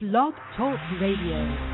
Blog 0.00 0.32
Talk 0.56 0.80
Radio. 0.98 1.69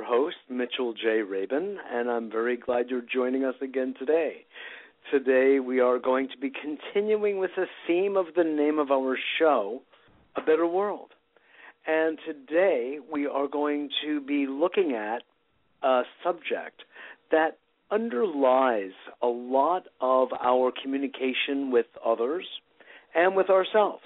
Your 0.00 0.08
host, 0.08 0.36
Mitchell 0.48 0.94
J. 0.94 1.20
Rabin, 1.20 1.76
and 1.92 2.08
I'm 2.08 2.30
very 2.30 2.56
glad 2.56 2.88
you're 2.88 3.02
joining 3.02 3.44
us 3.44 3.56
again 3.60 3.94
today. 3.98 4.46
Today 5.10 5.60
we 5.60 5.80
are 5.80 5.98
going 5.98 6.28
to 6.28 6.38
be 6.38 6.50
continuing 6.50 7.38
with 7.38 7.50
the 7.54 7.66
theme 7.86 8.16
of 8.16 8.26
the 8.34 8.44
name 8.44 8.78
of 8.78 8.90
our 8.90 9.18
show, 9.38 9.82
A 10.36 10.40
Better 10.40 10.66
World. 10.66 11.10
And 11.86 12.18
today 12.26 12.98
we 13.12 13.26
are 13.26 13.46
going 13.46 13.90
to 14.02 14.22
be 14.22 14.46
looking 14.48 14.92
at 14.92 15.22
a 15.82 16.02
subject 16.24 16.82
that 17.30 17.58
underlies 17.90 18.92
a 19.20 19.26
lot 19.26 19.82
of 20.00 20.28
our 20.40 20.72
communication 20.82 21.70
with 21.70 21.86
others 22.04 22.46
and 23.14 23.36
with 23.36 23.50
ourselves. 23.50 24.04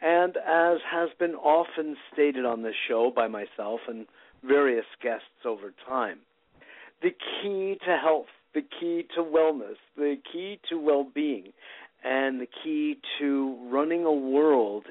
And 0.00 0.36
as 0.38 0.78
has 0.90 1.10
been 1.18 1.34
often 1.34 1.96
stated 2.14 2.46
on 2.46 2.62
this 2.62 2.76
show 2.88 3.12
by 3.14 3.28
myself 3.28 3.80
and 3.88 4.06
various 4.42 4.86
guests 5.02 5.44
over 5.44 5.72
time, 5.86 6.18
the 7.02 7.10
key 7.10 7.78
to 7.84 7.96
health, 7.96 8.26
the 8.54 8.62
key 8.62 9.06
to 9.14 9.22
wellness, 9.22 9.76
the 9.96 10.16
key 10.32 10.58
to 10.68 10.78
well 10.78 11.06
being, 11.14 11.52
and 12.04 12.40
the 12.40 12.48
key 12.64 12.98
to 13.18 13.56
running 13.70 14.04
a 14.04 14.12
world 14.12 14.84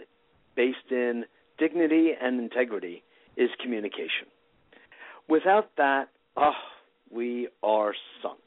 based 0.55 0.91
in 0.91 1.25
dignity 1.57 2.11
and 2.19 2.39
integrity 2.39 3.03
is 3.35 3.49
communication. 3.61 4.27
Without 5.29 5.69
that, 5.77 6.09
oh, 6.35 6.51
we 7.11 7.47
are 7.63 7.93
sunk. 8.21 8.39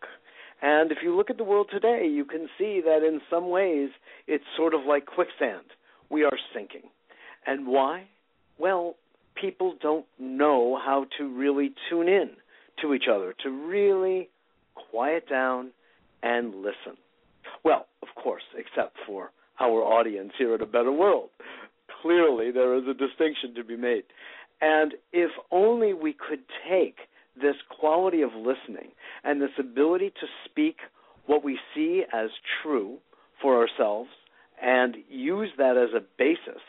And 0.62 0.93
if 0.93 0.98
you 1.03 1.17
look 1.17 1.31
at 1.31 1.39
the 1.39 1.45
world 1.45 1.69
today, 1.71 2.06
you 2.06 2.25
can 2.25 2.48
see 2.59 2.83
that 2.84 3.03
in 3.03 3.21
some 3.31 3.48
ways 3.48 3.91
it's 4.27 4.45
sort 4.56 4.75
of 4.75 4.81
like 4.87 5.06
quicksand 5.06 5.65
we 6.11 6.25
are 6.25 6.39
sinking. 6.55 6.83
And 7.47 7.67
why? 7.67 8.09
Well, 8.59 8.97
people 9.41 9.74
don't 9.80 10.06
know 10.19 10.78
how 10.83 11.06
to 11.19 11.28
really 11.28 11.72
tune 11.88 12.09
in 12.09 12.31
to 12.82 12.94
each 12.94 13.04
other, 13.12 13.34
to 13.42 13.50
really 13.50 14.28
quiet 14.75 15.28
down 15.28 15.70
and 16.22 16.54
listen. 16.56 16.97
Well, 17.65 17.87
of 18.03 18.09
course, 18.22 18.42
except 18.56 18.97
for 19.06 19.31
our 19.59 19.82
audience 19.82 20.32
here 20.38 20.54
at 20.54 20.62
A 20.62 20.66
Better 20.66 20.92
World. 20.92 21.31
Clearly, 22.03 22.50
there 22.50 22.76
is 22.76 22.84
a 22.88 22.94
distinction 22.94 23.54
to 23.54 23.65
be 23.65 23.76
made. 23.76 24.04
And 24.60 24.94
if 25.12 25.31
only 25.50 25.92
we 25.94 26.12
could 26.12 26.41
take 26.69 26.97
this 27.41 27.56
quality 27.69 28.22
of 28.22 28.31
listening 28.34 28.91
and 29.25 29.41
this 29.41 29.50
ability 29.59 30.10
to 30.20 30.26
speak 30.44 30.76
what 31.26 31.44
we 31.44 31.59
see 31.75 32.04
as 32.12 32.31
true 32.62 32.98
for 33.41 33.56
ourselves 33.56 34.10
and 34.62 34.97
use 35.09 35.50
that 35.56 35.76
as 35.76 35.94
a 35.94 36.04
basis 36.19 36.62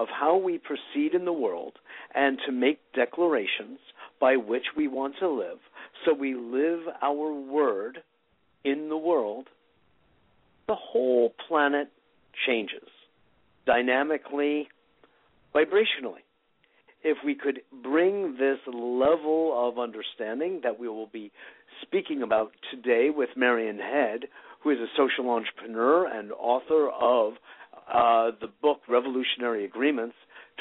of 0.00 0.08
how 0.08 0.34
we 0.38 0.58
proceed 0.58 1.14
in 1.14 1.26
the 1.26 1.32
world 1.32 1.74
and 2.14 2.38
to 2.46 2.52
make 2.52 2.80
declarations 2.94 3.78
by 4.18 4.34
which 4.34 4.64
we 4.74 4.88
want 4.88 5.14
to 5.20 5.28
live 5.28 5.58
so 6.04 6.14
we 6.14 6.34
live 6.34 6.80
our 7.02 7.32
word 7.32 7.98
in 8.64 8.88
the 8.88 8.96
world, 8.96 9.48
the 10.66 10.74
whole 10.74 11.34
planet 11.46 11.92
changes 12.46 12.88
dynamically, 13.66 14.68
vibrationally. 15.54 16.24
If 17.02 17.18
we 17.24 17.34
could 17.34 17.60
bring 17.82 18.36
this 18.38 18.58
level 18.66 19.68
of 19.68 19.78
understanding 19.78 20.60
that 20.62 20.78
we 20.80 20.88
will 20.88 21.06
be 21.06 21.30
speaking 21.82 22.22
about 22.22 22.52
today 22.70 23.10
with 23.14 23.30
Marian 23.36 23.78
Head, 23.78 24.20
who 24.62 24.70
is 24.70 24.78
a 24.78 24.86
social 24.96 25.30
entrepreneur 25.30 26.06
and 26.06 26.32
author 26.32 26.88
of 26.90 27.34
uh, 27.92 28.30
the 28.40 28.48
book 28.62 28.80
Revolutionary 28.88 29.64
Agreements 29.64 30.14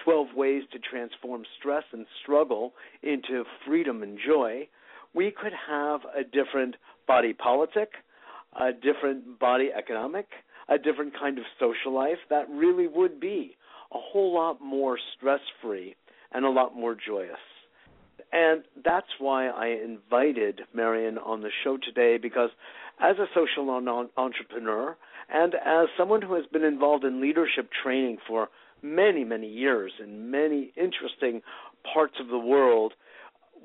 12 0.03 0.28
Ways 0.35 0.63
to 0.72 0.79
Transform 0.79 1.44
Stress 1.59 1.84
and 1.91 2.06
Struggle 2.22 2.73
into 3.03 3.44
Freedom 3.66 4.01
and 4.03 4.17
Joy, 4.25 4.67
we 5.13 5.31
could 5.31 5.53
have 5.67 6.01
a 6.16 6.23
different 6.23 6.75
body 7.07 7.34
politic, 7.34 7.90
a 8.59 8.72
different 8.72 9.40
body 9.40 9.69
economic, 9.78 10.28
a 10.69 10.78
different 10.78 11.13
kind 11.19 11.38
of 11.38 11.44
social 11.59 11.94
life 11.94 12.19
that 12.29 12.47
really 12.50 12.88
would 12.88 13.19
be 13.19 13.56
a 13.91 13.97
whole 13.97 14.34
lot 14.34 14.61
more 14.61 14.97
stress 15.17 15.41
free 15.61 15.96
and 16.31 16.46
a 16.46 16.50
lot 16.50 16.75
more 16.75 16.96
joyous. 16.96 17.40
And 18.31 18.63
that's 18.85 19.07
why 19.17 19.47
I 19.47 19.67
invited 19.84 20.61
Marian 20.73 21.17
on 21.17 21.41
the 21.41 21.50
show 21.63 21.78
today 21.78 22.17
because 22.17 22.51
as 23.01 23.16
a 23.17 23.25
social 23.34 23.69
entrepreneur 24.17 24.96
and 25.31 25.53
as 25.56 25.88
someone 25.97 26.22
who 26.22 26.35
has 26.35 26.45
been 26.51 26.63
involved 26.63 27.03
in 27.03 27.22
leadership 27.22 27.69
training 27.84 28.17
for 28.28 28.50
many, 28.81 29.23
many 29.23 29.47
years 29.47 29.91
in 30.01 30.31
many 30.31 30.73
interesting 30.75 31.41
parts 31.94 32.16
of 32.19 32.28
the 32.28 32.38
world, 32.38 32.94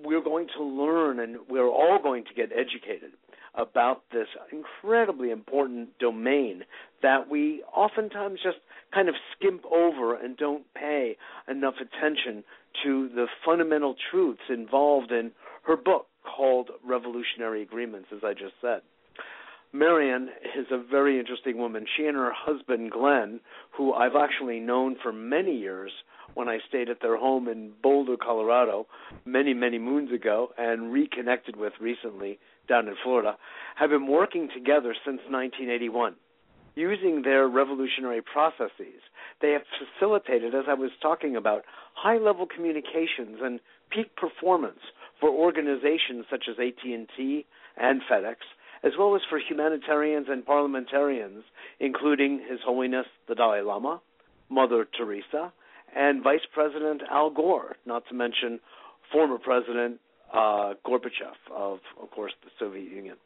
we're 0.02 0.22
going 0.22 0.48
to 0.56 0.64
learn 0.64 1.20
and 1.20 1.36
we're 1.48 1.68
all 1.68 1.98
going 2.02 2.24
to 2.24 2.34
get 2.34 2.50
educated 2.52 3.12
about 3.54 4.02
this 4.12 4.26
incredibly 4.50 5.30
important 5.30 5.96
domain 5.98 6.64
that 7.02 7.30
we 7.30 7.62
oftentimes 7.74 8.40
just 8.42 8.58
kind 8.92 9.08
of 9.08 9.14
skimp 9.36 9.64
over 9.66 10.16
and 10.16 10.36
don't 10.36 10.64
pay 10.74 11.16
enough 11.48 11.74
attention 11.76 12.42
to 12.82 13.08
the 13.14 13.26
fundamental 13.44 13.94
truths 14.10 14.40
involved 14.48 15.12
in 15.12 15.30
her 15.62 15.76
book 15.76 16.06
called 16.24 16.70
Revolutionary 16.84 17.62
Agreements, 17.62 18.08
as 18.12 18.24
I 18.24 18.32
just 18.32 18.54
said. 18.60 18.80
Marian 19.74 20.28
is 20.56 20.66
a 20.70 20.78
very 20.78 21.18
interesting 21.18 21.58
woman. 21.58 21.84
She 21.96 22.06
and 22.06 22.16
her 22.16 22.30
husband, 22.32 22.92
Glenn, 22.92 23.40
who 23.76 23.92
I've 23.92 24.14
actually 24.14 24.60
known 24.60 24.94
for 25.02 25.12
many 25.12 25.50
years 25.58 25.90
when 26.34 26.48
I 26.48 26.58
stayed 26.68 26.88
at 26.88 27.00
their 27.02 27.16
home 27.16 27.48
in 27.48 27.72
Boulder, 27.82 28.16
Colorado, 28.16 28.86
many, 29.24 29.52
many 29.52 29.80
moons 29.80 30.12
ago, 30.12 30.50
and 30.56 30.92
reconnected 30.92 31.56
with 31.56 31.72
recently 31.80 32.38
down 32.68 32.86
in 32.86 32.94
Florida, 33.02 33.36
have 33.74 33.90
been 33.90 34.06
working 34.06 34.48
together 34.54 34.94
since 35.04 35.20
1981. 35.28 36.14
Using 36.76 37.22
their 37.22 37.48
revolutionary 37.48 38.22
processes, 38.22 39.02
they 39.42 39.50
have 39.50 39.62
facilitated, 39.98 40.54
as 40.54 40.66
I 40.68 40.74
was 40.74 40.92
talking 41.02 41.34
about, 41.34 41.64
high 41.94 42.18
level 42.18 42.46
communications 42.46 43.38
and 43.42 43.58
peak 43.90 44.14
performance 44.14 44.80
for 45.18 45.30
organizations 45.30 46.26
such 46.30 46.44
as 46.48 46.60
AT&T 46.60 47.46
and 47.76 48.02
FedEx, 48.08 48.36
as 48.84 48.92
well 48.98 49.16
as 49.16 49.22
for 49.28 49.38
humanitarians 49.38 50.26
and 50.28 50.44
parliamentarians, 50.44 51.42
including 51.80 52.40
His 52.48 52.60
Holiness 52.64 53.06
the 53.28 53.34
Dalai 53.34 53.62
Lama, 53.62 54.00
Mother 54.50 54.86
Teresa, 54.96 55.52
and 55.96 56.22
Vice 56.22 56.46
President 56.52 57.02
Al 57.10 57.30
Gore, 57.30 57.76
not 57.86 58.06
to 58.08 58.14
mention 58.14 58.60
former 59.10 59.38
President 59.38 60.00
uh, 60.32 60.74
Gorbachev 60.86 61.36
of, 61.54 61.78
of 62.00 62.10
course, 62.10 62.32
the 62.44 62.50
Soviet 62.58 62.90
Union. 62.90 63.16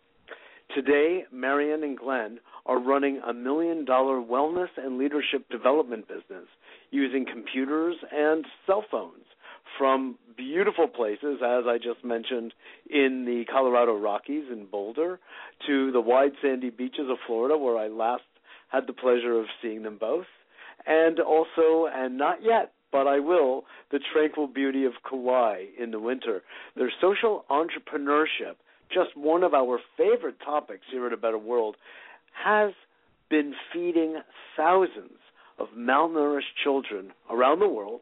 Today, 0.74 1.24
Marian 1.32 1.82
and 1.82 1.98
Glenn 1.98 2.40
are 2.66 2.78
running 2.78 3.20
a 3.26 3.32
million 3.32 3.86
dollar 3.86 4.20
wellness 4.20 4.68
and 4.76 4.98
leadership 4.98 5.48
development 5.50 6.06
business 6.06 6.46
using 6.90 7.24
computers 7.24 7.96
and 8.12 8.44
cell 8.66 8.84
phones 8.90 9.24
from 9.78 10.16
beautiful 10.36 10.88
places, 10.88 11.38
as 11.42 11.64
I 11.66 11.78
just 11.78 12.04
mentioned, 12.04 12.52
in 12.90 13.24
the 13.24 13.44
Colorado 13.50 13.96
Rockies 13.96 14.44
in 14.50 14.66
Boulder, 14.66 15.18
to 15.66 15.92
the 15.92 16.00
wide 16.00 16.32
sandy 16.42 16.70
beaches 16.70 17.06
of 17.10 17.16
Florida, 17.26 17.56
where 17.56 17.78
I 17.78 17.88
last 17.88 18.22
had 18.68 18.86
the 18.86 18.92
pleasure 18.92 19.38
of 19.38 19.46
seeing 19.62 19.82
them 19.82 19.96
both. 19.98 20.26
And 20.86 21.20
also, 21.20 21.86
and 21.92 22.18
not 22.18 22.42
yet, 22.42 22.72
but 22.90 23.06
I 23.06 23.20
will, 23.20 23.64
the 23.90 24.00
tranquil 24.12 24.46
beauty 24.46 24.84
of 24.84 24.92
Kauai 25.08 25.64
in 25.78 25.90
the 25.90 26.00
winter. 26.00 26.42
Their 26.76 26.92
social 27.00 27.44
entrepreneurship, 27.50 28.56
just 28.92 29.16
one 29.16 29.42
of 29.42 29.54
our 29.54 29.78
favorite 29.96 30.36
topics 30.44 30.84
here 30.90 31.06
at 31.06 31.12
A 31.12 31.16
Better 31.16 31.38
World, 31.38 31.76
has 32.32 32.72
been 33.28 33.54
feeding 33.72 34.16
thousands 34.56 35.18
of 35.58 35.68
malnourished 35.76 36.54
children 36.62 37.12
around 37.30 37.58
the 37.58 37.68
world. 37.68 38.00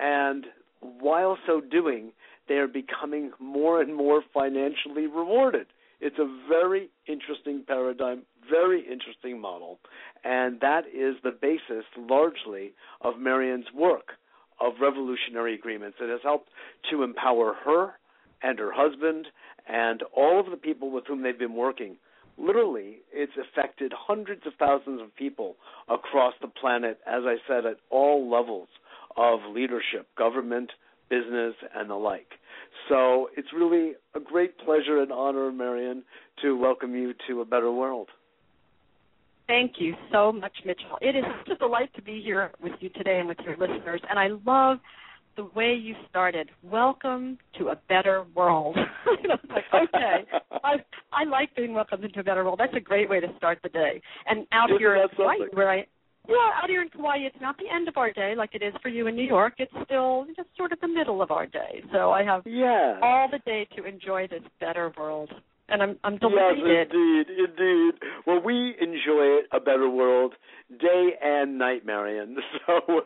And 0.00 0.46
while 0.82 1.38
so 1.46 1.60
doing, 1.60 2.12
they 2.48 2.54
are 2.54 2.68
becoming 2.68 3.30
more 3.38 3.80
and 3.80 3.94
more 3.94 4.22
financially 4.34 5.06
rewarded. 5.06 5.66
It's 6.00 6.18
a 6.18 6.38
very 6.48 6.90
interesting 7.06 7.62
paradigm, 7.66 8.22
very 8.50 8.80
interesting 8.80 9.40
model, 9.40 9.78
and 10.24 10.60
that 10.60 10.82
is 10.92 11.14
the 11.22 11.30
basis 11.30 11.84
largely 11.96 12.72
of 13.00 13.18
Marian's 13.18 13.72
work 13.72 14.14
of 14.60 14.74
revolutionary 14.80 15.54
agreements. 15.54 15.98
It 16.00 16.10
has 16.10 16.20
helped 16.22 16.48
to 16.90 17.04
empower 17.04 17.54
her 17.64 17.92
and 18.42 18.58
her 18.58 18.72
husband 18.72 19.28
and 19.68 20.02
all 20.16 20.40
of 20.40 20.50
the 20.50 20.56
people 20.56 20.90
with 20.90 21.06
whom 21.06 21.22
they've 21.22 21.38
been 21.38 21.54
working. 21.54 21.96
Literally, 22.36 22.98
it's 23.12 23.32
affected 23.36 23.92
hundreds 23.96 24.44
of 24.46 24.54
thousands 24.58 25.00
of 25.00 25.14
people 25.14 25.54
across 25.88 26.34
the 26.40 26.48
planet, 26.48 26.98
as 27.06 27.22
I 27.24 27.36
said, 27.46 27.64
at 27.64 27.76
all 27.90 28.28
levels 28.28 28.68
of 29.16 29.40
leadership, 29.52 30.06
government, 30.16 30.70
business, 31.08 31.54
and 31.74 31.90
the 31.90 31.94
like. 31.94 32.28
So 32.88 33.28
it's 33.36 33.48
really 33.54 33.92
a 34.14 34.20
great 34.20 34.58
pleasure 34.58 35.00
and 35.02 35.12
honor, 35.12 35.52
Marian, 35.52 36.02
to 36.42 36.56
welcome 36.56 36.94
you 36.94 37.14
to 37.28 37.40
a 37.40 37.44
better 37.44 37.70
world. 37.70 38.08
Thank 39.46 39.72
you 39.78 39.94
so 40.10 40.32
much, 40.32 40.52
Mitchell. 40.64 40.98
It 41.00 41.16
is 41.16 41.24
such 41.46 41.56
a 41.56 41.58
delight 41.58 41.90
to 41.96 42.02
be 42.02 42.22
here 42.24 42.50
with 42.62 42.72
you 42.80 42.88
today 42.90 43.18
and 43.18 43.28
with 43.28 43.38
your 43.44 43.56
listeners. 43.56 44.00
And 44.08 44.18
I 44.18 44.28
love 44.46 44.78
the 45.36 45.44
way 45.54 45.74
you 45.74 45.94
started. 46.08 46.50
Welcome 46.62 47.38
to 47.58 47.68
a 47.68 47.76
better 47.88 48.24
world. 48.34 48.76
like, 49.50 49.64
okay, 49.74 50.24
I 50.64 50.74
I 51.12 51.24
like 51.24 51.54
being 51.56 51.74
welcomed 51.74 52.04
into 52.04 52.20
a 52.20 52.22
better 52.22 52.44
world. 52.44 52.58
That's 52.58 52.74
a 52.76 52.80
great 52.80 53.08
way 53.08 53.20
to 53.20 53.28
start 53.36 53.58
the 53.62 53.68
day. 53.68 54.00
And 54.26 54.46
out 54.52 54.70
Isn't 54.70 54.78
here 54.78 54.96
in 54.96 55.08
Hawaii, 55.16 55.38
where 55.52 55.70
I 55.70 55.86
yeah, 56.28 56.62
out 56.62 56.68
here 56.68 56.82
in 56.82 56.88
Kauai, 56.88 57.18
it's 57.18 57.36
not 57.40 57.56
the 57.58 57.64
end 57.72 57.88
of 57.88 57.96
our 57.96 58.12
day 58.12 58.34
like 58.36 58.50
it 58.54 58.62
is 58.62 58.72
for 58.82 58.88
you 58.88 59.06
in 59.08 59.16
New 59.16 59.26
York. 59.26 59.54
It's 59.58 59.72
still 59.84 60.26
just 60.36 60.48
sort 60.56 60.72
of 60.72 60.80
the 60.80 60.88
middle 60.88 61.20
of 61.20 61.30
our 61.30 61.46
day. 61.46 61.82
So 61.92 62.10
I 62.10 62.22
have 62.22 62.42
yeah. 62.46 62.98
all 63.02 63.28
the 63.30 63.38
day 63.40 63.66
to 63.76 63.84
enjoy 63.84 64.28
this 64.28 64.42
better 64.60 64.92
world. 64.96 65.30
And 65.68 65.82
I'm 65.82 65.98
I'm 66.04 66.18
delighted. 66.18 66.64
Yes, 66.66 66.86
indeed, 66.92 67.26
indeed. 67.30 67.92
Well, 68.26 68.40
we 68.44 68.74
enjoy 68.80 69.46
a 69.52 69.60
better 69.60 69.88
world, 69.88 70.34
day 70.80 71.10
and 71.22 71.58
night, 71.58 71.84
Marian. 71.86 72.36
So, 72.66 73.02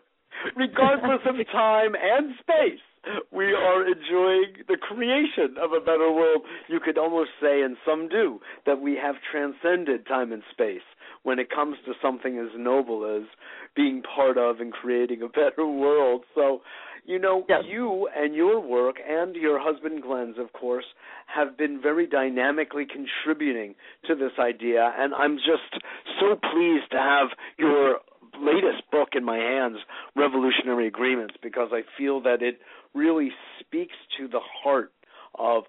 regardless 0.55 1.21
of 1.27 1.35
time 1.53 1.93
and 1.95 2.35
space, 2.41 2.83
we 3.31 3.53
are 3.53 3.87
enjoying 3.87 4.65
the 4.69 4.77
creation 4.77 5.57
of 5.61 5.73
a 5.73 5.81
better 5.81 6.11
world. 6.11 6.43
You 6.69 6.81
could 6.81 6.99
almost 6.99 7.31
say, 7.41 7.63
and 7.63 7.77
some 7.87 8.09
do, 8.09 8.41
that 8.67 8.81
we 8.81 8.97
have 9.01 9.17
transcended 9.31 10.07
time 10.07 10.33
and 10.33 10.43
space 10.51 10.87
when 11.23 11.39
it 11.39 11.51
comes 11.51 11.77
to 11.85 11.93
something 12.01 12.39
as 12.39 12.57
noble 12.57 13.05
as 13.17 13.29
being 13.75 14.03
part 14.03 14.39
of 14.39 14.61
and 14.61 14.73
creating 14.73 15.23
a 15.23 15.29
better 15.29 15.67
world. 15.67 16.23
So, 16.35 16.63
you 17.05 17.19
know, 17.19 17.45
yes. 17.49 17.63
you 17.67 18.09
and 18.17 18.35
your 18.35 18.61
work 18.61 18.97
and 19.09 19.35
your 19.37 19.59
husband 19.61 20.03
Glenn's, 20.03 20.39
of 20.39 20.53
course, 20.53 20.85
have 21.27 21.57
been 21.57 21.81
very 21.83 22.07
dynamically 22.07 22.87
contributing 22.87 23.75
to 24.07 24.15
this 24.15 24.33
idea, 24.39 24.93
and 24.97 25.15
I'm 25.15 25.37
just 25.37 25.83
so 26.21 26.37
pleased 26.37 26.91
to 26.93 26.99
have 26.99 27.29
your 27.59 27.99
latest 28.41 28.89
book 28.91 29.11
in 29.15 29.25
my 29.25 29.39
hands, 29.39 29.79
Revolutionary 30.15 30.87
Agreements, 30.87 31.35
because 31.43 31.71
I 31.73 31.83
feel 31.97 32.21
that 32.23 32.43
it 32.43 32.61
really 32.97 33.31
speaks 33.61 33.95
to 34.19 34.27
the 34.29 34.41
heart 34.63 34.93
of 35.39 35.65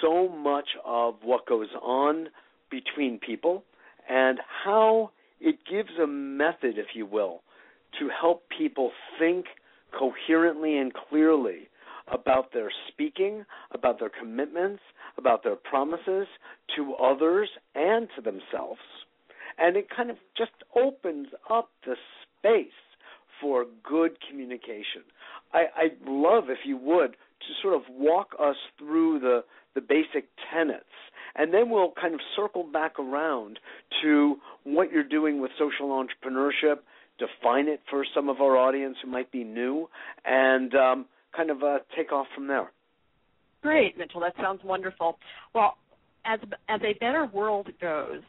so 0.00 0.28
much 0.28 0.68
of 0.84 1.16
what 1.22 1.46
goes 1.46 1.68
on 1.82 2.28
between 2.70 3.18
people 3.18 3.64
and 4.08 4.38
how 4.64 5.10
it 5.40 5.56
gives 5.70 5.90
a 6.02 6.06
method, 6.06 6.78
if 6.78 6.86
you 6.94 7.06
will, 7.06 7.42
to 7.98 8.08
help 8.20 8.44
people 8.56 8.92
think 9.18 9.46
coherently 9.98 10.78
and 10.78 10.92
clearly 10.94 11.68
about 12.12 12.52
their 12.52 12.70
speaking, 12.88 13.44
about 13.72 13.98
their 13.98 14.10
commitments, 14.10 14.82
about 15.18 15.42
their 15.42 15.56
promises 15.56 16.26
to 16.76 16.94
others 16.94 17.48
and 17.74 18.08
to 18.16 18.22
themselves. 18.22 18.80
And 19.58 19.76
it 19.76 19.88
kind 19.94 20.10
of 20.10 20.16
just 20.36 20.52
opens 20.76 21.28
up 21.50 21.70
the 21.84 21.96
space 22.38 22.66
for 23.40 23.66
good 23.82 24.12
communication. 24.28 25.02
I, 25.52 25.64
I'd 25.76 26.08
love 26.08 26.44
if 26.48 26.58
you 26.64 26.76
would 26.76 27.12
to 27.12 27.52
sort 27.62 27.74
of 27.74 27.82
walk 27.90 28.34
us 28.38 28.56
through 28.78 29.20
the, 29.20 29.44
the 29.74 29.80
basic 29.80 30.28
tenets 30.52 30.84
and 31.34 31.52
then 31.54 31.70
we'll 31.70 31.92
kind 32.00 32.14
of 32.14 32.20
circle 32.36 32.64
back 32.64 32.98
around 32.98 33.58
to 34.02 34.36
what 34.64 34.90
you're 34.92 35.04
doing 35.04 35.40
with 35.40 35.50
social 35.58 35.88
entrepreneurship, 35.88 36.78
define 37.18 37.68
it 37.68 37.80
for 37.88 38.04
some 38.14 38.28
of 38.28 38.40
our 38.40 38.56
audience 38.56 38.96
who 39.02 39.10
might 39.10 39.30
be 39.30 39.44
new, 39.44 39.88
and 40.24 40.74
um, 40.74 41.06
kind 41.36 41.50
of 41.50 41.62
uh, 41.62 41.78
take 41.96 42.12
off 42.12 42.26
from 42.34 42.46
there. 42.46 42.70
Great, 43.62 43.96
Mitchell. 43.98 44.20
That 44.20 44.34
sounds 44.40 44.60
wonderful. 44.64 45.18
Well, 45.54 45.76
as 46.24 46.40
as 46.68 46.80
a 46.82 46.98
better 46.98 47.26
world 47.32 47.68
goes, 47.80 48.22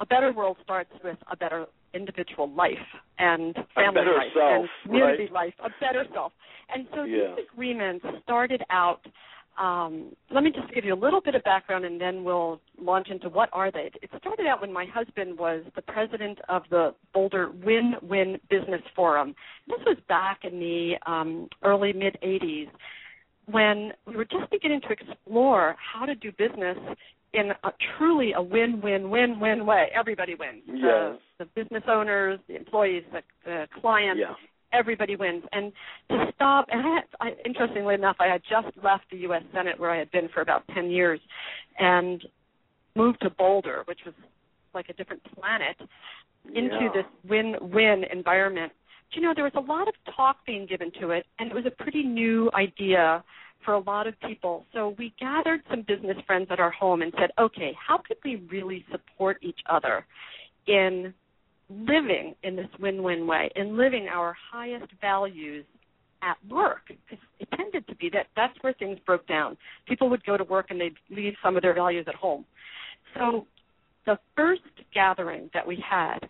a 0.00 0.06
better 0.06 0.32
world 0.32 0.56
starts 0.62 0.90
with 1.02 1.16
a 1.30 1.36
better 1.36 1.66
individual 1.96 2.52
life 2.52 2.72
and 3.18 3.54
family 3.74 4.02
life 4.02 4.32
self, 4.34 4.52
and 4.52 4.68
community 4.84 5.24
right? 5.24 5.32
life, 5.32 5.54
a 5.64 5.70
better 5.80 6.04
self. 6.12 6.32
And 6.74 6.86
so 6.94 7.04
yeah. 7.04 7.34
these 7.36 7.46
agreements 7.52 8.04
started 8.24 8.62
out 8.70 9.00
um, 9.58 10.14
let 10.30 10.44
me 10.44 10.50
just 10.50 10.72
give 10.74 10.84
you 10.84 10.92
a 10.92 10.96
little 10.96 11.20
bit 11.20 11.34
of 11.34 11.42
background 11.44 11.84
and 11.84 12.00
then 12.00 12.24
we'll 12.24 12.60
launch 12.80 13.08
into 13.08 13.28
what 13.28 13.48
are 13.52 13.70
they. 13.70 13.90
It 14.02 14.10
started 14.18 14.46
out 14.46 14.60
when 14.60 14.72
my 14.72 14.84
husband 14.84 15.38
was 15.38 15.62
the 15.74 15.82
president 15.82 16.38
of 16.48 16.62
the 16.70 16.94
Boulder 17.14 17.50
Win-Win 17.64 18.38
Business 18.50 18.82
Forum. 18.94 19.34
This 19.66 19.80
was 19.86 19.96
back 20.08 20.40
in 20.44 20.58
the 20.60 20.94
um, 21.10 21.48
early 21.62 21.92
mid 21.92 22.18
80s 22.22 22.68
when 23.46 23.92
we 24.06 24.16
were 24.16 24.24
just 24.24 24.50
beginning 24.50 24.80
to 24.82 24.88
explore 24.88 25.76
how 25.78 26.04
to 26.04 26.14
do 26.14 26.32
business 26.32 26.76
in 27.32 27.50
a 27.64 27.70
truly 27.98 28.32
a 28.32 28.42
win-win-win-win 28.42 29.66
way. 29.66 29.88
Everybody 29.94 30.34
wins. 30.34 30.62
Yes. 30.66 30.80
The, 30.82 31.18
the 31.40 31.44
business 31.54 31.82
owners, 31.88 32.38
the 32.48 32.56
employees, 32.56 33.04
the, 33.12 33.22
the 33.44 33.66
clients, 33.80 34.20
yeah 34.20 34.34
everybody 34.72 35.16
wins. 35.16 35.42
And 35.52 35.72
to 36.10 36.26
stop, 36.34 36.66
and 36.70 36.80
I, 36.80 36.94
had, 36.94 37.04
I, 37.20 37.28
interestingly 37.44 37.94
enough, 37.94 38.16
I 38.20 38.26
had 38.26 38.42
just 38.48 38.76
left 38.82 39.04
the 39.10 39.18
U.S. 39.18 39.42
Senate 39.54 39.78
where 39.78 39.90
I 39.90 39.98
had 39.98 40.10
been 40.10 40.28
for 40.32 40.40
about 40.40 40.64
10 40.74 40.90
years 40.90 41.20
and 41.78 42.22
moved 42.94 43.20
to 43.22 43.30
Boulder, 43.30 43.82
which 43.86 44.00
was 44.04 44.14
like 44.74 44.88
a 44.88 44.92
different 44.92 45.22
planet, 45.34 45.76
into 46.54 46.76
yeah. 46.80 46.88
this 46.94 47.04
win-win 47.28 48.04
environment. 48.12 48.72
But, 49.10 49.16
you 49.16 49.22
know, 49.22 49.32
there 49.34 49.44
was 49.44 49.52
a 49.56 49.60
lot 49.60 49.88
of 49.88 49.94
talk 50.14 50.38
being 50.46 50.66
given 50.66 50.90
to 51.00 51.10
it, 51.10 51.26
and 51.38 51.50
it 51.50 51.54
was 51.54 51.64
a 51.66 51.82
pretty 51.82 52.02
new 52.02 52.50
idea 52.54 53.22
for 53.64 53.74
a 53.74 53.80
lot 53.80 54.06
of 54.06 54.14
people. 54.20 54.64
So 54.72 54.94
we 54.98 55.12
gathered 55.18 55.60
some 55.70 55.84
business 55.86 56.16
friends 56.26 56.48
at 56.50 56.60
our 56.60 56.70
home 56.70 57.02
and 57.02 57.12
said, 57.18 57.30
okay, 57.38 57.72
how 57.86 57.98
could 57.98 58.18
we 58.24 58.36
really 58.50 58.84
support 58.90 59.38
each 59.42 59.58
other 59.68 60.06
in 60.66 61.12
living 61.68 62.34
in 62.44 62.54
this 62.54 62.68
win-win 62.78 63.26
way 63.26 63.50
in 63.56 63.76
living 63.76 64.06
our 64.08 64.36
highest 64.52 64.86
values 65.00 65.64
at 66.22 66.36
work? 66.48 66.82
Because 66.88 67.24
it 67.40 67.48
tended 67.56 67.86
to 67.88 67.96
be 67.96 68.08
that 68.12 68.26
that's 68.36 68.56
where 68.60 68.72
things 68.74 68.98
broke 69.04 69.26
down. 69.26 69.56
People 69.86 70.08
would 70.10 70.24
go 70.24 70.36
to 70.36 70.44
work 70.44 70.66
and 70.70 70.80
they'd 70.80 70.94
leave 71.10 71.34
some 71.42 71.56
of 71.56 71.62
their 71.62 71.74
values 71.74 72.06
at 72.08 72.14
home. 72.14 72.44
So 73.16 73.46
the 74.06 74.18
first 74.36 74.62
gathering 74.94 75.50
that 75.54 75.66
we 75.66 75.82
had 75.88 76.20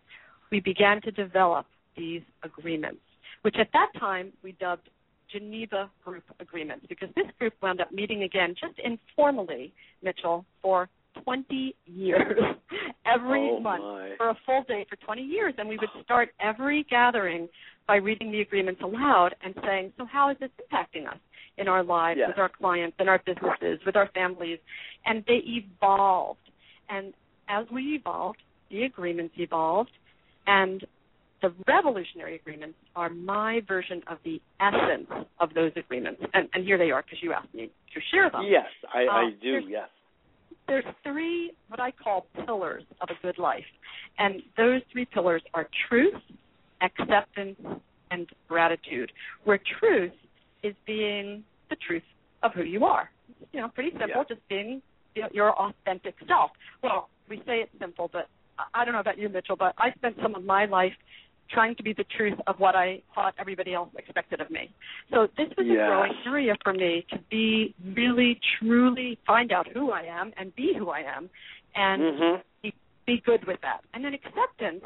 we 0.50 0.60
began 0.60 1.02
to 1.02 1.10
develop 1.10 1.66
these 1.96 2.22
agreements 2.42 3.00
which 3.46 3.56
at 3.60 3.68
that 3.72 3.88
time 4.00 4.32
we 4.42 4.52
dubbed 4.58 4.88
geneva 5.30 5.90
group 6.04 6.24
agreements 6.40 6.86
because 6.88 7.08
this 7.16 7.26
group 7.38 7.54
wound 7.62 7.80
up 7.80 7.92
meeting 7.92 8.22
again 8.22 8.54
just 8.60 8.78
informally 8.78 9.72
mitchell 10.02 10.44
for 10.62 10.88
20 11.24 11.74
years 11.86 12.38
every 13.06 13.50
oh 13.52 13.60
month 13.60 13.82
my. 13.82 14.14
for 14.16 14.30
a 14.30 14.36
full 14.44 14.64
day 14.68 14.86
for 14.88 14.96
20 14.96 15.22
years. 15.22 15.54
And 15.58 15.68
we 15.68 15.78
would 15.78 15.88
start 16.04 16.30
every 16.40 16.84
gathering 16.88 17.48
by 17.86 17.96
reading 17.96 18.32
the 18.32 18.40
agreements 18.40 18.80
aloud 18.82 19.34
and 19.42 19.54
saying, 19.64 19.92
So, 19.96 20.04
how 20.04 20.30
is 20.30 20.36
this 20.40 20.50
impacting 20.60 21.08
us 21.08 21.18
in 21.58 21.68
our 21.68 21.82
lives, 21.82 22.18
yes. 22.20 22.28
with 22.28 22.38
our 22.38 22.50
clients, 22.50 22.96
in 23.00 23.08
our 23.08 23.22
businesses, 23.24 23.80
with 23.86 23.96
our 23.96 24.10
families? 24.14 24.58
And 25.04 25.24
they 25.26 25.42
evolved. 25.44 26.40
And 26.88 27.14
as 27.48 27.66
we 27.72 27.94
evolved, 27.94 28.38
the 28.70 28.84
agreements 28.84 29.34
evolved. 29.38 29.90
And 30.46 30.84
the 31.42 31.52
revolutionary 31.68 32.36
agreements 32.36 32.76
are 32.94 33.10
my 33.10 33.60
version 33.68 34.02
of 34.08 34.18
the 34.24 34.40
essence 34.60 35.08
of 35.38 35.52
those 35.54 35.72
agreements. 35.76 36.20
And, 36.34 36.48
and 36.54 36.64
here 36.64 36.78
they 36.78 36.90
are 36.90 37.02
because 37.02 37.18
you 37.22 37.32
asked 37.32 37.52
me 37.54 37.70
to 37.94 38.00
share 38.10 38.30
them. 38.30 38.42
Yes, 38.48 38.66
I, 38.92 39.04
uh, 39.04 39.10
I 39.10 39.30
do, 39.42 39.60
yes 39.68 39.88
there's 40.66 40.84
three 41.02 41.52
what 41.68 41.80
I 41.80 41.90
call 41.90 42.26
pillars 42.44 42.82
of 43.00 43.08
a 43.10 43.22
good 43.22 43.38
life, 43.38 43.64
and 44.18 44.42
those 44.56 44.80
three 44.92 45.04
pillars 45.04 45.42
are 45.54 45.68
truth, 45.88 46.14
acceptance, 46.82 47.56
and 48.10 48.26
gratitude. 48.48 49.12
Where 49.44 49.60
truth 49.78 50.12
is 50.62 50.74
being 50.86 51.44
the 51.70 51.76
truth 51.86 52.02
of 52.42 52.52
who 52.52 52.62
you 52.62 52.84
are. 52.84 53.10
You 53.52 53.60
know, 53.60 53.68
pretty 53.68 53.90
simple, 53.90 54.08
Yeah. 54.08 54.24
just 54.28 54.48
being 54.48 54.82
you 55.14 55.22
know, 55.22 55.28
your 55.32 55.52
authentic 55.52 56.14
self. 56.26 56.50
Well, 56.82 57.08
we 57.28 57.38
say 57.46 57.60
it's 57.60 57.78
simple, 57.78 58.08
but 58.12 58.28
I- 58.58 58.66
I 58.74 58.84
don't 58.84 58.94
know 58.94 59.00
about 59.00 59.18
you, 59.18 59.28
Mitchell, 59.28 59.56
but 59.56 59.74
I 59.78 59.92
spent 59.92 60.16
some 60.20 60.34
of 60.34 60.44
my 60.44 60.66
life 60.66 60.96
trying 61.50 61.74
to 61.76 61.82
be 61.82 61.92
the 61.92 62.04
truth 62.16 62.38
of 62.46 62.58
what 62.58 62.74
I 62.74 63.02
thought 63.14 63.34
everybody 63.38 63.74
else 63.74 63.90
expected 63.96 64.40
of 64.40 64.50
me. 64.50 64.70
So 65.10 65.28
this 65.36 65.48
was 65.56 65.66
Yes. 65.66 65.82
a 65.82 65.86
growing 65.86 66.12
area 66.26 66.54
for 66.62 66.72
me 66.72 67.06
to 67.10 67.18
be 67.30 67.74
really, 67.94 68.40
truly 68.58 69.18
find 69.26 69.52
out 69.52 69.66
who 69.68 69.90
I 69.92 70.02
am 70.02 70.32
and 70.36 70.54
be 70.56 70.74
who 70.74 70.90
I 70.90 71.00
am, 71.00 71.30
and 71.74 72.02
Mhm. 72.02 72.42
be, 72.62 72.74
be 73.06 73.20
good 73.20 73.44
with 73.46 73.60
that. 73.62 73.84
And 73.94 74.04
then 74.04 74.14
acceptance 74.14 74.84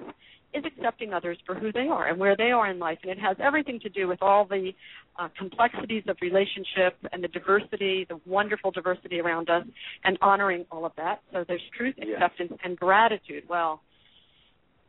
is 0.53 0.65
accepting 0.65 1.15
others 1.15 1.39
for 1.47 1.55
who 1.55 1.71
they 1.71 1.87
are 1.87 2.09
and 2.09 2.19
where 2.19 2.37
they 2.37 2.51
are 2.51 2.67
in 2.69 2.79
life, 2.79 2.99
and 3.03 3.11
it 3.11 3.19
has 3.19 3.37
everything 3.41 3.79
to 3.81 3.89
do 3.89 4.09
with 4.09 4.21
all 4.21 4.45
the 4.45 4.75
uh, 5.19 5.29
complexities 5.37 6.03
of 6.09 6.17
relationship 6.23 6.97
and 7.13 7.23
the 7.23 7.29
diversity, 7.29 8.05
the 8.09 8.19
wonderful 8.27 8.71
diversity 8.71 9.21
around 9.21 9.51
us, 9.51 9.65
and 10.05 10.17
honoring 10.23 10.65
all 10.71 10.85
of 10.85 10.93
that. 10.97 11.21
So 11.33 11.45
there's 11.47 11.63
truth, 11.77 11.95
Yes. 11.99 12.09
acceptance, 12.15 12.59
and 12.65 12.77
gratitude. 12.79 13.45
Well, 13.49 13.83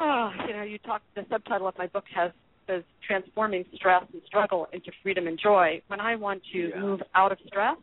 oh, 0.01 0.31
you 0.47 0.53
know, 0.53 0.63
you 0.63 0.77
talk. 0.79 1.01
The 1.15 1.25
subtitle 1.29 1.67
of 1.67 1.77
my 1.77 1.87
book 1.87 2.05
has 2.15 2.31
says 2.67 2.83
transforming 3.05 3.65
stress 3.75 4.03
and 4.13 4.21
struggle 4.25 4.67
into 4.71 4.91
freedom 5.01 5.27
and 5.27 5.39
joy. 5.41 5.81
When 5.87 5.99
I 5.99 6.15
want 6.15 6.41
to 6.53 6.69
Yeah. 6.69 6.79
move 6.79 7.01
out 7.15 7.31
of 7.31 7.39
stress, 7.47 7.77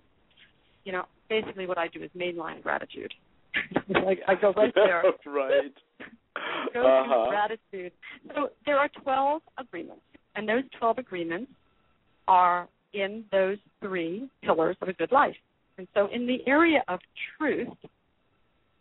you 0.85 0.93
know, 0.93 1.05
basically 1.29 1.67
what 1.67 1.79
I 1.79 1.89
do 1.89 2.03
is 2.03 2.11
mainline 2.17 2.63
gratitude. 2.63 3.13
like 4.05 4.21
I 4.29 4.35
go 4.35 4.53
right 4.53 4.73
there. 4.75 5.03
right. 5.27 5.75
Go 6.75 6.87
Uh-huh. 6.87 7.31
gratitude. 7.31 7.93
So 8.35 8.51
there 8.67 8.79
are 8.79 8.89
12 9.03 9.43
agreements, 9.59 10.03
and 10.37 10.49
those 10.49 10.63
12 10.79 10.99
agreements 10.99 11.51
are 12.29 12.69
in 12.93 13.25
those 13.33 13.59
three 13.81 14.29
pillars 14.43 14.77
of 14.81 14.89
a 14.89 14.93
good 14.93 15.11
life. 15.11 15.35
And 15.79 15.89
so 15.95 16.07
in 16.13 16.27
the 16.27 16.47
area 16.47 16.85
of 16.89 17.01
truth, 17.37 17.69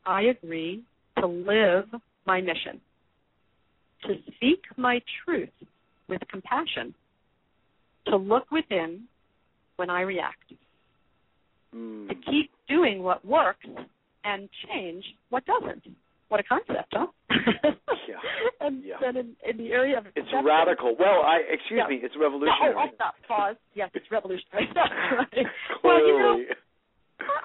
I 0.06 0.22
agree 0.24 0.84
to 1.20 1.28
live 1.28 1.86
my 2.26 2.40
mission, 2.42 2.80
to 4.08 4.16
speak 4.36 4.64
my 4.78 5.02
truth 5.26 5.50
with 6.08 6.22
compassion, 6.30 6.94
to 8.08 8.16
look 8.18 8.50
within 8.52 9.04
when 9.76 9.90
I 9.90 10.02
react, 10.02 10.54
Mm. 11.76 12.08
to 12.08 12.16
keep 12.16 12.50
doing 12.70 13.04
what 13.04 13.24
works 13.26 13.66
and 14.24 14.50
change 14.68 15.04
what 15.30 15.46
doesn't. 15.46 15.84
What 16.30 16.40
a 16.40 16.44
concept, 16.44 16.94
huh? 16.94 17.08
Yeah. 17.30 18.16
and 18.62 18.84
Yeah. 18.84 18.96
then 19.02 19.18
in, 19.18 19.36
in 19.48 19.58
the 19.58 19.72
area 19.72 19.98
of 19.98 20.06
It's 20.16 20.28
radical. 20.44 20.96
Well, 20.98 21.22
I 21.24 21.38
excuse 21.50 21.80
Yeah. 21.80 21.88
me, 21.88 21.96
it's 22.02 22.16
No, 22.16 22.22
revolutionary. 22.22 22.76
oh, 22.78 22.88
stop. 22.96 23.16
Pause. 23.28 23.56
Yes, 23.76 23.90
it's 23.94 24.10
revolutionary. 24.12 24.68
Right. 24.76 25.46
Well, 25.84 26.00
you 26.08 26.20
know. 26.20 26.44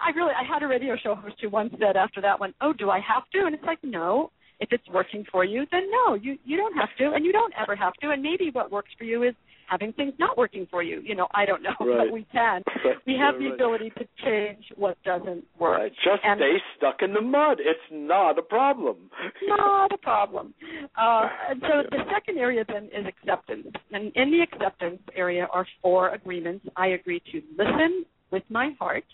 I 0.00 0.10
really 0.14 0.32
I 0.34 0.44
had 0.44 0.62
a 0.62 0.68
radio 0.68 0.96
show 0.96 1.14
host 1.14 1.36
who 1.40 1.48
once 1.48 1.74
said 1.80 1.96
after 1.96 2.20
that 2.20 2.38
one, 2.38 2.54
"Oh, 2.60 2.72
do 2.72 2.90
I 2.90 3.00
have 3.00 3.28
to?" 3.30 3.46
And 3.46 3.54
it's 3.54 3.64
like, 3.64 3.82
no. 3.82 4.30
If 4.62 4.68
it's 4.72 4.88
working 4.90 5.24
for 5.32 5.44
you, 5.44 5.66
then 5.72 5.84
no, 5.90 6.14
you 6.14 6.38
you 6.44 6.56
don't 6.56 6.74
have 6.74 6.88
to, 6.98 7.12
and 7.14 7.24
you 7.26 7.32
don't 7.32 7.52
ever 7.60 7.74
have 7.76 7.94
to. 8.02 8.10
And 8.10 8.22
maybe 8.22 8.50
what 8.52 8.70
works 8.70 8.90
for 8.96 9.04
you 9.04 9.24
is 9.24 9.34
having 9.68 9.92
things 9.94 10.12
not 10.18 10.36
working 10.36 10.66
for 10.70 10.82
you. 10.82 11.00
You 11.00 11.14
know, 11.16 11.26
I 11.34 11.46
don't 11.46 11.62
know, 11.62 11.74
Right. 11.80 12.06
but 12.06 12.12
we 12.12 12.26
can. 12.30 12.62
Right, 12.84 12.96
We 13.06 13.16
have 13.18 13.38
the 13.38 13.46
right. 13.46 13.54
ability 13.54 13.90
to 13.98 14.04
change 14.24 14.64
what 14.76 14.96
doesn't 15.02 15.44
work. 15.58 15.78
Right. 15.80 15.92
Just 16.04 16.22
And- 16.24 16.38
stay 16.38 16.56
stuck 16.76 16.96
in 17.02 17.12
the 17.14 17.20
mud. 17.22 17.58
It's 17.60 17.88
not 17.90 18.38
a 18.38 18.42
problem. 18.42 18.96
not 19.48 19.90
a 19.92 19.98
problem. 19.98 20.54
Uh, 20.96 21.28
and 21.50 21.60
so 21.62 21.82
the 21.90 22.04
second 22.12 22.38
area 22.38 22.64
then 22.68 22.84
is 22.86 23.06
acceptance. 23.06 23.66
And 23.92 24.12
in 24.14 24.30
the 24.30 24.40
acceptance 24.42 25.00
area 25.16 25.48
are 25.52 25.66
four 25.80 26.10
agreements. 26.10 26.66
I 26.76 26.88
agree 26.88 27.20
to 27.32 27.42
listen 27.58 28.04
with 28.30 28.42
my 28.50 28.70
heart, 28.78 29.04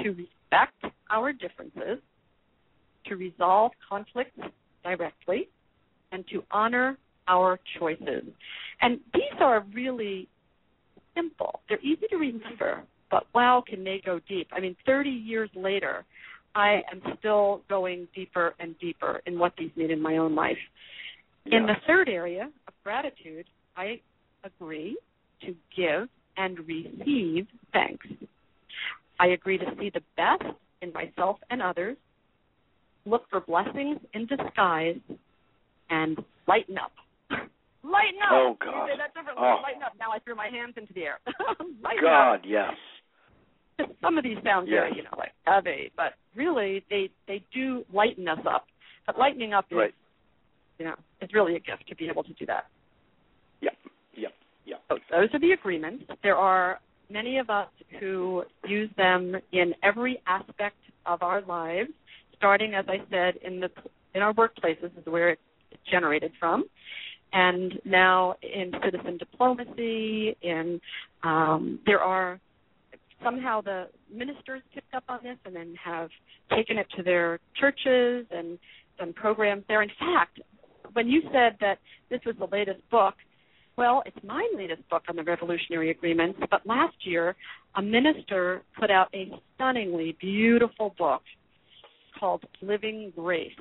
to 0.00 0.10
respect 0.10 0.84
our 1.10 1.32
differences, 1.32 1.98
to 3.06 3.16
resolve 3.16 3.72
conflicts 3.88 4.38
directly, 4.82 5.48
and 6.12 6.24
to 6.28 6.42
honor 6.50 6.98
our 7.26 7.58
choices. 7.78 8.24
And 8.80 9.00
these 9.12 9.22
are 9.40 9.64
really 9.72 10.28
simple. 11.14 11.60
They're 11.68 11.80
easy 11.80 12.06
to 12.10 12.16
remember, 12.16 12.82
but 13.10 13.24
wow, 13.34 13.62
can 13.66 13.84
they 13.84 14.02
go 14.04 14.20
deep. 14.28 14.48
I 14.52 14.60
mean, 14.60 14.76
30 14.86 15.10
years 15.10 15.50
later, 15.54 16.04
I 16.54 16.82
am 16.92 17.02
still 17.18 17.62
going 17.68 18.06
deeper 18.14 18.54
and 18.60 18.78
deeper 18.78 19.20
in 19.26 19.38
what 19.38 19.52
these 19.58 19.70
mean 19.76 19.90
in 19.90 20.00
my 20.00 20.18
own 20.18 20.34
life. 20.34 20.58
In 21.46 21.66
the 21.66 21.74
third 21.86 22.08
area 22.08 22.50
of 22.68 22.74
gratitude, 22.84 23.46
I 23.76 24.00
agree 24.44 24.96
to 25.42 25.54
give 25.76 26.08
and 26.36 26.58
receive 26.60 27.46
thanks. 27.72 28.06
I 29.18 29.28
agree 29.28 29.58
to 29.58 29.66
see 29.78 29.90
the 29.90 30.02
best 30.16 30.44
in 30.80 30.92
myself 30.92 31.38
and 31.50 31.62
others, 31.62 31.96
look 33.06 33.28
for 33.30 33.40
blessings 33.40 33.98
in 34.14 34.26
disguise, 34.26 34.98
and 35.90 36.18
lighten 36.48 36.78
up. 36.78 36.92
lighten 37.82 38.20
up. 38.24 38.32
Oh, 38.32 38.56
You 38.60 38.70
God. 38.72 38.88
say 38.88 38.96
that 38.98 39.14
differently. 39.14 39.44
Oh. 39.44 39.60
Lighten 39.62 39.82
up. 39.82 39.92
Now 39.98 40.10
I 40.12 40.18
threw 40.20 40.34
my 40.34 40.48
hands 40.48 40.74
into 40.76 40.92
the 40.94 41.02
air. 41.02 41.18
lighten 41.82 42.02
God, 42.02 42.34
up. 42.36 42.40
yes. 42.44 42.72
Some 44.00 44.16
of 44.18 44.24
these 44.24 44.36
sound 44.44 44.68
very, 44.68 44.94
you 44.96 45.02
know, 45.02 45.10
like 45.18 45.32
heavy, 45.46 45.90
but 45.96 46.14
really 46.36 46.84
they 46.90 47.10
they 47.26 47.44
do 47.52 47.84
lighten 47.92 48.28
us 48.28 48.38
up. 48.48 48.66
But 49.06 49.18
lightening 49.18 49.52
up 49.52 49.66
is, 49.70 49.76
Right. 49.76 49.94
you 50.78 50.84
know, 50.84 50.94
is 51.20 51.28
really 51.34 51.56
a 51.56 51.60
gift 51.60 51.86
to 51.88 51.96
be 51.96 52.08
able 52.08 52.22
to 52.22 52.32
do 52.34 52.46
that. 52.46 52.66
Yep. 53.62 53.72
Yep. 54.16 54.32
Yep. 54.66 54.80
So 54.88 54.96
those 55.10 55.28
are 55.34 55.40
the 55.40 55.52
agreements. 55.52 56.04
There 56.22 56.36
are 56.36 56.78
many 57.10 57.38
of 57.38 57.50
us 57.50 57.68
who 57.98 58.44
use 58.66 58.88
them 58.96 59.34
in 59.52 59.74
every 59.82 60.22
aspect 60.26 60.76
of 61.04 61.22
our 61.22 61.42
lives, 61.42 61.90
starting, 62.44 62.74
as 62.74 62.84
I 62.88 62.98
said, 63.10 63.36
in 63.42 63.58
the 63.58 63.70
in 64.14 64.20
our 64.20 64.34
workplaces 64.34 64.96
is 64.98 65.06
where 65.06 65.30
it's 65.30 65.40
generated 65.90 66.30
from, 66.38 66.64
and 67.32 67.72
now 67.86 68.34
in 68.42 68.70
citizen 68.84 69.16
diplomacy. 69.16 70.36
In 70.42 70.78
um, 71.22 71.78
there 71.86 72.00
are 72.00 72.38
somehow 73.22 73.62
the 73.62 73.86
ministers 74.12 74.60
picked 74.74 74.92
up 74.92 75.04
on 75.08 75.20
this 75.22 75.38
and 75.46 75.56
then 75.56 75.74
have 75.82 76.10
taken 76.54 76.76
it 76.76 76.86
to 76.98 77.02
their 77.02 77.38
churches 77.58 78.26
and 78.30 78.58
done 78.98 79.14
programs 79.14 79.64
there. 79.68 79.80
In 79.80 79.88
fact, 79.98 80.40
when 80.92 81.08
you 81.08 81.22
said 81.32 81.56
that 81.62 81.78
this 82.10 82.20
was 82.26 82.34
the 82.38 82.48
latest 82.52 82.82
book, 82.90 83.14
well, 83.78 84.02
it's 84.04 84.22
my 84.22 84.46
latest 84.54 84.86
book 84.90 85.04
on 85.08 85.16
the 85.16 85.22
revolutionary 85.22 85.90
agreements, 85.90 86.38
but 86.50 86.66
last 86.66 86.94
year 87.06 87.34
a 87.74 87.80
minister 87.80 88.60
put 88.78 88.90
out 88.90 89.08
a 89.14 89.32
stunningly 89.54 90.14
beautiful 90.20 90.94
book 90.98 91.22
called 92.18 92.44
Living 92.62 93.12
Grace 93.16 93.52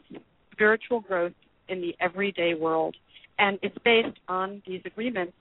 Spiritual 0.52 1.00
Growth 1.02 1.34
in 1.70 1.82
the 1.82 1.96
Everyday 2.00 2.54
World. 2.54 2.96
And 3.40 3.58
it's 3.62 3.78
based 3.84 4.18
on 4.28 4.62
these 4.68 4.82
agreements. 4.86 5.34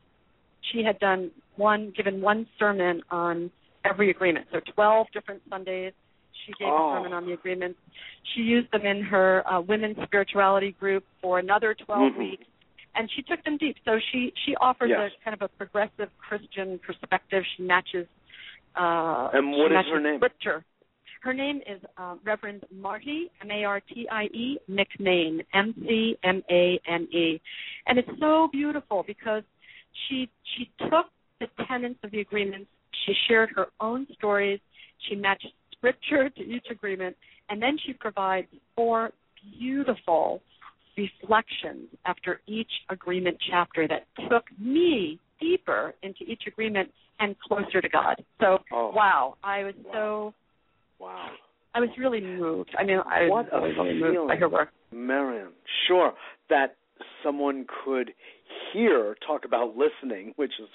She 0.72 0.82
had 0.82 0.98
done 0.98 1.30
one, 1.56 1.92
given 1.96 2.20
one 2.20 2.46
sermon 2.58 3.02
on 3.10 3.50
every 3.84 4.10
agreement. 4.10 4.46
So 4.52 4.60
12 4.74 5.08
different 5.12 5.42
Sundays. 5.50 5.92
She 6.46 6.52
gave 6.58 6.68
Oh. 6.72 6.92
a 6.92 6.96
sermon 6.96 7.12
on 7.12 7.26
the 7.26 7.32
agreements. 7.32 7.78
She 8.34 8.40
used 8.42 8.70
them 8.72 8.86
in 8.86 9.02
her 9.02 9.46
uh, 9.46 9.60
women's 9.60 9.96
spirituality 10.04 10.72
group 10.72 11.04
for 11.20 11.38
another 11.38 11.74
12 11.74 12.12
Mhm. 12.12 12.18
weeks 12.18 12.44
and 12.94 13.10
she 13.14 13.22
took 13.22 13.42
them 13.44 13.56
deep. 13.56 13.76
So 13.84 13.98
she 14.10 14.32
she 14.44 14.54
offers 14.56 14.90
Yes. 14.90 15.12
a 15.20 15.24
kind 15.24 15.34
of 15.34 15.42
a 15.42 15.48
progressive 15.48 16.10
Christian 16.18 16.78
perspective. 16.78 17.44
She 17.56 17.62
matches. 17.62 18.06
Uh, 18.74 19.30
And 19.32 19.50
what 19.52 19.66
is 19.72 19.76
matches 19.76 19.92
her 19.92 20.00
name? 20.00 20.18
Scripture. 20.18 20.64
Her 21.22 21.32
name 21.32 21.58
is 21.58 21.80
uh, 21.96 22.16
Reverend 22.24 22.64
Martie 22.74 23.30
M 23.42 23.50
A 23.50 23.64
R 23.64 23.80
T 23.80 24.08
I 24.10 24.24
E 24.24 24.58
McMane 24.68 25.44
M 25.54 25.72
C 25.86 26.16
M 26.24 26.42
A 26.50 26.80
N 26.88 27.06
E, 27.12 27.40
and 27.86 27.98
it's 27.98 28.08
so 28.18 28.48
beautiful 28.50 29.04
because 29.06 29.44
she 30.08 30.28
she 30.56 30.68
took 30.80 31.06
the 31.38 31.46
tenets 31.68 31.98
of 32.02 32.10
the 32.10 32.20
agreements. 32.20 32.68
She 33.06 33.14
shared 33.28 33.50
her 33.54 33.66
own 33.80 34.06
stories. 34.14 34.58
She 35.08 35.14
matched 35.14 35.46
scripture 35.76 36.28
to 36.28 36.40
each 36.42 36.66
agreement, 36.70 37.16
and 37.48 37.62
then 37.62 37.78
she 37.86 37.92
provides 37.92 38.48
four 38.74 39.10
beautiful 39.58 40.40
reflections 40.96 41.88
after 42.04 42.40
each 42.46 42.70
agreement 42.90 43.36
chapter 43.48 43.86
that 43.86 44.06
took 44.28 44.44
me 44.58 45.20
deeper 45.40 45.94
into 46.02 46.24
each 46.24 46.42
agreement 46.46 46.90
and 47.20 47.36
closer 47.40 47.80
to 47.80 47.88
God. 47.88 48.16
So, 48.40 48.58
Oh. 48.72 48.90
wow, 48.90 49.36
I 49.42 49.64
was 49.64 49.74
so 49.92 50.34
Wow. 51.02 51.30
I 51.74 51.80
was 51.80 51.88
really 51.98 52.20
moved. 52.20 52.70
I 52.78 52.84
mean, 52.84 53.00
I 53.04 53.28
What 53.28 53.46
was 53.52 53.74
a 53.76 53.82
really, 53.82 54.00
really 54.00 54.16
moved 54.18 54.28
by 54.28 54.36
her 54.36 54.48
work. 54.48 54.68
Marian, 54.92 55.48
sure, 55.88 56.12
that 56.48 56.76
someone 57.24 57.66
could 57.84 58.12
hear 58.72 59.16
talk 59.26 59.44
about 59.44 59.74
listening, 59.76 60.32
which 60.36 60.52
is 60.62 60.68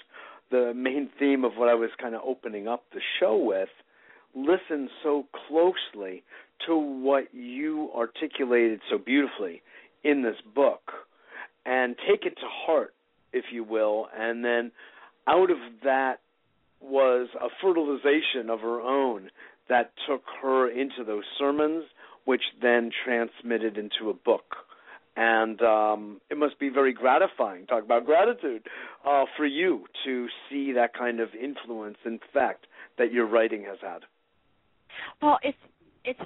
the 0.50 0.72
main 0.74 1.08
theme 1.18 1.44
of 1.44 1.52
what 1.56 1.68
I 1.68 1.74
was 1.74 1.90
kind 2.00 2.14
of 2.14 2.20
opening 2.24 2.68
up 2.68 2.84
the 2.92 3.00
show 3.20 3.36
with. 3.36 3.68
listen 4.34 4.88
so 5.02 5.26
closely 5.48 6.22
to 6.66 6.76
what 6.76 7.32
you 7.32 7.90
articulated 7.96 8.80
so 8.90 8.98
beautifully 8.98 9.62
in 10.04 10.22
this 10.22 10.36
book 10.54 10.92
and 11.64 11.96
take 12.08 12.24
it 12.24 12.34
to 12.36 12.46
heart, 12.46 12.94
if 13.32 13.46
you 13.52 13.64
will, 13.64 14.08
and 14.16 14.44
then 14.44 14.72
out 15.26 15.50
of 15.50 15.58
that 15.84 16.20
was 16.80 17.28
a 17.40 17.48
fertilization 17.60 18.50
of 18.50 18.60
her 18.60 18.80
own 18.80 19.30
that 19.68 19.92
took 20.08 20.22
her 20.42 20.68
into 20.70 21.04
those 21.04 21.24
sermons, 21.38 21.84
which 22.24 22.42
then 22.60 22.90
transmitted 23.04 23.76
into 23.76 24.10
a 24.10 24.14
book. 24.14 24.56
And 25.16 25.60
um, 25.62 26.20
it 26.30 26.38
must 26.38 26.60
be 26.60 26.68
very 26.68 26.92
gratifying, 26.92 27.66
talk 27.66 27.82
about 27.82 28.06
gratitude, 28.06 28.62
uh, 29.04 29.24
for 29.36 29.46
you 29.46 29.84
to 30.04 30.28
see 30.48 30.72
that 30.72 30.94
kind 30.94 31.18
of 31.18 31.30
influence, 31.34 31.96
in 32.04 32.20
fact, 32.32 32.66
that 32.98 33.12
your 33.12 33.26
writing 33.26 33.64
has 33.64 33.78
had. 33.80 34.02
Well, 35.20 35.38
it's 35.42 35.58
it's 36.04 36.20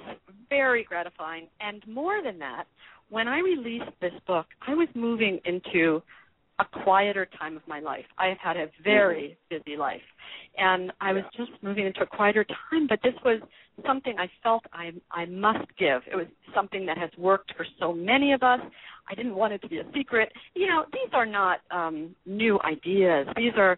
very 0.49 0.83
gratifying, 0.83 1.47
and 1.59 1.85
more 1.87 2.21
than 2.23 2.39
that, 2.39 2.65
when 3.09 3.27
I 3.27 3.39
released 3.39 3.91
this 3.99 4.13
book, 4.25 4.45
I 4.65 4.75
was 4.75 4.87
moving 4.93 5.39
into 5.45 6.01
a 6.59 6.65
quieter 6.83 7.27
time 7.39 7.55
of 7.57 7.63
my 7.67 7.79
life. 7.79 8.05
I 8.17 8.27
have 8.27 8.37
had 8.37 8.57
a 8.57 8.67
very 8.83 9.37
mm-hmm. 9.51 9.63
busy 9.63 9.77
life, 9.77 10.01
and 10.57 10.91
I 11.01 11.13
was 11.13 11.23
just 11.35 11.51
moving 11.61 11.85
into 11.85 12.01
a 12.01 12.05
quieter 12.05 12.45
time. 12.69 12.87
But 12.87 12.99
this 13.03 13.15
was 13.25 13.41
something 13.85 14.15
I 14.19 14.29
felt 14.43 14.63
I 14.71 14.91
I 15.11 15.25
must 15.25 15.65
give. 15.77 16.01
It 16.11 16.15
was 16.15 16.27
something 16.53 16.85
that 16.85 16.97
has 16.97 17.09
worked 17.17 17.53
for 17.57 17.65
so 17.79 17.93
many 17.93 18.33
of 18.33 18.43
us. 18.43 18.59
I 19.09 19.15
didn't 19.15 19.35
want 19.35 19.53
it 19.53 19.61
to 19.63 19.67
be 19.67 19.79
a 19.79 19.85
secret. 19.93 20.31
You 20.53 20.67
know, 20.67 20.85
these 20.93 21.11
are 21.13 21.25
not 21.25 21.61
um, 21.71 22.15
new 22.25 22.59
ideas. 22.61 23.27
These 23.35 23.53
are 23.57 23.77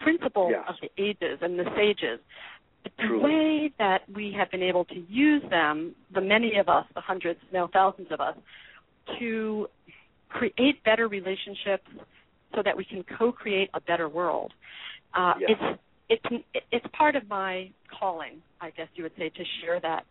principles 0.00 0.52
yes. 0.52 0.64
of 0.68 0.74
the 0.80 1.02
ages 1.02 1.38
and 1.42 1.58
the 1.58 1.64
sages. 1.76 2.20
But 2.82 2.92
the 2.98 3.18
way 3.18 3.72
that 3.78 4.02
we 4.14 4.34
have 4.36 4.50
been 4.50 4.62
able 4.62 4.84
to 4.86 5.04
use 5.08 5.42
them, 5.48 5.94
the 6.12 6.20
many 6.20 6.56
of 6.56 6.68
us, 6.68 6.84
the 6.94 7.00
hundreds, 7.00 7.40
now 7.52 7.68
thousands 7.72 8.08
of 8.10 8.20
us, 8.20 8.36
to 9.18 9.68
create 10.28 10.82
better 10.84 11.08
relationships 11.08 11.88
so 12.54 12.62
that 12.64 12.76
we 12.76 12.84
can 12.84 13.04
co-create 13.18 13.70
a 13.74 13.80
better 13.80 14.08
world. 14.08 14.52
Uh, 15.14 15.34
yes. 15.40 15.50
It's 15.50 15.80
it's 16.30 16.44
it's 16.70 16.86
part 16.96 17.16
of 17.16 17.28
my 17.28 17.70
calling, 17.98 18.42
I 18.60 18.70
guess 18.70 18.88
you 18.94 19.04
would 19.04 19.12
say, 19.16 19.30
to 19.30 19.44
share 19.60 19.80
that. 19.80 20.04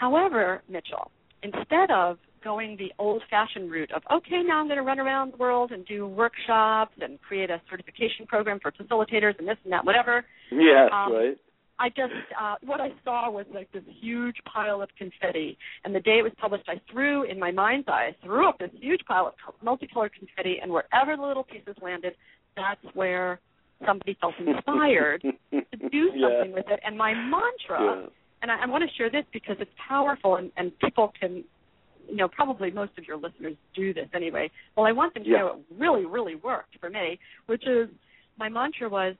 However, 0.00 0.62
Mitchell, 0.68 1.10
instead 1.42 1.90
of 1.90 2.18
going 2.42 2.76
the 2.78 2.90
old-fashioned 2.98 3.70
route 3.70 3.92
of 3.92 4.02
okay, 4.10 4.42
now 4.46 4.60
I'm 4.60 4.66
going 4.66 4.78
to 4.78 4.82
run 4.82 4.98
around 4.98 5.34
the 5.34 5.36
world 5.36 5.72
and 5.72 5.86
do 5.86 6.06
workshops 6.06 6.94
and 7.00 7.20
create 7.20 7.50
a 7.50 7.60
certification 7.70 8.26
program 8.26 8.58
for 8.60 8.72
facilitators 8.72 9.38
and 9.38 9.46
this 9.46 9.58
and 9.64 9.72
that, 9.72 9.84
whatever. 9.84 10.24
Yes, 10.50 10.90
um, 10.92 11.12
right. 11.12 11.36
I 11.80 11.88
just 11.88 12.12
uh, 12.38 12.56
what 12.62 12.80
I 12.80 12.90
saw 13.04 13.30
was 13.30 13.46
like 13.54 13.72
this 13.72 13.82
huge 14.00 14.36
pile 14.52 14.82
of 14.82 14.90
confetti, 14.98 15.56
and 15.84 15.94
the 15.94 16.00
day 16.00 16.18
it 16.18 16.22
was 16.22 16.32
published, 16.38 16.68
I 16.68 16.78
threw 16.92 17.24
in 17.24 17.38
my 17.40 17.50
mind's 17.50 17.88
eye, 17.88 18.10
I 18.12 18.16
threw 18.24 18.46
up 18.46 18.58
this 18.58 18.70
huge 18.78 19.00
pile 19.08 19.28
of 19.28 19.54
multicolored 19.62 20.12
confetti, 20.12 20.58
and 20.62 20.70
wherever 20.70 21.16
the 21.16 21.22
little 21.22 21.42
pieces 21.42 21.74
landed, 21.80 22.12
that's 22.54 22.84
where 22.94 23.40
somebody 23.86 24.14
felt 24.20 24.34
inspired 24.38 25.22
to 25.22 25.30
do 25.90 26.10
something 26.20 26.50
yeah. 26.50 26.54
with 26.54 26.66
it. 26.68 26.80
And 26.84 26.98
my 26.98 27.14
mantra, 27.14 28.02
Yeah. 28.02 28.06
and 28.42 28.50
I, 28.50 28.64
I 28.64 28.66
want 28.66 28.84
to 28.88 28.94
share 28.96 29.10
this 29.10 29.24
because 29.32 29.56
it's 29.58 29.70
powerful, 29.88 30.36
and, 30.36 30.52
and 30.58 30.78
people 30.80 31.12
can, 31.18 31.42
you 32.10 32.16
know, 32.16 32.28
probably 32.28 32.70
most 32.70 32.92
of 32.98 33.04
your 33.06 33.16
listeners 33.16 33.56
do 33.74 33.94
this 33.94 34.08
anyway. 34.14 34.50
Well, 34.76 34.84
I 34.84 34.92
want 34.92 35.14
them 35.14 35.24
to 35.24 35.30
Yeah. 35.30 35.38
know 35.38 35.46
it 35.46 35.76
really, 35.78 36.04
really 36.04 36.34
worked 36.34 36.76
for 36.78 36.90
me, 36.90 37.18
which 37.46 37.66
is 37.66 37.88
my 38.38 38.50
mantra 38.50 38.90
was 38.90 39.14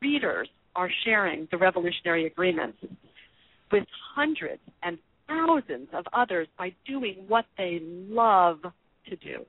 readers 0.00 0.48
are 0.76 0.90
sharing 1.04 1.48
the 1.50 1.58
revolutionary 1.58 2.26
agreements 2.26 2.78
with 3.72 3.84
hundreds 4.14 4.62
and 4.82 4.98
thousands 5.28 5.88
of 5.92 6.04
others 6.12 6.48
by 6.58 6.72
doing 6.86 7.24
what 7.28 7.44
they 7.56 7.80
love 7.82 8.60
to 9.08 9.16
do 9.16 9.44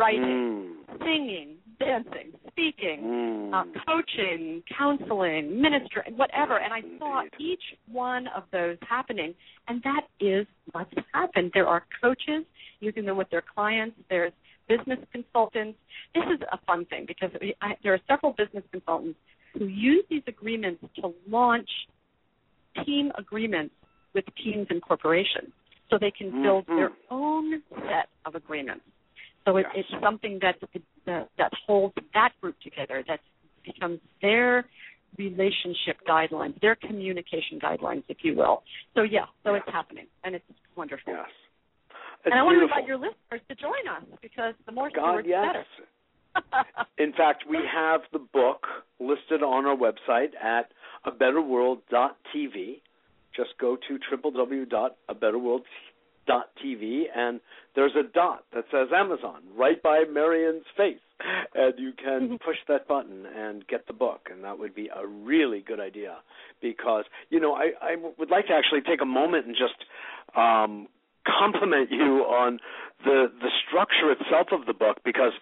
writing, 0.00 0.24
Mm. 0.24 1.04
singing, 1.04 1.58
dancing, 1.78 2.32
speaking, 2.48 3.02
Mm. 3.02 3.52
uh, 3.52 3.64
coaching, 3.84 4.62
counseling, 4.66 5.60
ministering, 5.60 6.16
whatever. 6.16 6.56
And 6.56 6.72
I 6.72 6.82
saw 6.98 7.24
each 7.38 7.76
one 7.86 8.26
of 8.28 8.50
those 8.50 8.78
happening, 8.80 9.34
and 9.68 9.82
that 9.82 10.08
is 10.18 10.46
what's 10.72 10.94
happened. 11.12 11.52
There 11.52 11.68
are 11.68 11.84
coaches 12.00 12.46
using 12.80 13.04
them 13.04 13.18
with 13.18 13.28
their 13.28 13.42
clients. 13.42 13.98
There's 14.08 14.32
business 14.68 15.00
consultants. 15.12 15.78
This 16.14 16.24
is 16.30 16.40
a 16.50 16.56
fun 16.58 16.86
thing 16.86 17.04
because 17.04 17.30
I, 17.60 17.76
there 17.82 17.92
are 17.92 18.00
several 18.08 18.32
business 18.32 18.64
consultants 18.72 19.18
who 19.56 19.66
use 19.66 20.04
these 20.08 20.22
agreements 20.26 20.82
to 20.96 21.14
launch 21.28 21.68
team 22.84 23.12
agreements 23.18 23.74
with 24.14 24.24
teams 24.42 24.66
and 24.70 24.82
corporations, 24.82 25.52
so 25.88 25.98
they 25.98 26.10
can 26.10 26.42
build 26.42 26.66
Mhm. 26.66 26.76
their 26.76 26.92
own 27.10 27.62
set 27.88 28.08
of 28.24 28.34
agreements. 28.34 28.84
So 29.44 29.56
it, 29.56 29.66
Yes. 29.74 29.86
it's 29.90 30.00
something 30.02 30.38
that 30.40 30.56
that 31.06 31.28
that 31.36 31.52
holds 31.66 31.94
that 32.14 32.32
group 32.40 32.58
together. 32.60 33.02
That 33.08 33.20
becomes 33.64 34.00
their 34.22 34.68
relationship 35.18 36.00
guidelines, 36.06 36.58
their 36.60 36.76
communication 36.76 37.58
guidelines, 37.58 38.04
if 38.08 38.24
you 38.24 38.34
will. 38.36 38.62
So 38.94 39.02
yeah, 39.02 39.26
so 39.42 39.54
it's 39.54 39.68
happening, 39.68 40.06
and 40.24 40.34
it's 40.34 40.44
wonderful. 40.76 41.12
Yes. 41.12 41.30
and 42.24 42.32
It's 42.32 42.34
I 42.36 42.42
want 42.42 42.58
to 42.58 42.62
invite 42.62 42.86
your 42.86 42.98
listeners 42.98 43.40
to 43.48 43.54
join 43.54 43.88
us 43.88 44.04
because 44.20 44.54
the 44.66 44.72
more 44.72 44.90
God, 44.90 45.24
stewards, 45.24 45.28
yes. 45.28 45.42
the 45.42 45.48
better. 45.48 45.66
In 46.98 47.12
fact, 47.12 47.44
we 47.48 47.58
have 47.72 48.00
the 48.12 48.18
book 48.18 48.66
listed 48.98 49.42
on 49.42 49.64
our 49.66 49.76
website 49.76 50.34
at 50.42 50.72
abetterworld.tv. 51.06 52.80
Just 53.34 53.50
go 53.60 53.76
to 53.88 53.98
www.abetterworld.tv 54.12 57.04
and 57.16 57.40
there's 57.74 57.96
a 57.96 58.02
dot 58.12 58.44
that 58.54 58.64
says 58.70 58.88
Amazon 58.94 59.42
right 59.56 59.82
by 59.82 60.04
Marian's 60.10 60.66
face. 60.76 61.00
And 61.54 61.74
you 61.78 61.92
can 61.92 62.38
push 62.44 62.56
that 62.68 62.86
button 62.86 63.24
and 63.26 63.66
get 63.66 63.86
the 63.86 63.92
book. 63.92 64.28
And 64.30 64.44
that 64.44 64.58
would 64.58 64.74
be 64.74 64.88
a 64.94 65.06
really 65.06 65.60
good 65.66 65.80
idea 65.80 66.18
because, 66.60 67.04
you 67.30 67.40
know, 67.40 67.54
I, 67.54 67.72
I 67.80 67.96
would 68.18 68.30
like 68.30 68.48
to 68.48 68.52
actually 68.52 68.82
take 68.82 69.00
a 69.00 69.06
moment 69.06 69.46
and 69.46 69.56
just 69.56 69.86
um, 70.36 70.88
compliment 71.26 71.90
you 71.90 72.24
on 72.24 72.58
the 73.04 73.32
the 73.40 73.48
structure 73.66 74.12
itself 74.12 74.48
of 74.52 74.66
the 74.66 74.74
book 74.74 74.98
because 75.04 75.32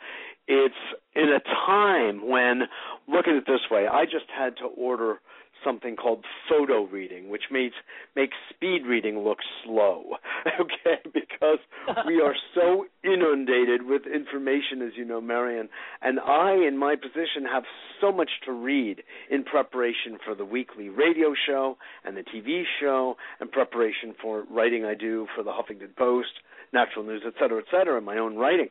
it's 0.49 0.75
in 1.15 1.29
a 1.29 1.41
time 1.41 2.27
when 2.27 2.63
look 3.07 3.29
at 3.29 3.35
it 3.35 3.45
this 3.47 3.61
way 3.71 3.87
i 3.87 4.05
just 4.05 4.27
had 4.37 4.57
to 4.57 4.65
order 4.65 5.21
something 5.65 5.97
called 5.97 6.25
photo 6.49 6.85
reading 6.85 7.29
which 7.29 7.45
makes 7.51 7.75
makes 8.17 8.37
speed 8.49 8.83
reading 8.87 9.19
look 9.21 9.39
slow 9.65 10.05
okay? 10.61 11.01
Because 11.13 11.59
we 12.07 12.21
are 12.21 12.35
so 12.55 12.87
inundated 13.05 13.83
with 13.85 14.03
information 14.07 14.83
as 14.83 14.93
you 14.97 15.05
know 15.05 15.21
marian 15.21 15.69
and 16.01 16.21
i 16.21 16.53
in 16.53 16.79
my 16.79 16.95
position 16.95 17.45
have 17.51 17.65
so 18.01 18.13
much 18.13 18.31
to 18.45 18.53
read 18.53 19.03
in 19.31 19.45
preparation 19.45 20.19
for 20.25 20.35
the 20.35 20.45
weekly 20.45 20.89
radio 20.89 21.35
show 21.47 21.77
and 22.05 22.17
the 22.17 22.23
tv 22.23 22.63
show 22.81 23.17
and 23.41 23.51
preparation 23.51 24.15
for 24.21 24.45
writing 24.51 24.85
i 24.85 24.95
do 24.95 25.27
for 25.35 25.43
the 25.43 25.51
huffington 25.51 25.95
post 25.97 26.29
natural 26.73 27.05
news 27.05 27.23
et 27.27 27.35
cetera 27.41 27.59
et 27.59 27.67
cetera 27.71 27.97
and 27.97 28.07
my 28.07 28.19
own 28.19 28.37
writing. 28.37 28.69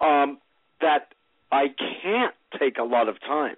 Um 0.00 0.38
that 0.82 1.14
I 1.50 1.66
can't 2.02 2.34
take 2.58 2.78
a 2.78 2.84
lot 2.84 3.08
of 3.08 3.20
time 3.20 3.56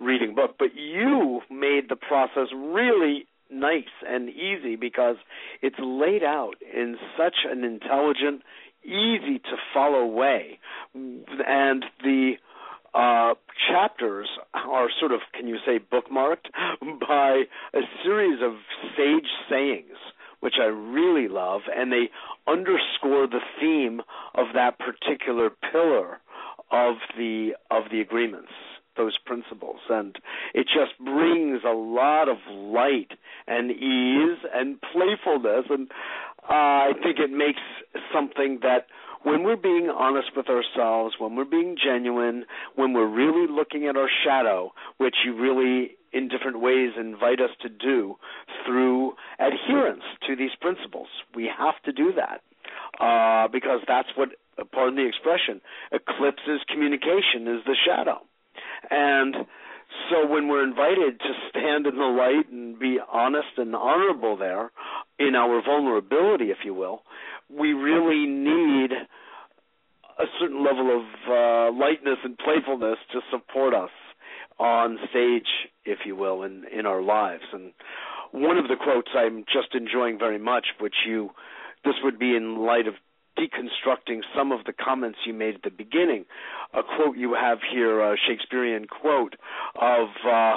reading 0.00 0.34
book, 0.34 0.56
but 0.58 0.74
you 0.74 1.40
made 1.50 1.88
the 1.88 1.96
process 1.96 2.48
really 2.54 3.26
nice 3.50 3.84
and 4.06 4.28
easy 4.28 4.76
because 4.76 5.16
it's 5.62 5.76
laid 5.78 6.22
out 6.22 6.56
in 6.74 6.96
such 7.16 7.36
an 7.50 7.64
intelligent, 7.64 8.42
easy 8.84 9.38
to 9.38 9.56
follow 9.72 10.04
way, 10.06 10.58
and 10.94 11.84
the 12.02 12.32
uh, 12.94 13.34
chapters 13.70 14.28
are 14.54 14.88
sort 14.98 15.12
of, 15.12 15.20
can 15.32 15.48
you 15.48 15.56
say, 15.66 15.78
bookmarked 15.78 16.50
by 17.00 17.42
a 17.72 17.80
series 18.02 18.40
of 18.42 18.52
sage 18.96 19.28
sayings, 19.48 19.96
which 20.40 20.54
I 20.60 20.66
really 20.66 21.28
love, 21.28 21.62
and 21.74 21.90
they 21.90 22.10
underscore 22.46 23.26
the 23.26 23.40
theme 23.60 24.00
of 24.34 24.48
that 24.54 24.78
particular 24.78 25.50
pillar 25.72 26.20
of 26.70 26.96
the 27.16 27.52
of 27.70 27.84
the 27.90 28.00
agreements 28.00 28.52
those 28.96 29.18
principles 29.26 29.80
and 29.90 30.16
it 30.54 30.66
just 30.66 30.96
brings 31.04 31.62
a 31.64 31.72
lot 31.72 32.28
of 32.28 32.36
light 32.48 33.10
and 33.48 33.70
ease 33.72 34.38
and 34.54 34.80
playfulness 34.92 35.66
and 35.68 35.90
uh, 36.48 36.52
I 36.52 36.92
think 37.02 37.18
it 37.18 37.30
makes 37.30 37.60
something 38.12 38.60
that 38.62 38.86
when 39.22 39.42
we're 39.42 39.56
being 39.56 39.88
honest 39.88 40.28
with 40.36 40.48
ourselves, 40.50 41.14
when 41.18 41.34
we're 41.34 41.46
being 41.46 41.76
genuine, 41.82 42.44
when 42.74 42.92
we're 42.92 43.08
really 43.08 43.50
looking 43.50 43.86
at 43.86 43.96
our 43.96 44.10
shadow, 44.22 44.72
which 44.98 45.14
you 45.24 45.34
really 45.34 45.96
in 46.12 46.28
different 46.28 46.60
ways 46.60 46.92
invite 46.98 47.40
us 47.40 47.50
to 47.60 47.68
do 47.68 48.16
through 48.64 49.14
adherence 49.40 50.04
to 50.26 50.36
these 50.36 50.52
principles. 50.60 51.08
We 51.34 51.50
have 51.58 51.74
to 51.84 51.92
do 51.92 52.12
that 52.12 52.42
uh, 53.04 53.48
because 53.48 53.80
that's 53.88 54.08
what, 54.14 54.28
pardon 54.72 54.96
the 54.96 55.06
expression, 55.06 55.60
eclipses 55.92 56.60
communication 56.68 57.48
is 57.48 57.64
the 57.66 57.76
shadow. 57.86 58.20
And 58.90 59.34
So 60.10 60.26
when 60.26 60.48
we're 60.48 60.64
invited 60.64 61.18
to 61.20 61.32
stand 61.50 61.86
in 61.86 61.96
the 61.96 62.04
light 62.04 62.50
and 62.50 62.78
be 62.78 62.98
honest 63.12 63.56
and 63.56 63.74
honorable 63.74 64.36
there 64.36 64.70
in 65.18 65.34
our 65.34 65.62
vulnerability, 65.62 66.50
if 66.50 66.58
you 66.64 66.74
will, 66.74 67.02
we 67.48 67.72
really 67.72 68.26
need 68.26 68.90
a 70.18 70.24
certain 70.40 70.64
level 70.64 70.90
of 71.00 71.04
uh, 71.28 71.78
lightness 71.78 72.18
and 72.24 72.36
playfulness 72.38 72.98
to 73.12 73.20
support 73.30 73.74
us 73.74 73.90
on 74.58 74.98
stage, 75.10 75.48
if 75.84 76.00
you 76.06 76.16
will, 76.16 76.42
in 76.42 76.64
in 76.72 76.86
our 76.86 77.02
lives. 77.02 77.44
And 77.52 77.72
one 78.32 78.58
of 78.58 78.68
the 78.68 78.76
quotes 78.76 79.10
I'm 79.14 79.44
just 79.52 79.74
enjoying 79.74 80.18
very 80.18 80.38
much, 80.38 80.66
which 80.80 80.94
you, 81.06 81.30
this 81.84 81.94
would 82.02 82.18
be 82.18 82.36
in 82.36 82.58
light 82.58 82.86
of 82.86 82.94
deconstructing 83.38 84.20
some 84.36 84.52
of 84.52 84.64
the 84.64 84.72
comments 84.72 85.18
you 85.26 85.34
made 85.34 85.56
at 85.56 85.62
the 85.62 85.70
beginning. 85.70 86.24
A 86.72 86.82
quote 86.82 87.16
you 87.16 87.34
have 87.34 87.58
here, 87.72 88.00
a 88.00 88.16
Shakespearean 88.16 88.86
quote 88.86 89.34
of 89.80 90.08
uh, 90.26 90.56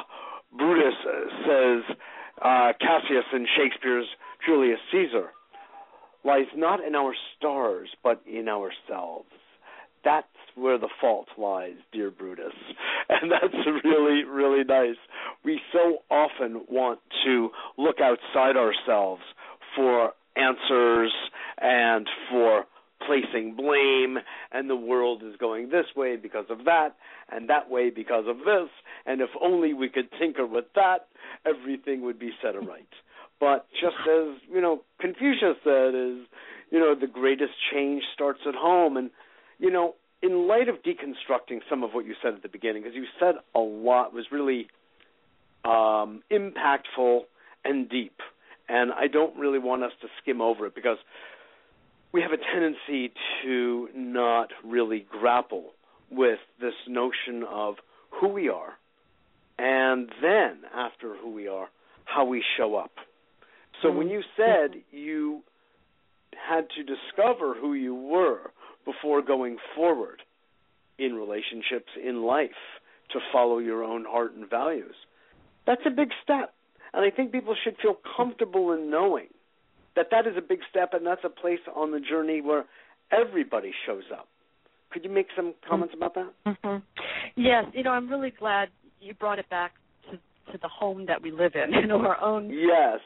Brutus 0.56 0.94
uh, 1.06 1.20
says, 1.46 1.98
uh, 2.42 2.74
Cassius 2.80 3.26
in 3.34 3.48
Shakespeare's 3.58 4.08
Julius 4.46 4.80
Caesar 4.92 5.30
lies 6.24 6.46
not 6.56 6.84
in 6.84 6.94
our 6.96 7.14
stars, 7.38 7.90
but 8.04 8.22
in 8.28 8.50
ourselves. 8.50 9.30
That's 10.04 10.28
where 10.56 10.78
the 10.78 10.90
fault 11.02 11.28
lies, 11.38 11.76
dear 11.92 12.12
Brutus. 12.12 12.54
And 13.10 13.32
that's 13.32 13.86
really, 13.86 14.26
really 14.26 14.66
nice. 14.66 14.98
We 15.46 15.62
so 15.72 16.00
often 16.12 16.66
want 16.70 17.00
to 17.24 17.50
look 17.78 18.02
outside 18.02 18.58
ourselves 18.58 19.22
for 19.78 20.12
answers 20.38 21.12
and 21.60 22.08
for 22.30 22.66
placing 23.06 23.56
blame 23.56 24.18
and 24.52 24.70
the 24.70 24.76
world 24.76 25.24
is 25.24 25.36
going 25.38 25.70
this 25.70 25.86
way 25.96 26.16
because 26.16 26.46
of 26.50 26.66
that 26.66 26.96
and 27.32 27.50
that 27.50 27.70
way 27.70 27.90
because 27.90 28.26
of 28.28 28.38
this 28.40 28.70
and 29.06 29.22
if 29.22 29.30
only 29.42 29.74
we 29.74 29.88
could 29.88 30.10
tinker 30.20 30.46
with 30.46 30.66
that 30.76 31.08
everything 31.46 32.02
would 32.02 32.18
be 32.20 32.32
set 32.42 32.56
right 32.68 32.88
but 33.40 33.68
just 33.80 33.96
as 34.10 34.38
you 34.52 34.60
know 34.62 34.82
confucius 35.00 35.58
said 35.64 35.94
is 35.94 36.26
you 36.72 36.80
know 36.80 36.96
the 37.00 37.08
greatest 37.08 37.54
change 37.72 38.04
starts 38.14 38.42
at 38.48 38.56
home. 38.56 38.98
And 38.98 39.10
you 39.60 39.72
know 39.72 39.96
in 40.22 40.48
light 40.48 40.68
of 40.68 40.76
deconstructing 40.78 41.60
some 41.70 41.84
of 41.84 41.92
what 41.92 42.06
you 42.06 42.16
said 42.22 42.34
at 42.34 42.42
the 42.42 42.50
beginning 42.50 42.84
because 42.84 42.96
you 42.96 43.06
said 43.20 43.36
a 43.54 43.60
lot 43.60 44.14
was 44.14 44.26
really 44.32 44.68
um 45.66 46.22
impactful 46.32 47.22
and 47.64 47.90
deep 47.90 48.18
and 48.70 48.92
I 48.92 49.08
don't 49.08 49.38
really 49.38 49.60
want 49.60 49.84
us 49.84 49.92
to 50.02 50.08
skim 50.22 50.42
over 50.42 50.66
it 50.66 50.76
because 50.76 50.98
we 52.12 52.22
have 52.22 52.32
a 52.32 52.38
tendency 52.38 53.14
to 53.44 53.90
not 53.96 54.50
really 54.64 55.06
grapple 55.10 55.72
with 56.10 56.40
this 56.60 56.74
notion 56.88 57.44
of 57.50 57.76
who 58.10 58.30
we 58.30 58.50
are 58.50 58.74
and 59.60 60.10
then 60.22 60.62
after 60.76 61.16
who 61.16 61.32
we 61.32 61.48
are 61.48 61.68
how 62.06 62.24
we 62.24 62.42
show 62.58 62.76
up. 62.76 62.92
So 63.82 63.90
mm-hmm. 63.90 63.98
when 63.98 64.10
you 64.10 64.22
said 64.38 64.82
you 64.92 65.44
had 66.32 66.68
to 66.78 66.84
discover 66.84 67.56
who 67.60 67.74
you 67.74 67.94
were 67.94 68.52
before 68.86 69.22
going 69.22 69.58
forward 69.76 70.22
in 70.98 71.14
relationships 71.14 71.92
in 72.02 72.24
life 72.24 72.52
to 73.12 73.20
follow 73.32 73.60
your 73.60 73.84
own 73.84 74.06
heart 74.06 74.34
and 74.34 74.50
values 74.50 74.96
that's 75.68 75.82
a 75.86 75.92
big 75.92 76.10
step 76.24 76.54
and 76.94 77.06
I 77.06 77.10
think 77.16 77.32
people 77.32 77.56
should 77.64 77.76
feel 77.82 77.98
comfortable 78.16 78.72
in 78.74 78.90
knowing 78.90 79.28
that 79.96 80.08
that 80.12 80.28
is 80.28 80.34
a 80.38 80.42
big 80.42 80.60
step 80.70 80.94
and 80.94 81.06
that's 81.06 81.24
a 81.24 81.30
place 81.30 81.60
on 81.76 81.92
the 81.92 82.00
journey 82.00 82.42
where 82.42 82.66
everybody 83.12 83.72
shows 83.86 84.04
up. 84.12 84.28
Could 84.92 85.04
you 85.04 85.10
make 85.10 85.28
some 85.36 85.54
comments 85.68 85.94
about 85.96 86.16
that? 86.16 86.32
Mm-hmm. 86.46 86.78
Yes, 87.36 87.66
you 87.74 87.84
know, 87.84 87.92
I'm 87.92 88.10
really 88.10 88.32
glad 88.38 88.70
you 89.02 89.14
brought 89.14 89.40
it 89.40 89.50
back 89.50 89.74
to 90.12 90.18
to 90.52 90.58
the 90.62 90.68
home 90.68 91.06
that 91.08 91.22
we 91.22 91.32
live 91.32 91.54
in, 91.56 91.74
you 91.82 91.88
know, 91.88 92.00
our 92.06 92.22
own 92.22 92.50
Yes. 92.50 93.00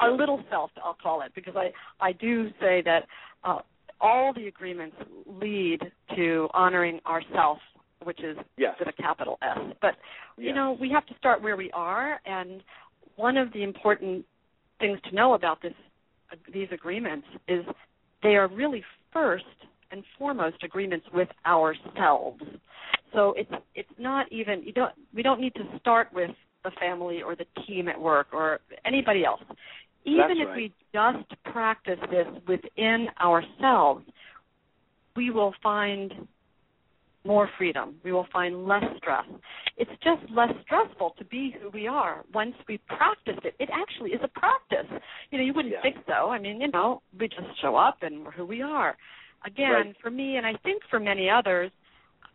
our 0.00 0.10
little 0.10 0.42
self, 0.50 0.70
I'll 0.84 0.96
call 1.00 1.22
it, 1.22 1.32
because 1.34 1.54
I 1.56 1.72
I 2.00 2.12
do 2.12 2.48
say 2.60 2.82
that 2.84 3.06
uh, 3.44 3.58
all 4.00 4.32
the 4.34 4.48
agreements 4.48 4.96
lead 5.26 5.80
to 6.16 6.48
honoring 6.52 7.00
ourself, 7.06 7.58
which 8.02 8.20
is 8.24 8.36
Yes. 8.56 8.74
with 8.80 8.88
a 8.88 8.92
capital 9.02 9.38
S. 9.42 9.58
But 9.80 9.94
you 10.36 10.46
Yes. 10.46 10.54
know, 10.56 10.76
we 10.80 10.90
have 10.90 11.06
to 11.06 11.14
start 11.18 11.42
where 11.42 11.56
we 11.56 11.70
are, 11.72 12.20
and 12.26 12.62
one 13.20 13.36
of 13.36 13.52
the 13.52 13.62
important 13.62 14.24
things 14.78 14.98
to 15.08 15.14
know 15.14 15.34
about 15.34 15.60
this 15.62 15.74
these 16.52 16.68
agreements 16.72 17.26
is 17.48 17.64
they 18.22 18.36
are 18.36 18.48
really 18.48 18.82
first 19.12 19.44
and 19.90 20.04
foremost 20.16 20.62
agreements 20.62 21.04
with 21.12 21.28
ourselves. 21.44 22.42
So 23.12 23.34
it's 23.36 23.50
it's 23.74 23.96
not 23.98 24.30
even 24.32 24.62
you 24.62 24.72
don't 24.72 24.92
we 25.14 25.22
don't 25.22 25.40
need 25.40 25.54
to 25.54 25.64
start 25.80 26.08
with 26.12 26.30
the 26.64 26.70
family 26.78 27.22
or 27.22 27.34
the 27.36 27.46
team 27.66 27.88
at 27.88 28.00
work 28.00 28.28
or 28.32 28.60
anybody 28.84 29.24
else. 29.24 29.42
Even 30.04 30.28
That's 30.28 30.40
if 30.40 30.48
right. 30.48 30.56
we 30.56 30.74
just 30.94 31.44
practice 31.52 31.98
this 32.10 32.26
within 32.48 33.08
ourselves, 33.20 34.04
we 35.16 35.30
will 35.30 35.52
find 35.62 36.12
more 37.24 37.48
freedom. 37.58 37.96
We 38.02 38.12
will 38.12 38.26
find 38.32 38.66
less 38.66 38.84
stress. 38.96 39.24
It's 39.76 39.90
just 40.02 40.30
less 40.30 40.52
stressful 40.62 41.14
to 41.18 41.24
be 41.24 41.54
who 41.60 41.70
we 41.70 41.86
are 41.86 42.24
once 42.32 42.54
we 42.68 42.78
practice 42.78 43.38
it. 43.44 43.54
It 43.58 43.68
actually 43.72 44.10
is 44.10 44.20
a 44.22 44.28
practice. 44.28 44.86
You 45.30 45.38
know, 45.38 45.44
you 45.44 45.52
wouldn't 45.52 45.74
Yeah. 45.74 45.82
think 45.82 45.96
so. 46.06 46.30
I 46.30 46.38
mean, 46.38 46.60
you 46.60 46.68
know, 46.68 47.02
we 47.18 47.28
just 47.28 47.58
show 47.60 47.76
up 47.76 48.02
and 48.02 48.24
we're 48.24 48.30
who 48.30 48.46
we 48.46 48.62
are. 48.62 48.96
Again, 49.44 49.72
Right. 49.72 49.96
for 50.00 50.10
me, 50.10 50.36
and 50.36 50.46
I 50.46 50.54
think 50.56 50.82
for 50.84 51.00
many 51.00 51.28
others, 51.28 51.70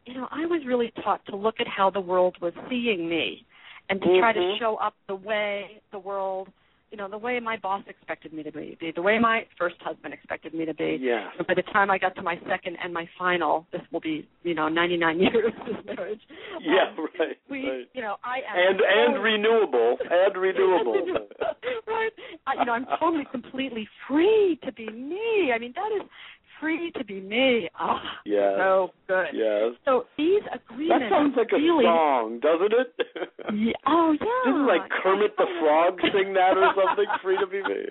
you 0.05 0.13
know, 0.13 0.27
I 0.31 0.45
was 0.45 0.65
really 0.65 0.91
taught 1.03 1.25
to 1.27 1.35
look 1.35 1.59
at 1.59 1.67
how 1.67 1.89
the 1.89 1.99
world 1.99 2.39
was 2.39 2.53
seeing 2.69 3.09
me 3.09 3.45
and 3.89 4.01
to 4.01 4.19
try 4.19 4.33
to 4.33 4.39
Mhm. 4.39 4.57
show 4.59 4.75
up 4.77 4.95
the 5.07 5.15
way 5.15 5.81
the 5.91 5.99
world, 5.99 6.51
you 6.95 7.01
know, 7.01 7.09
the 7.09 7.17
way 7.17 7.41
my 7.41 7.57
boss 7.57 7.83
expected 7.89 8.31
me 8.31 8.41
to 8.41 8.53
be, 8.53 8.77
the 8.95 9.01
way 9.01 9.19
my 9.19 9.45
first 9.59 9.75
husband 9.81 10.13
expected 10.13 10.53
me 10.53 10.63
to 10.63 10.73
be. 10.73 10.97
So 11.37 11.43
by 11.45 11.53
the 11.53 11.61
time 11.73 11.91
I 11.91 11.97
got 11.97 12.15
to 12.15 12.21
my 12.21 12.39
second 12.47 12.77
and 12.81 12.93
my 12.93 13.05
final, 13.19 13.67
this 13.73 13.81
will 13.91 13.99
be, 13.99 14.25
you 14.43 14.55
know, 14.55 14.69
99 14.69 15.19
years 15.19 15.51
this 15.67 15.75
marriage. 15.85 16.21
Yeah, 16.61 16.93
um, 16.97 17.07
right. 17.19 17.35
We, 17.49 17.67
right. 17.67 17.85
you 17.93 18.01
know, 18.01 18.15
I 18.23 18.37
am 18.37 18.69
And 18.69 18.79
and 18.79 19.21
renewable. 19.21 19.97
And 20.09 20.37
renewable. 20.37 20.93
right. 21.87 22.11
I, 22.47 22.53
you 22.59 22.65
know, 22.65 22.71
I'm 22.71 22.85
totally 22.97 23.27
completely 23.29 23.89
free 24.07 24.57
to 24.63 24.71
be 24.71 24.89
me. 24.89 25.51
I 25.53 25.59
mean, 25.59 25.73
that 25.75 25.91
is 26.01 26.09
free 26.59 26.91
to 26.97 27.03
be 27.05 27.19
me. 27.21 27.69
Oh, 27.79 27.97
Yes. 28.25 28.53
so 28.57 28.89
good. 29.07 29.27
Yes. 29.33 29.73
So 29.85 30.05
these 30.17 30.41
agreements 30.53 31.05
That 31.05 31.15
sounds 31.15 31.33
like 31.37 31.51
a 31.53 31.57
really, 31.57 31.83
song, 31.85 32.39
doesn't 32.41 32.73
it? 32.73 32.89
Yeah, 33.53 33.73
oh 33.85 34.15
yeah. 34.19 34.51
Didn't 34.51 34.65
like 34.67 34.89
Kermit 35.03 35.35
the 35.37 35.45
Frog 35.61 35.99
sing 36.01 36.33
that 36.33 36.57
or 36.57 36.73
something? 36.75 37.05
Free 37.23 37.37
to 37.37 37.45
be 37.47 37.61
me. 37.61 37.85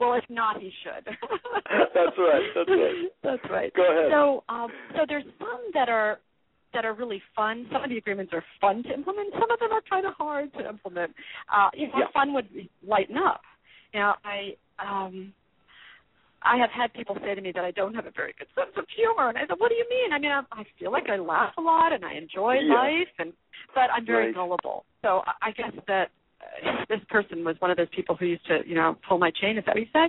well, 0.00 0.14
if 0.14 0.24
not, 0.30 0.60
he 0.60 0.70
should. 0.82 1.04
That's 1.06 2.16
right, 2.18 2.42
that's 2.54 2.68
right. 2.68 3.08
That's 3.22 3.50
right. 3.50 3.72
Go 3.74 3.82
ahead. 3.84 4.10
So, 4.10 4.44
um, 4.48 4.68
so 4.94 5.00
there's 5.06 5.24
some 5.38 5.60
that 5.74 5.88
are 5.88 6.18
that 6.72 6.84
are 6.84 6.94
really 6.94 7.22
fun. 7.34 7.66
Some 7.72 7.84
of 7.84 7.90
the 7.90 7.96
agreements 7.98 8.32
are 8.34 8.44
fun 8.60 8.82
to 8.84 8.92
implement. 8.92 9.32
Some 9.34 9.50
of 9.50 9.58
them 9.60 9.72
are 9.72 9.82
kind 9.88 10.06
of 10.06 10.14
hard 10.14 10.52
to 10.54 10.68
implement. 10.68 11.12
Uh, 11.54 11.68
you 11.74 11.86
know, 11.88 11.92
Yeah. 11.98 12.06
fun 12.12 12.32
would 12.34 12.48
lighten 12.86 13.16
up. 13.16 13.40
You 13.92 14.00
know, 14.00 14.14
I 14.24 14.56
um, 14.78 15.32
I 16.46 16.56
have 16.58 16.70
had 16.70 16.92
people 16.94 17.16
say 17.22 17.34
to 17.34 17.40
me 17.40 17.52
that 17.52 17.64
I 17.64 17.70
don't 17.72 17.94
have 17.94 18.06
a 18.06 18.10
very 18.12 18.34
good 18.38 18.48
sense 18.54 18.70
of 18.76 18.84
humor, 18.94 19.28
and 19.28 19.36
I 19.38 19.42
said, 19.46 19.58
"What 19.58 19.68
do 19.70 19.74
you 19.74 19.86
mean?" 19.90 20.12
I 20.12 20.18
mean, 20.18 20.30
I, 20.30 20.42
I 20.52 20.64
feel 20.78 20.92
like 20.92 21.08
I 21.10 21.16
laugh 21.16 21.54
a 21.58 21.60
lot 21.60 21.92
and 21.92 22.04
I 22.04 22.14
enjoy 22.14 22.54
Yeah. 22.60 22.74
life, 22.74 23.08
and 23.18 23.32
but 23.74 23.90
I'm 23.94 24.06
very 24.06 24.26
Right. 24.26 24.34
gullible. 24.34 24.84
So 25.02 25.22
I, 25.42 25.50
guess 25.50 25.72
that 25.86 26.10
uh, 26.64 26.84
this 26.88 27.00
person 27.10 27.44
was 27.44 27.56
one 27.60 27.70
of 27.70 27.76
those 27.76 27.88
people 27.94 28.14
who 28.16 28.26
used 28.26 28.46
to, 28.46 28.60
you 28.66 28.74
know, 28.74 28.96
pull 29.08 29.18
my 29.18 29.30
chain. 29.30 29.58
Is 29.58 29.64
that 29.66 29.74
what 29.74 29.80
you 29.84 29.90
say? 29.92 30.08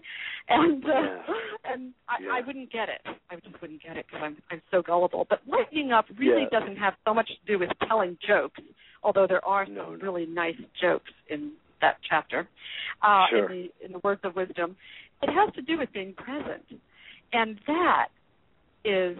And 0.49 0.85
uh, 0.85 0.89
Yeah. 0.89 1.23
and 1.73 1.93
I, 2.07 2.15
Yeah. 2.21 2.29
I 2.33 2.41
wouldn't 2.41 2.71
get 2.71 2.87
it. 2.89 3.01
I 3.29 3.35
just 3.35 3.59
wouldn't 3.61 3.81
get 3.83 3.97
it 3.97 4.05
because 4.07 4.21
I'm 4.23 4.37
I'm 4.51 4.61
so 4.71 4.81
gullible. 4.81 5.25
But 5.29 5.41
lightening 5.47 5.91
up 5.91 6.05
really 6.17 6.47
Yeah. 6.51 6.59
doesn't 6.59 6.77
have 6.77 6.93
so 7.05 7.13
much 7.13 7.27
to 7.27 7.45
do 7.45 7.59
with 7.59 7.69
telling 7.87 8.17
jokes, 8.25 8.61
although 9.03 9.27
there 9.27 9.43
are 9.45 9.65
some 9.65 9.75
No, 9.75 9.89
no. 9.95 9.97
really 10.05 10.25
nice 10.25 10.59
jokes 10.81 11.11
in 11.29 11.51
that 11.81 11.97
chapter. 12.09 12.47
Uh, 13.01 13.25
Sure. 13.29 13.49
In 13.51 13.51
the 13.51 13.85
in 13.85 13.91
the 13.91 13.99
words 13.99 14.21
of 14.23 14.35
wisdom, 14.35 14.75
it 15.21 15.29
has 15.29 15.53
to 15.55 15.61
do 15.61 15.77
with 15.77 15.91
being 15.93 16.13
present, 16.13 16.63
and 17.33 17.59
that 17.67 18.07
is 18.85 19.17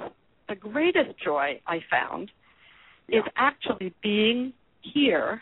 the 0.47 0.55
greatest 0.55 1.17
joy 1.23 1.59
I 1.67 1.79
found 1.89 2.31
is 3.09 3.23
actually 3.35 3.93
being 4.03 4.53
here 4.81 5.41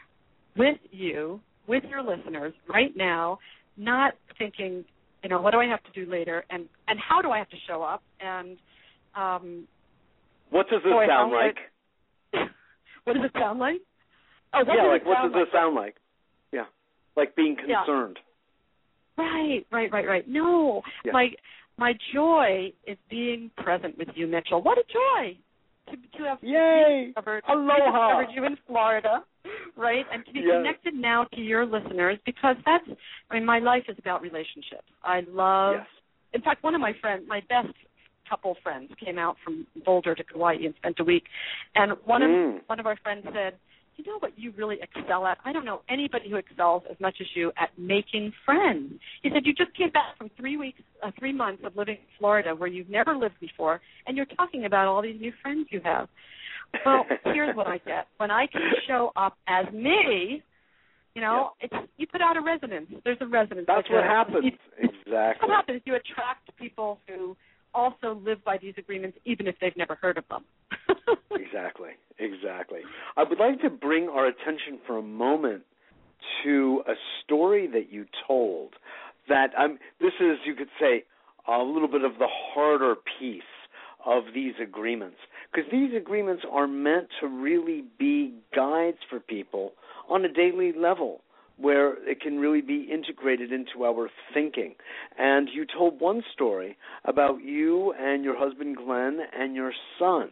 with 0.58 0.78
you, 0.92 1.40
with 1.68 1.84
your 1.90 2.02
listeners 2.02 2.54
right 2.70 2.96
now, 2.96 3.40
not 3.78 4.14
thinking, 4.38 4.86
you 5.24 5.30
know, 5.30 5.42
what 5.42 5.52
do 5.52 5.60
I 5.60 5.66
have 5.66 5.84
to 5.84 5.92
do 6.06 6.10
later 6.10 6.46
and 6.50 6.66
and 6.88 7.00
how 7.00 7.22
do 7.22 7.32
I 7.32 7.40
have 7.40 7.50
to 7.50 7.58
show 7.68 7.82
up 7.82 8.04
and 8.20 8.58
um 9.16 9.68
What 10.50 10.70
does 10.70 10.82
this 10.84 10.92
Boy, 10.92 11.06
sound 11.08 11.32
like? 11.32 11.58
what 13.04 13.14
does 13.14 13.26
it 13.26 13.32
sound 13.34 13.60
like? 13.60 13.82
Oh, 14.54 14.64
yeah, 14.68 14.88
like 14.88 15.06
what 15.06 15.18
does 15.24 15.34
this 15.34 15.52
sound 15.52 15.76
like? 15.76 15.96
Yeah. 16.52 16.66
Like 17.18 17.36
being 17.36 17.58
Yeah. 17.68 17.84
concerned. 17.86 18.20
Right, 19.18 19.66
right, 19.72 19.92
right, 19.92 20.08
right. 20.08 20.28
No, 20.28 20.82
Yeah. 21.04 21.12
my 21.14 21.30
my 21.78 21.94
joy 22.14 22.72
is 22.88 22.98
being 23.10 23.52
present 23.58 23.98
with 23.98 24.08
you, 24.16 24.28
Mitchell. 24.28 24.62
What 24.62 24.78
a 24.78 24.84
joy 24.84 25.38
to 25.90 26.18
to 26.18 26.24
have 26.24 26.40
Yay! 26.42 27.08
discovered, 27.08 27.44
Aloha! 27.48 28.08
discovered 28.22 28.36
you 28.36 28.46
in 28.46 28.58
Florida, 28.68 29.24
right? 29.76 30.06
And 30.12 30.26
to 30.26 30.32
be 30.34 30.40
Yes. 30.42 30.52
connected 30.58 30.94
now 30.94 31.26
to 31.34 31.42
your 31.42 31.66
listeners 31.66 32.18
because 32.26 32.56
that's 32.66 32.88
I 33.30 33.34
mean 33.36 33.46
my 33.46 33.60
life 33.60 33.84
is 33.88 33.98
about 34.00 34.22
relationships. 34.22 34.88
I 35.04 35.22
love 35.30 35.76
yes. 35.78 35.88
in 36.34 36.42
fact 36.42 36.64
one 36.64 36.76
of 36.76 36.82
my 36.82 36.94
friends 37.02 37.26
my 37.28 37.42
best 37.50 37.74
couple 38.30 38.56
friends 38.64 38.92
came 39.04 39.20
out 39.20 39.38
from 39.44 39.68
Boulder 39.86 40.16
to 40.16 40.24
Kauai 40.24 40.56
and 40.56 40.74
spent 40.78 41.00
a 41.00 41.04
week 41.04 41.26
and 41.76 41.92
one 42.06 42.22
Mm. 42.22 42.58
of 42.58 42.64
one 42.68 42.80
of 42.80 42.88
our 42.88 42.96
friends 42.98 43.24
said, 43.34 43.54
"You 43.98 44.04
know 44.06 44.20
what 44.20 44.38
you 44.38 44.52
really 44.58 44.78
excel 44.82 45.26
at? 45.26 45.38
I 45.46 45.52
don't 45.54 45.66
know 45.66 45.82
anybody 45.90 46.30
who 46.30 46.36
excels 46.38 46.84
as 46.90 47.00
much 47.00 47.16
as 47.22 47.28
you 47.36 47.52
at 47.58 47.70
making 47.78 48.34
friends." 48.46 48.94
He 49.22 49.30
said, 49.32 49.46
"You 49.46 49.54
just 49.54 49.74
came 49.76 49.90
back 49.92 50.18
from 50.18 50.30
3 50.38 50.58
weeks 50.58 50.82
uh, 51.04 51.12
3 51.20 51.34
months 51.34 51.64
of 51.66 51.76
living 51.76 51.96
in 51.96 52.08
Florida 52.20 52.54
where 52.56 52.70
you've 52.70 52.90
never 52.90 53.16
lived 53.16 53.40
before 53.40 53.82
and 54.08 54.16
you're 54.18 54.26
talking 54.38 54.66
about 54.66 54.88
all 54.88 55.02
these 55.02 55.20
new 55.20 55.32
friends 55.42 55.68
you 55.72 55.82
have." 55.84 56.08
Well, 56.86 57.06
here's 57.26 57.56
what 57.56 57.68
I 57.68 57.78
get. 57.80 58.08
When 58.18 58.32
I 58.32 58.48
can 58.48 58.62
show 58.88 59.12
up 59.16 59.38
as 59.48 59.66
me, 59.74 60.44
you 61.14 61.22
know, 61.22 61.52
it's 61.62 61.74
you 61.98 62.08
put 62.08 62.22
out 62.22 62.36
a 62.38 62.42
resonance. 62.42 62.88
There's 63.06 63.18
a 63.22 63.28
resonance. 63.28 63.66
That's 63.68 63.90
what 63.90 64.04
happens. 64.04 64.44
you- 64.46 64.90
Exactly. 65.06 65.48
what 65.48 65.56
happens? 65.56 65.82
You 65.86 65.96
attract 65.96 66.50
people 66.58 67.00
who 67.08 67.38
also 67.76 68.20
live 68.24 68.44
by 68.44 68.58
these 68.58 68.74
agreements, 68.78 69.18
even 69.26 69.48
if 69.48 69.56
they've 69.60 69.76
never 69.76 69.96
heard 69.96 70.18
of 70.18 70.24
them. 70.30 70.44
Exactly, 71.32 71.92
exactly. 72.18 72.80
I 73.18 73.24
would 73.24 73.40
like 73.40 73.62
to 73.62 73.70
bring 73.70 74.10
our 74.10 74.26
attention 74.28 74.80
for 74.86 74.98
a 74.98 75.02
moment 75.02 75.64
to 76.44 76.82
a 76.88 76.94
story 77.24 77.68
that 77.68 77.92
you 77.92 78.06
told. 78.28 78.74
That 79.28 79.52
um, 79.58 79.80
this 80.00 80.14
is, 80.20 80.38
you 80.46 80.56
could 80.56 80.70
say, 80.80 81.04
a 81.48 81.60
little 81.60 81.88
bit 81.88 82.04
of 82.04 82.14
the 82.20 82.28
harder 82.28 82.96
piece 83.20 83.42
of 84.06 84.24
these 84.34 84.54
agreements, 84.62 85.18
because 85.52 85.70
these 85.72 85.92
agreements 85.96 86.44
are 86.52 86.68
meant 86.68 87.08
to 87.22 87.28
really 87.28 87.84
be 87.98 88.34
guides 88.56 88.98
for 89.10 89.20
people 89.20 89.74
on 90.10 90.26
a 90.26 90.32
daily 90.32 90.74
level 90.74 91.22
where 91.58 91.94
it 92.10 92.22
can 92.22 92.38
really 92.38 92.62
be 92.62 92.88
integrated 92.92 93.52
into 93.52 93.86
our 93.86 94.10
thinking. 94.34 94.76
And 95.18 95.50
you 95.54 95.66
told 95.66 96.00
one 96.00 96.24
story 96.34 96.78
about 97.06 97.44
you 97.44 97.94
and 98.00 98.24
your 98.24 98.38
husband 98.38 98.78
Glenn 98.78 99.20
and 99.38 99.56
your 99.56 99.72
son 99.98 100.32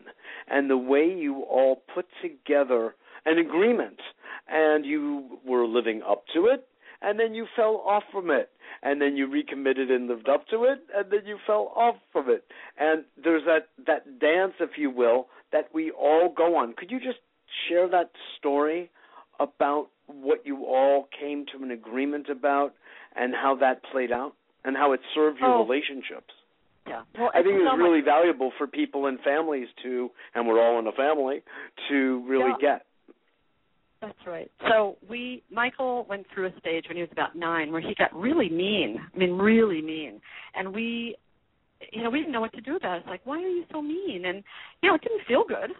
and 0.50 0.70
the 0.70 0.78
way 0.78 1.06
you 1.06 1.44
all 1.44 1.82
put 1.94 2.06
together 2.22 2.96
an 3.26 3.38
agreement. 3.38 4.00
And 4.48 4.86
you 4.86 5.40
were 5.46 5.66
living 5.66 6.02
up 6.08 6.26
to 6.34 6.48
it 6.48 6.68
and 7.02 7.20
then 7.20 7.34
you 7.34 7.46
fell 7.56 7.84
off 7.86 8.04
from 8.12 8.32
it. 8.32 8.50
And 8.82 9.02
then 9.02 9.16
you 9.16 9.28
recommitted 9.28 9.92
and 9.92 10.08
lived 10.08 10.28
up 10.28 10.48
to 10.50 10.64
it 10.64 10.80
and 10.96 11.12
then 11.12 11.26
you 11.26 11.38
fell 11.46 11.72
off 11.76 11.96
from 12.12 12.30
it. 12.30 12.44
And 12.78 13.06
there's 13.22 13.44
that 13.46 13.70
that 13.86 14.20
dance 14.20 14.54
if 14.60 14.72
you 14.78 14.90
will 14.90 15.28
that 15.52 15.70
we 15.74 15.92
all 15.92 16.34
go 16.36 16.58
on. 16.58 16.74
Could 16.74 16.92
you 16.92 17.00
just 17.00 17.20
share 17.70 17.88
that 17.90 18.12
story 18.38 18.90
about 19.40 19.88
what 20.08 20.46
you 20.46 20.66
all 20.66 21.08
came 21.20 21.46
to 21.56 21.64
an 21.64 21.72
agreement 21.72 22.30
about 22.30 22.74
and 23.16 23.34
how 23.34 23.56
that 23.56 23.82
played 23.92 24.12
out 24.12 24.34
and 24.66 24.76
how 24.78 24.92
it 24.94 25.00
served 25.16 25.40
your 25.40 25.50
Oh. 25.50 25.64
relationships 25.64 26.34
yeah. 26.86 27.04
Well, 27.18 27.30
I 27.34 27.42
think 27.42 27.56
it's 27.56 27.62
it's 27.62 27.72
so 27.72 27.78
really 27.78 28.00
much- 28.00 28.06
valuable 28.06 28.52
for 28.58 28.68
people 28.68 29.06
and 29.06 29.18
families 29.22 29.70
to, 29.84 30.12
and 30.36 30.46
we're 30.46 30.62
all 30.62 30.80
in 30.80 30.88
a 30.88 30.92
family, 30.92 31.42
to 31.88 32.20
really 32.28 32.50
Yeah. 32.50 32.58
get. 32.60 32.86
That's 34.02 34.28
right. 34.28 34.52
So 34.68 34.98
we 35.08 35.44
Michael 35.50 36.04
went 36.10 36.28
through 36.34 36.48
a 36.48 36.60
stage 36.60 36.90
when 36.90 36.98
he 36.98 37.02
was 37.04 37.12
about 37.14 37.36
nine 37.36 37.72
where 37.72 37.80
he 37.80 37.96
got 37.96 38.14
really 38.14 38.50
mean. 38.50 39.00
I 39.00 39.18
mean, 39.18 39.38
really 39.38 39.82
mean. 39.82 40.22
And 40.56 40.74
we 40.76 41.16
you 41.92 42.02
know, 42.04 42.10
we 42.10 42.20
didn't 42.20 42.34
know 42.34 42.42
what 42.42 42.52
to 42.54 42.62
do 42.62 42.76
about 42.76 42.96
it. 42.98 43.00
It's 43.00 43.08
like, 43.08 43.22
why 43.26 43.38
are 43.38 43.48
you 43.48 43.66
so 43.72 43.82
mean? 43.82 44.26
And 44.26 44.44
you 44.82 44.90
know, 44.90 44.96
it 44.96 45.02
didn't 45.04 45.24
feel 45.26 45.46
good. 45.46 45.72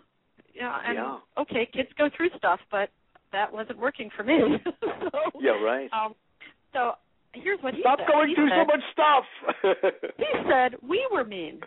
You 0.54 0.62
know, 0.62 0.80
and 0.86 0.96
Yeah. 0.96 1.18
okay, 1.38 1.66
kids 1.66 1.92
go 1.98 2.10
through 2.16 2.30
stuff, 2.38 2.62
but 2.72 2.90
that 3.34 3.52
wasn't 3.52 3.78
working 3.78 4.10
for 4.16 4.24
me. 4.24 4.40
so, 4.82 5.42
Yeah, 5.42 5.52
right. 5.62 5.90
Um 5.92 6.16
so 6.72 6.94
here's 7.34 7.60
what 7.62 7.74
he 7.74 7.82
Stop 7.82 8.00
said. 8.00 8.08
going 8.12 8.30
he 8.30 8.36
through 8.36 8.50
said, 8.50 8.62
so 8.62 8.66
much 8.66 8.84
stuff. 8.94 9.26
he 10.18 10.26
said 10.50 10.76
we 10.88 11.06
were 11.12 11.26
mean. 11.26 11.60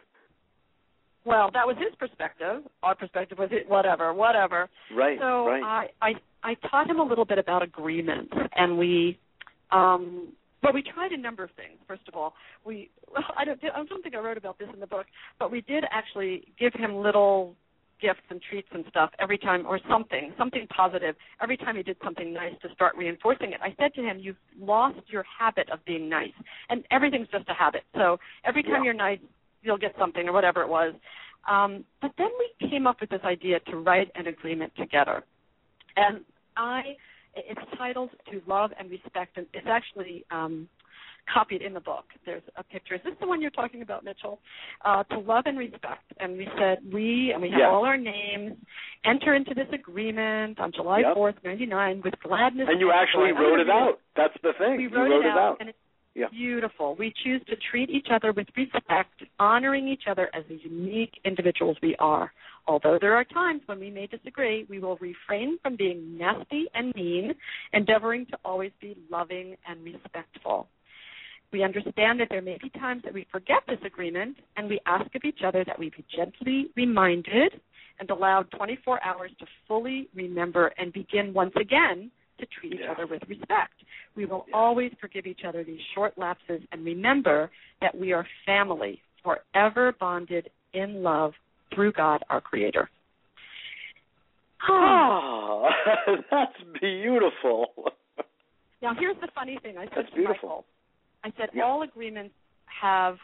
Well, 1.24 1.50
that 1.54 1.66
was 1.66 1.76
his 1.76 1.92
perspective. 1.98 2.62
Our 2.84 2.94
perspective 2.94 3.38
was 3.38 3.48
it, 3.50 3.68
whatever, 3.68 4.14
whatever. 4.14 4.68
right, 4.96 5.18
So 5.20 5.46
right. 5.46 5.90
I, 6.00 6.06
I 6.10 6.12
I 6.50 6.54
taught 6.70 6.88
him 6.88 7.00
a 7.00 7.02
little 7.02 7.24
bit 7.24 7.38
about 7.38 7.64
agreements, 7.64 8.32
and 8.54 8.78
we, 8.78 9.18
um, 9.72 10.28
well, 10.62 10.72
we 10.72 10.82
tried 10.82 11.10
a 11.10 11.16
number 11.16 11.42
of 11.42 11.50
things. 11.56 11.78
First 11.88 12.02
of 12.06 12.14
all, 12.14 12.34
we 12.64 12.90
I 13.36 13.44
don't 13.44 13.58
I 13.74 13.82
don't 13.84 14.02
think 14.04 14.14
I 14.14 14.18
wrote 14.18 14.36
about 14.36 14.56
this 14.60 14.68
in 14.72 14.78
the 14.78 14.86
book, 14.86 15.06
but 15.40 15.50
we 15.50 15.62
did 15.62 15.82
actually 15.90 16.44
give 16.60 16.72
him 16.74 16.94
little 17.02 17.56
gifts 18.00 18.20
and 18.30 18.40
treats 18.42 18.68
and 18.72 18.84
stuff 18.88 19.10
every 19.18 19.38
time, 19.38 19.66
or 19.66 19.78
something, 19.88 20.32
something 20.36 20.66
positive 20.68 21.14
every 21.42 21.56
time 21.56 21.76
he 21.76 21.82
did 21.82 21.96
something 22.04 22.32
nice 22.32 22.52
to 22.62 22.68
start 22.74 22.96
reinforcing 22.96 23.52
it. 23.52 23.60
I 23.62 23.74
said 23.78 23.94
to 23.94 24.02
him, 24.02 24.18
"You've 24.18 24.36
lost 24.58 25.00
your 25.08 25.24
habit 25.24 25.68
of 25.70 25.84
being 25.84 26.08
nice, 26.08 26.34
and 26.68 26.84
everything's 26.90 27.28
just 27.28 27.48
a 27.48 27.54
habit. 27.54 27.84
So 27.94 28.18
every 28.44 28.62
time 28.62 28.76
Yeah. 28.76 28.84
you're 28.84 28.94
nice, 28.94 29.20
you'll 29.62 29.78
get 29.78 29.96
something 29.96 30.28
or 30.28 30.32
whatever 30.32 30.62
it 30.62 30.68
was." 30.68 30.94
Um, 31.46 31.84
but 32.00 32.12
then 32.16 32.30
we 32.38 32.68
came 32.68 32.86
up 32.86 33.00
with 33.00 33.10
this 33.10 33.22
idea 33.24 33.60
to 33.60 33.76
write 33.76 34.10
an 34.14 34.26
agreement 34.26 34.74
together, 34.76 35.24
and 35.96 36.24
I 36.56 36.96
it's 37.34 37.60
titled 37.76 38.10
"To 38.30 38.42
Love 38.46 38.72
and 38.78 38.90
Respect," 38.90 39.36
and 39.36 39.46
it's 39.52 39.66
actually 39.66 40.24
um, 40.30 40.68
copied 41.32 41.62
in 41.62 41.74
the 41.74 41.80
book. 41.80 42.04
There's 42.24 42.42
a 42.56 42.62
picture. 42.62 42.94
Is 42.94 43.00
this 43.04 43.14
the 43.20 43.26
one 43.26 43.40
you're 43.40 43.50
talking 43.50 43.82
about, 43.82 44.04
Mitchell? 44.04 44.40
Uh, 44.84 45.02
to 45.04 45.18
love 45.18 45.44
and 45.46 45.58
respect. 45.58 46.04
And 46.20 46.36
we 46.38 46.48
said 46.58 46.78
we 46.92 47.30
and 47.32 47.42
we 47.42 47.50
have 47.50 47.58
Yes. 47.60 47.68
all 47.70 47.84
our 47.84 47.96
names. 47.96 48.56
Enter 49.04 49.34
into 49.34 49.54
this 49.54 49.68
agreement 49.72 50.58
on 50.60 50.72
July 50.72 51.00
Yep. 51.00 51.16
4th, 51.16 51.34
'99, 51.44 52.00
with 52.02 52.14
gladness. 52.20 52.68
and 52.70 52.80
you 52.80 52.92
actually 52.92 53.32
joy. 53.32 53.38
wrote 53.40 53.60
it 53.60 53.70
out. 53.70 54.00
That's 54.16 54.34
the 54.42 54.52
thing. 54.54 54.76
We 54.76 54.84
you 54.84 54.88
wrote, 54.90 55.10
wrote 55.10 55.26
it, 55.26 55.30
out, 55.36 55.56
and 55.60 55.68
it's 55.70 55.78
Yeah. 56.14 56.28
beautiful. 56.28 56.94
We 56.94 57.12
choose 57.22 57.42
to 57.44 57.56
treat 57.56 57.90
each 57.90 58.10
other 58.10 58.32
with 58.32 58.48
respect, 58.56 59.22
honoring 59.38 59.86
each 59.88 60.06
other 60.08 60.30
as 60.32 60.44
the 60.46 60.56
unique 60.56 61.20
individuals 61.24 61.76
we 61.82 61.94
are. 61.96 62.32
Although 62.68 62.98
there 62.98 63.14
are 63.14 63.22
times 63.24 63.62
when 63.66 63.78
we 63.78 63.90
may 63.90 64.06
disagree, 64.06 64.64
we 64.68 64.78
will 64.80 64.96
refrain 64.96 65.58
from 65.58 65.76
being 65.76 66.16
nasty 66.18 66.68
and 66.74 66.92
mean, 66.94 67.34
endeavoring 67.72 68.26
to 68.26 68.38
always 68.44 68.72
be 68.80 68.96
loving 69.10 69.56
and 69.66 69.84
respectful. 69.84 70.68
We 71.56 71.62
understand 71.64 72.20
that 72.20 72.28
there 72.28 72.42
may 72.42 72.58
be 72.62 72.68
times 72.68 73.00
that 73.04 73.14
we 73.14 73.26
forget 73.32 73.62
this 73.66 73.78
agreement, 73.82 74.36
and 74.58 74.68
we 74.68 74.78
ask 74.84 75.06
of 75.14 75.24
each 75.24 75.38
other 75.42 75.64
that 75.64 75.78
we 75.78 75.88
be 75.88 76.04
gently 76.14 76.66
reminded 76.76 77.58
and 77.98 78.10
allowed 78.10 78.50
24 78.50 79.02
hours 79.02 79.30
to 79.38 79.46
fully 79.66 80.06
remember 80.14 80.66
and 80.76 80.92
begin 80.92 81.32
once 81.32 81.54
again 81.58 82.10
to 82.40 82.44
treat 82.44 82.74
each 82.74 82.80
Yeah. 82.80 82.92
other 82.92 83.06
with 83.06 83.26
respect. 83.26 83.72
We 84.16 84.26
will 84.26 84.44
Yeah. 84.48 84.54
always 84.54 84.92
forgive 85.00 85.26
each 85.26 85.44
other 85.46 85.64
these 85.64 85.80
short 85.94 86.18
lapses 86.18 86.62
and 86.72 86.84
remember 86.84 87.50
that 87.80 87.94
we 87.94 88.12
are 88.12 88.28
family, 88.44 89.00
forever 89.22 89.92
bonded 89.92 90.50
in 90.74 91.02
love 91.02 91.34
through 91.70 91.92
God 91.92 92.22
our 92.28 92.42
Creator. 92.42 92.90
Ah, 94.60 95.62
that's 96.30 96.62
beautiful. 96.82 97.94
Now, 98.82 98.92
here's 98.92 99.16
the 99.22 99.28
funny 99.28 99.56
thing. 99.62 99.78
I 99.78 99.84
said 99.86 100.04
That's 100.04 100.10
beautiful. 100.10 100.48
Michael, 100.48 100.66
I 101.24 101.32
said 101.38 101.50
Yeah. 101.54 101.64
all 101.64 101.82
agreements 101.82 102.34
have 102.66 103.18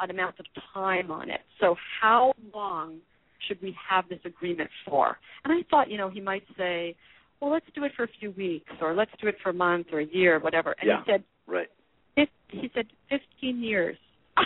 an 0.00 0.10
amount 0.10 0.38
of 0.40 0.46
time 0.72 1.10
on 1.10 1.30
it. 1.30 1.40
So, 1.60 1.76
how 2.00 2.34
long 2.52 3.00
should 3.46 3.60
we 3.62 3.72
have 3.88 4.08
this 4.08 4.20
agreement 4.24 4.70
for? 4.84 5.18
And 5.44 5.52
I 5.52 5.62
thought, 5.70 5.90
you 5.90 5.98
know, 5.98 6.08
he 6.08 6.20
might 6.20 6.44
say, 6.56 6.96
well, 7.40 7.50
let's 7.50 7.66
do 7.74 7.84
it 7.84 7.92
for 7.94 8.04
a 8.04 8.08
few 8.08 8.30
weeks, 8.32 8.72
or 8.80 8.94
let's 8.94 9.10
do 9.20 9.28
it 9.28 9.36
for 9.42 9.50
a 9.50 9.54
month 9.54 9.88
or 9.92 10.00
a 10.00 10.06
year, 10.06 10.38
whatever. 10.38 10.74
And 10.80 10.88
Yeah. 10.88 11.02
he 11.04 11.10
said, 11.12 11.24
Right. 11.46 11.68
he 12.16 12.70
said, 12.74 12.86
15 13.10 13.62
years. 13.62 13.98
so 14.36 14.44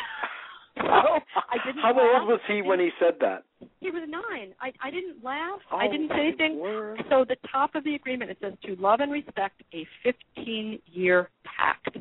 I 0.80 1.58
didn't. 1.66 1.82
How 1.82 1.92
laugh. 1.92 2.20
old 2.22 2.28
was 2.28 2.40
he 2.48 2.62
when 2.62 2.80
he 2.80 2.90
said 2.98 3.18
that? 3.20 3.44
He 3.80 3.90
was 3.90 4.02
nine. 4.08 4.54
I 4.60 4.72
I 4.80 4.90
didn't 4.90 5.22
laugh. 5.22 5.60
I 5.70 5.86
Oh, 5.86 5.92
didn't 5.92 6.08
say 6.08 6.28
anything. 6.28 6.58
word. 6.58 7.02
So 7.10 7.24
the 7.24 7.36
top 7.52 7.74
of 7.74 7.84
the 7.84 7.94
agreement 7.94 8.30
it 8.30 8.38
says 8.40 8.54
to 8.64 8.76
love 8.76 9.00
and 9.00 9.12
respect 9.12 9.62
a 9.74 9.86
15 10.02 10.80
year 10.86 11.28
pact. 11.44 11.98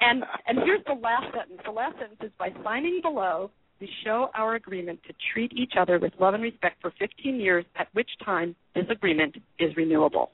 And 0.00 0.24
and 0.46 0.58
here's 0.64 0.84
the 0.86 0.94
last 0.94 1.32
sentence. 1.34 1.60
The 1.64 1.70
last 1.72 1.98
sentence 1.98 2.20
is 2.22 2.32
by 2.38 2.50
signing 2.64 3.00
below, 3.02 3.50
we 3.80 3.88
show 4.04 4.30
our 4.34 4.54
agreement 4.54 5.00
to 5.08 5.14
treat 5.32 5.52
each 5.54 5.72
other 5.78 5.98
with 5.98 6.12
love 6.20 6.34
and 6.34 6.42
respect 6.42 6.80
for 6.80 6.92
15 6.98 7.40
years, 7.40 7.64
at 7.76 7.88
which 7.94 8.10
time 8.24 8.54
this 8.74 8.84
agreement 8.90 9.36
is 9.58 9.76
renewable. 9.76 10.30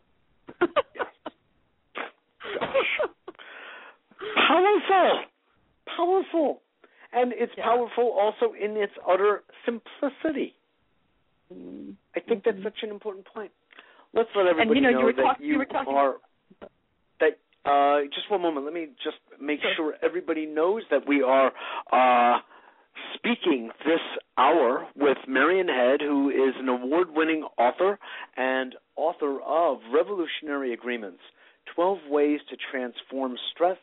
powerful, 4.48 5.20
powerful, 5.96 6.62
and 7.12 7.32
it's 7.32 7.52
Yeah. 7.56 7.64
powerful 7.64 8.10
also 8.12 8.52
in 8.52 8.76
its 8.76 8.92
utter 9.06 9.42
simplicity. 9.64 10.54
Mm. 11.52 11.96
I 12.14 12.20
think 12.20 12.44
that's 12.44 12.58
Mhm. 12.58 12.62
such 12.64 12.82
an 12.82 12.90
important 12.90 13.24
point. 13.26 13.52
Let's 14.12 14.34
let 14.34 14.46
everybody 14.46 14.80
you 14.80 14.82
know, 14.82 14.98
you 14.98 15.04
were 15.04 15.12
that 15.12 15.22
talk- 15.22 15.40
you, 15.40 15.46
you 15.52 15.58
were 15.58 15.64
talking- 15.64 15.96
are. 15.96 16.20
Uh, 17.68 18.00
just 18.14 18.30
one 18.30 18.40
moment. 18.40 18.64
Let 18.64 18.74
me 18.74 18.88
just 19.04 19.18
make 19.40 19.60
Sure. 19.76 19.94
everybody 20.02 20.46
knows 20.46 20.82
that 20.90 21.06
we 21.06 21.22
are 21.22 21.52
uh, 21.92 22.38
speaking 23.14 23.70
this 23.84 24.00
hour 24.38 24.86
with 24.96 25.18
Marian 25.26 25.68
Head, 25.68 26.00
who 26.00 26.30
is 26.30 26.54
an 26.58 26.68
award 26.68 27.08
winning 27.14 27.44
author 27.58 27.98
and 28.36 28.74
author 28.96 29.40
of 29.42 29.78
Revolutionary 29.92 30.72
Agreements 30.72 31.20
12 31.74 31.98
Ways 32.08 32.40
to 32.48 32.56
Transform 32.70 33.36
Stress 33.52 33.76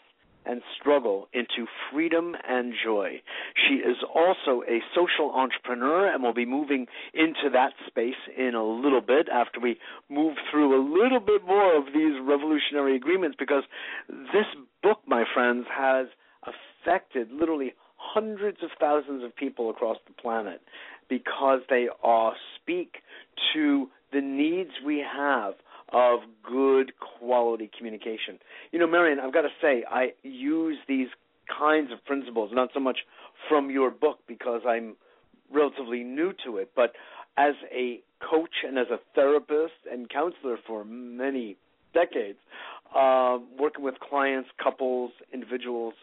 and 0.46 0.62
struggle 0.80 1.28
into 1.34 1.68
freedom 1.92 2.36
and 2.48 2.74
joy. 2.84 3.22
She 3.68 3.76
is 3.76 3.98
also 4.14 4.64
a 4.68 4.82
social 4.96 5.32
entrepreneur 5.32 6.14
and 6.14 6.24
will 6.24 6.34
be 6.34 6.46
moving 6.46 6.88
into 7.14 7.50
that 7.54 7.74
space 7.88 8.14
in 8.38 8.56
a 8.56 8.64
little 8.64 9.02
bit 9.02 9.28
after 9.32 9.60
we 9.60 9.78
move 10.10 10.38
through 10.52 10.76
a 10.76 10.82
little 10.82 11.20
bit 11.20 11.46
more 11.46 11.76
of 11.76 11.86
these 11.94 12.14
revolutionary 12.22 12.96
agreements 12.96 13.36
because 13.38 13.64
this 14.08 14.46
book, 14.84 15.00
my 15.08 15.24
friends, 15.34 15.66
has 15.72 16.08
affected 16.46 17.32
literally 17.32 17.74
hundreds 17.98 18.58
of 18.62 18.70
thousands 18.80 19.24
of 19.24 19.36
people 19.36 19.70
across 19.70 19.98
the 20.08 20.14
planet 20.14 20.62
because 21.10 21.62
they 21.70 21.88
all 22.04 22.34
speak 22.62 22.98
to 23.54 23.88
the 24.12 24.22
needs 24.22 24.72
we 24.86 25.00
have 25.00 25.54
of 25.90 26.22
good 26.44 26.94
quality 27.00 27.70
communication. 27.78 28.40
You 28.72 28.80
know, 28.80 28.88
Marian, 28.88 29.20
I've 29.20 29.34
got 29.34 29.44
to 29.44 29.50
say, 29.62 29.84
I 29.90 30.14
use 30.24 30.78
these 30.88 31.08
kinds 31.48 31.92
of 31.92 32.04
principles, 32.06 32.52
not 32.54 32.70
so 32.74 32.80
much 32.80 33.00
from 33.48 33.70
your 33.70 33.92
book 33.92 34.20
because 34.28 34.62
I'm 34.68 34.96
relatively 35.52 36.04
new 36.04 36.34
to 36.46 36.58
it, 36.58 36.72
but 36.76 36.94
as 37.38 37.54
a 37.72 38.02
coach 38.20 38.64
and 38.66 38.78
as 38.80 38.88
a 38.90 39.00
therapist 39.14 39.74
and 39.92 40.10
counselor 40.10 40.58
for 40.66 40.84
many 40.84 41.58
decades, 41.94 42.40
uh, 42.96 43.38
working 43.60 43.84
with 43.84 43.96
clients, 44.00 44.50
couples, 44.62 45.12
individuals, 45.34 45.94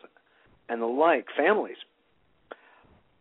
and 0.68 0.80
the 0.80 0.86
like, 0.86 1.26
families. 1.36 1.76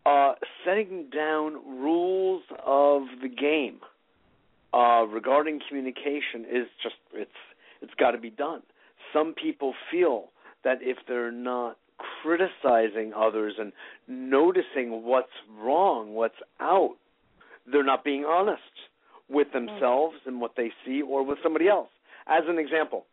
Uh, 0.05 0.33
setting 0.65 1.09
down 1.13 1.53
rules 1.79 2.43
of 2.65 3.03
the 3.21 3.29
game 3.29 3.79
uh, 4.73 5.05
regarding 5.07 5.59
communication 5.67 6.45
is 6.49 6.67
just 6.81 6.95
it's 7.13 7.31
it's 7.81 7.93
got 7.99 8.11
to 8.11 8.17
be 8.17 8.29
done. 8.29 8.61
Some 9.13 9.33
people 9.33 9.73
feel 9.91 10.29
that 10.63 10.77
if 10.81 10.97
they're 11.07 11.31
not 11.31 11.77
criticizing 12.23 13.13
others 13.15 13.55
and 13.59 13.73
noticing 14.07 15.03
what's 15.03 15.27
wrong, 15.59 16.13
what's 16.13 16.35
out, 16.59 16.95
they're 17.71 17.83
not 17.83 18.03
being 18.03 18.25
honest 18.25 18.61
with 19.29 19.51
themselves 19.53 20.15
and 20.25 20.41
what 20.41 20.51
they 20.57 20.71
see 20.85 21.01
or 21.01 21.25
with 21.25 21.37
somebody 21.43 21.67
else. 21.67 21.89
As 22.27 22.43
an 22.47 22.59
example, 22.59 23.05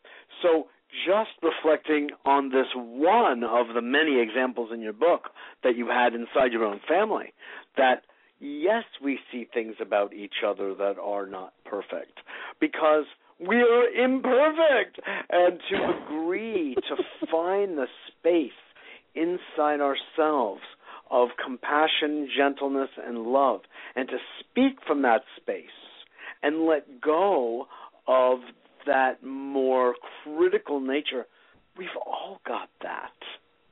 so 0.43 0.67
just 1.07 1.31
reflecting 1.43 2.11
on 2.25 2.51
this 2.51 2.67
one 2.75 3.45
of 3.45 3.75
the 3.75 3.83
many 3.83 4.21
examples 4.21 4.71
in 4.73 4.81
your 4.81 4.93
book 4.93 5.31
that 5.63 5.77
you 5.77 5.87
had 5.89 6.15
inside 6.15 6.53
your 6.53 6.65
own 6.65 6.81
family, 6.89 7.33
that 7.77 8.03
yes, 8.41 8.85
we 9.03 9.19
see 9.31 9.47
things 9.53 9.75
about 9.81 10.13
each 10.13 10.43
other 10.47 10.75
that 10.75 10.97
are 11.03 11.27
not 11.27 11.53
perfect 11.65 12.19
because 12.61 13.05
we 13.41 13.57
are 13.57 13.89
imperfect. 13.89 15.01
And 15.31 15.61
to 15.71 16.05
agree 16.07 16.75
to 16.75 17.27
find 17.31 17.79
the 17.79 17.87
space 18.09 18.51
inside 19.15 19.81
ourselves 19.81 20.63
of 21.11 21.29
compassion, 21.43 22.29
gentleness, 22.37 22.91
and 23.05 23.19
love, 23.19 23.61
and 23.97 24.09
to 24.09 24.17
speak 24.41 24.79
from 24.87 25.03
that 25.03 25.23
space 25.37 25.65
and 26.43 26.67
let 26.67 27.01
go 27.01 27.67
of 28.07 28.41
that 28.87 29.23
more 29.25 29.95
critical 30.23 30.81
nature. 30.81 31.27
We've 31.77 31.89
all 32.05 32.41
got 32.47 32.69
that, 32.83 33.13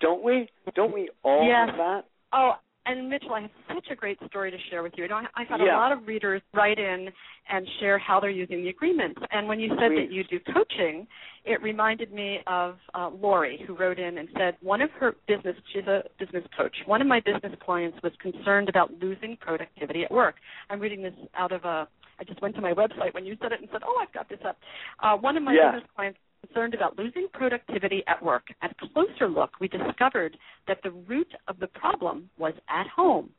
don't 0.00 0.22
we? 0.22 0.48
Don't 0.74 0.94
we 0.94 1.10
all 1.22 1.46
yes. 1.46 1.68
have 1.70 1.76
that? 1.76 2.04
Oh, 2.32 2.52
and 2.86 3.08
Mitchell, 3.08 3.34
I 3.34 3.42
have 3.42 3.50
such 3.74 3.86
a 3.90 3.96
great 3.96 4.18
story 4.28 4.50
to 4.50 4.56
share 4.70 4.82
with 4.82 4.92
you. 4.96 5.06
I 5.06 5.24
I've 5.34 5.48
had 5.48 5.60
yeah. 5.60 5.76
a 5.76 5.78
lot 5.78 5.92
of 5.92 6.06
readers 6.06 6.40
write 6.54 6.78
in 6.78 7.08
and 7.50 7.66
share 7.80 7.98
how 7.98 8.20
they're 8.20 8.30
using 8.30 8.62
the 8.62 8.68
agreements. 8.68 9.20
And 9.30 9.48
when 9.48 9.60
you 9.60 9.68
said 9.70 9.90
that 9.90 10.08
you 10.10 10.24
do 10.24 10.38
coaching, 10.52 11.06
it 11.44 11.62
reminded 11.62 12.12
me 12.12 12.38
of 12.46 12.76
uh, 12.94 13.10
Lori, 13.10 13.60
who 13.66 13.76
wrote 13.76 13.98
in 13.98 14.18
and 14.18 14.28
said 14.36 14.56
one 14.60 14.80
of 14.80 14.90
her 14.98 15.14
business, 15.28 15.56
she's 15.72 15.86
a 15.86 16.02
business 16.18 16.44
coach, 16.56 16.74
one 16.86 17.00
of 17.00 17.06
my 17.06 17.20
business 17.20 17.52
clients 17.64 17.98
was 18.02 18.12
concerned 18.20 18.68
about 18.68 18.92
losing 19.00 19.36
productivity 19.36 20.04
at 20.04 20.10
work. 20.10 20.36
I'm 20.70 20.80
reading 20.80 21.02
this 21.02 21.14
out 21.36 21.52
of 21.52 21.64
a, 21.64 21.88
I 22.18 22.24
just 22.24 22.40
went 22.40 22.54
to 22.56 22.60
my 22.60 22.72
website 22.72 23.14
when 23.14 23.24
you 23.24 23.36
said 23.42 23.52
it 23.52 23.60
and 23.60 23.68
said, 23.72 23.82
oh, 23.86 24.00
I've 24.00 24.12
got 24.12 24.28
this 24.28 24.40
up. 24.46 24.56
Uh, 25.02 25.16
one 25.16 25.36
of 25.36 25.42
my 25.42 25.52
yeah. 25.52 25.72
business 25.72 25.88
clients 25.94 26.18
concerned 26.46 26.74
about 26.74 26.98
losing 26.98 27.28
productivity 27.32 28.02
at 28.06 28.22
work. 28.22 28.44
At 28.62 28.72
a 28.72 28.88
closer 28.88 29.28
look, 29.28 29.50
we 29.60 29.68
discovered 29.68 30.36
that 30.68 30.78
the 30.82 30.90
root 30.90 31.28
of 31.48 31.58
the 31.58 31.66
problem 31.68 32.28
was 32.38 32.54
at 32.68 32.86
home. 32.88 33.30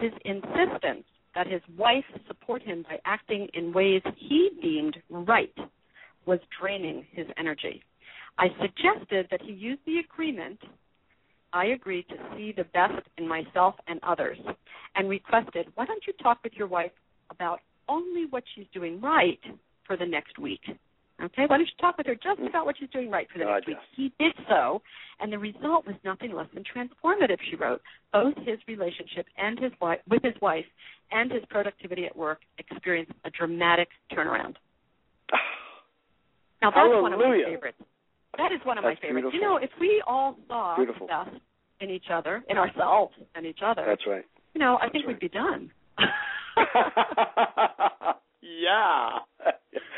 His 0.00 0.12
insistence 0.24 1.04
that 1.34 1.46
his 1.46 1.62
wife 1.76 2.04
support 2.26 2.62
him 2.62 2.84
by 2.88 2.98
acting 3.04 3.48
in 3.54 3.72
ways 3.72 4.02
he 4.16 4.50
deemed 4.62 4.96
right 5.10 5.54
was 6.26 6.38
draining 6.60 7.06
his 7.12 7.26
energy. 7.38 7.82
I 8.38 8.48
suggested 8.60 9.28
that 9.30 9.42
he 9.42 9.52
use 9.52 9.78
the 9.86 9.98
agreement 9.98 10.58
I 11.52 11.66
agreed 11.66 12.06
to 12.08 12.16
see 12.36 12.52
the 12.56 12.64
best 12.64 13.06
in 13.16 13.28
myself 13.28 13.76
and 13.86 14.00
others 14.02 14.38
and 14.96 15.08
requested, 15.08 15.68
why 15.76 15.86
don't 15.86 16.02
you 16.06 16.12
talk 16.20 16.38
with 16.42 16.52
your 16.54 16.66
wife 16.66 16.90
about 17.30 17.60
only 17.88 18.26
what 18.26 18.42
she's 18.54 18.66
doing 18.74 19.00
right 19.00 19.38
for 19.86 19.96
the 19.96 20.06
next 20.06 20.38
week? 20.38 20.62
Okay, 21.22 21.44
why 21.46 21.58
don't 21.58 21.66
you 21.66 21.72
talk 21.80 21.96
with 21.96 22.06
her 22.06 22.14
just 22.16 22.40
about 22.48 22.66
what 22.66 22.76
she's 22.78 22.90
doing 22.90 23.08
right 23.08 23.28
for 23.32 23.38
the 23.38 23.44
next 23.44 23.68
week? 23.68 23.76
He 23.94 24.12
did 24.18 24.32
so, 24.48 24.82
and 25.20 25.32
the 25.32 25.38
result 25.38 25.86
was 25.86 25.94
nothing 26.04 26.32
less 26.32 26.48
than 26.54 26.64
transformative. 26.64 27.36
She 27.50 27.56
wrote, 27.56 27.80
both 28.12 28.34
his 28.38 28.58
relationship 28.66 29.26
and 29.38 29.58
his 29.58 29.70
wife 29.80 30.00
with 30.10 30.22
his 30.24 30.34
wife 30.42 30.64
and 31.12 31.30
his 31.30 31.42
productivity 31.50 32.04
at 32.06 32.16
work 32.16 32.40
experienced 32.58 33.12
a 33.24 33.30
dramatic 33.30 33.88
turnaround. 34.12 34.56
now 36.60 36.70
that's 36.70 36.74
Hallelujah. 36.74 37.02
one 37.02 37.12
of 37.12 37.20
my 37.20 37.42
favorites. 37.46 37.78
That 38.36 38.50
is 38.50 38.60
one 38.64 38.78
of 38.78 38.84
that's 38.84 38.98
my 39.00 39.08
favorites. 39.08 39.28
Beautiful. 39.30 39.38
You 39.40 39.40
know, 39.40 39.56
if 39.62 39.70
we 39.80 40.02
all 40.08 40.36
saw 40.48 40.74
beautiful. 40.76 41.06
best 41.06 41.30
in 41.80 41.90
each 41.90 42.10
other, 42.12 42.42
in 42.48 42.58
ourselves 42.58 43.14
and 43.36 43.46
each 43.46 43.60
other, 43.64 43.84
that's 43.86 44.02
right. 44.08 44.24
You 44.54 44.60
know, 44.60 44.76
I 44.76 44.86
that's 44.86 44.92
think 44.92 45.06
right. 45.06 45.14
we'd 45.14 45.20
be 45.20 45.28
done. 45.28 45.70
yeah. 48.42 49.18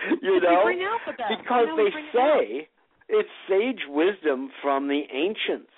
you 0.22 0.40
know, 0.40 0.72
because 1.38 1.66
they 1.76 2.18
say 2.18 2.68
it's 3.08 3.28
sage 3.48 3.80
wisdom 3.88 4.50
from 4.62 4.88
the 4.88 5.02
ancients 5.12 5.70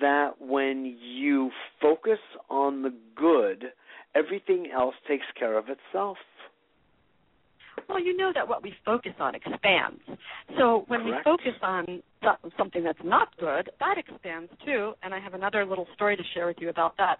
that 0.00 0.40
when 0.40 0.96
you 1.00 1.50
focus 1.80 2.18
on 2.48 2.82
the 2.82 2.94
good, 3.14 3.66
everything 4.14 4.70
else 4.74 4.94
takes 5.06 5.26
care 5.38 5.58
of 5.58 5.66
itself. 5.68 6.16
Well, 7.88 8.00
you 8.00 8.16
know 8.16 8.32
that 8.34 8.46
what 8.46 8.62
we 8.62 8.74
focus 8.84 9.12
on 9.18 9.34
expands. 9.34 10.00
So 10.58 10.84
when 10.88 11.00
Correct. 11.00 11.26
we 11.26 11.32
focus 11.32 11.58
on 11.62 12.02
something 12.56 12.84
that's 12.84 12.98
not 13.04 13.36
good, 13.38 13.70
that 13.80 13.96
expands 13.98 14.50
too. 14.64 14.92
And 15.02 15.14
I 15.14 15.20
have 15.20 15.34
another 15.34 15.64
little 15.64 15.86
story 15.94 16.16
to 16.16 16.22
share 16.34 16.46
with 16.46 16.56
you 16.60 16.68
about 16.68 16.96
that. 16.98 17.18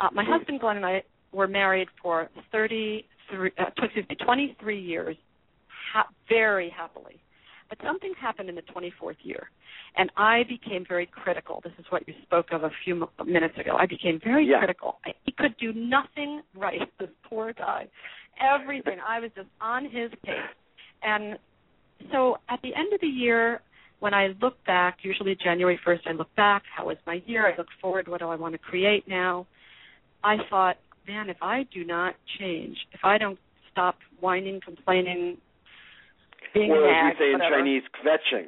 Uh, 0.00 0.08
my 0.12 0.24
husband 0.24 0.60
Glenn 0.60 0.76
and 0.76 0.86
I 0.86 1.02
were 1.32 1.48
married 1.48 1.88
for 2.02 2.28
33, 2.52 3.50
uh, 3.58 3.64
excuse 3.82 4.06
me, 4.08 4.16
23 4.16 4.80
years, 4.80 5.16
ha- 5.92 6.08
very 6.28 6.70
happily. 6.70 7.20
But 7.68 7.78
something 7.84 8.12
happened 8.20 8.48
in 8.48 8.54
the 8.54 8.62
24th 8.62 9.16
year, 9.22 9.50
and 9.96 10.10
I 10.16 10.44
became 10.48 10.84
very 10.86 11.06
critical. 11.06 11.60
This 11.64 11.72
is 11.78 11.84
what 11.90 12.06
you 12.06 12.14
spoke 12.22 12.52
of 12.52 12.62
a 12.62 12.70
few 12.84 13.08
minutes 13.26 13.58
ago. 13.58 13.76
I 13.76 13.86
became 13.86 14.20
very 14.22 14.46
yeah. 14.48 14.58
critical. 14.58 14.98
I, 15.04 15.10
he 15.24 15.32
could 15.32 15.56
do 15.58 15.72
nothing 15.72 16.42
right, 16.54 16.80
this 17.00 17.08
poor 17.28 17.52
guy. 17.52 17.88
Everything. 18.40 18.98
I 19.06 19.18
was 19.18 19.30
just 19.34 19.48
on 19.60 19.84
his 19.84 20.10
case. 20.24 20.36
And 21.02 21.38
so 22.12 22.36
at 22.48 22.60
the 22.62 22.74
end 22.74 22.92
of 22.92 23.00
the 23.00 23.06
year, 23.08 23.62
when 24.00 24.14
I 24.14 24.28
look 24.40 24.62
back, 24.66 24.98
usually 25.02 25.36
January 25.42 25.78
1st, 25.86 26.00
I 26.06 26.12
look 26.12 26.34
back, 26.36 26.62
how 26.74 26.86
was 26.86 26.98
my 27.06 27.22
year? 27.26 27.46
I 27.46 27.56
look 27.56 27.68
forward, 27.80 28.08
what 28.08 28.20
do 28.20 28.28
I 28.28 28.36
want 28.36 28.52
to 28.52 28.58
create 28.58 29.08
now? 29.08 29.46
I 30.22 30.36
thought, 30.50 30.76
man, 31.08 31.30
if 31.30 31.38
I 31.40 31.66
do 31.72 31.84
not 31.84 32.14
change, 32.38 32.76
if 32.92 33.00
I 33.04 33.16
don't 33.18 33.38
stop 33.72 33.96
whining, 34.20 34.60
complaining, 34.64 35.38
being 36.58 36.70
or 36.70 36.88
as 36.88 37.14
we 37.14 37.18
say 37.18 37.32
in 37.32 37.38
whatever, 37.38 37.56
Chinese, 37.56 37.82
kvetching. 38.02 38.46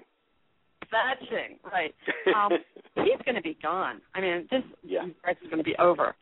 Kvetching, 0.84 1.58
right. 1.70 1.94
Um, 2.34 2.52
he's 2.96 3.20
going 3.24 3.34
to 3.34 3.42
be 3.42 3.56
gone. 3.62 4.00
I 4.14 4.20
mean, 4.20 4.48
this 4.50 4.62
yeah. 4.84 5.04
is 5.06 5.36
going 5.50 5.58
to 5.58 5.64
be 5.64 5.76
over. 5.78 6.14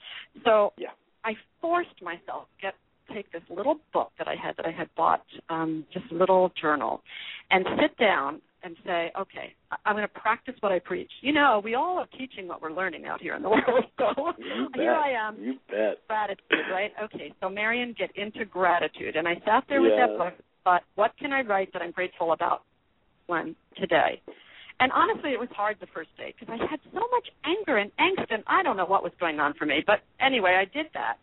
So 0.44 0.72
yeah. 0.78 0.88
I 1.24 1.32
forced 1.60 2.02
myself 2.02 2.46
to 2.56 2.62
get 2.62 2.74
take 3.14 3.30
this 3.32 3.42
little 3.48 3.78
book 3.92 4.10
that 4.18 4.26
I 4.26 4.34
had 4.34 4.56
that 4.56 4.66
I 4.66 4.72
had 4.72 4.88
bought, 4.96 5.22
um, 5.48 5.84
just 5.92 6.06
a 6.10 6.14
little 6.14 6.52
journal, 6.60 7.02
and 7.50 7.64
sit 7.80 7.96
down 7.98 8.40
and 8.62 8.76
say, 8.84 9.12
okay, 9.18 9.54
I'm 9.84 9.94
going 9.94 10.06
to 10.06 10.20
practice 10.20 10.54
what 10.60 10.72
I 10.72 10.80
preach. 10.80 11.10
You 11.20 11.32
know, 11.32 11.60
we 11.62 11.74
all 11.74 11.98
are 11.98 12.08
teaching 12.18 12.48
what 12.48 12.60
we're 12.60 12.72
learning 12.72 13.06
out 13.06 13.20
here 13.20 13.36
in 13.36 13.42
the 13.42 13.48
world. 13.50 13.84
So 13.98 14.32
you 14.38 14.68
here 14.74 14.92
bet. 14.92 15.02
I 15.02 15.10
am. 15.10 15.36
You 15.40 15.54
bet. 15.68 15.98
Gratitude, 16.08 16.66
right? 16.72 16.90
Okay, 17.04 17.32
so 17.40 17.48
Marian, 17.48 17.94
get 17.96 18.10
into 18.16 18.44
gratitude. 18.44 19.14
And 19.14 19.28
I 19.28 19.34
sat 19.44 19.64
there 19.68 19.80
with 19.80 19.92
that 19.96 20.18
book, 20.18 20.34
thought, 20.66 20.82
what 20.96 21.12
can 21.16 21.32
I 21.32 21.42
write 21.42 21.72
that 21.74 21.80
I'm 21.80 21.92
grateful 21.92 22.32
about 22.32 22.62
when 23.28 23.54
today? 23.78 24.20
And 24.80 24.90
honestly, 24.90 25.30
it 25.30 25.38
was 25.38 25.48
hard 25.54 25.76
the 25.80 25.86
first 25.94 26.10
day 26.18 26.34
because 26.34 26.52
I 26.52 26.58
had 26.68 26.80
so 26.92 27.00
much 27.12 27.28
anger 27.44 27.78
and 27.78 27.92
angst, 28.00 28.34
and 28.34 28.42
I 28.48 28.64
don't 28.64 28.76
know 28.76 28.84
what 28.84 29.04
was 29.04 29.12
going 29.20 29.38
on 29.38 29.54
for 29.54 29.64
me. 29.64 29.84
But 29.86 30.00
anyway, 30.20 30.58
I 30.60 30.64
did 30.76 30.86
that. 30.94 31.18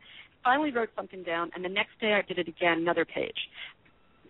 Finally, 0.46 0.72
wrote 0.72 0.90
something 0.96 1.24
down, 1.24 1.52
and 1.54 1.64
the 1.64 1.70
next 1.70 2.00
day 2.00 2.14
I 2.14 2.22
did 2.26 2.40
it 2.40 2.48
again, 2.48 2.80
another 2.80 3.04
page. 3.04 3.36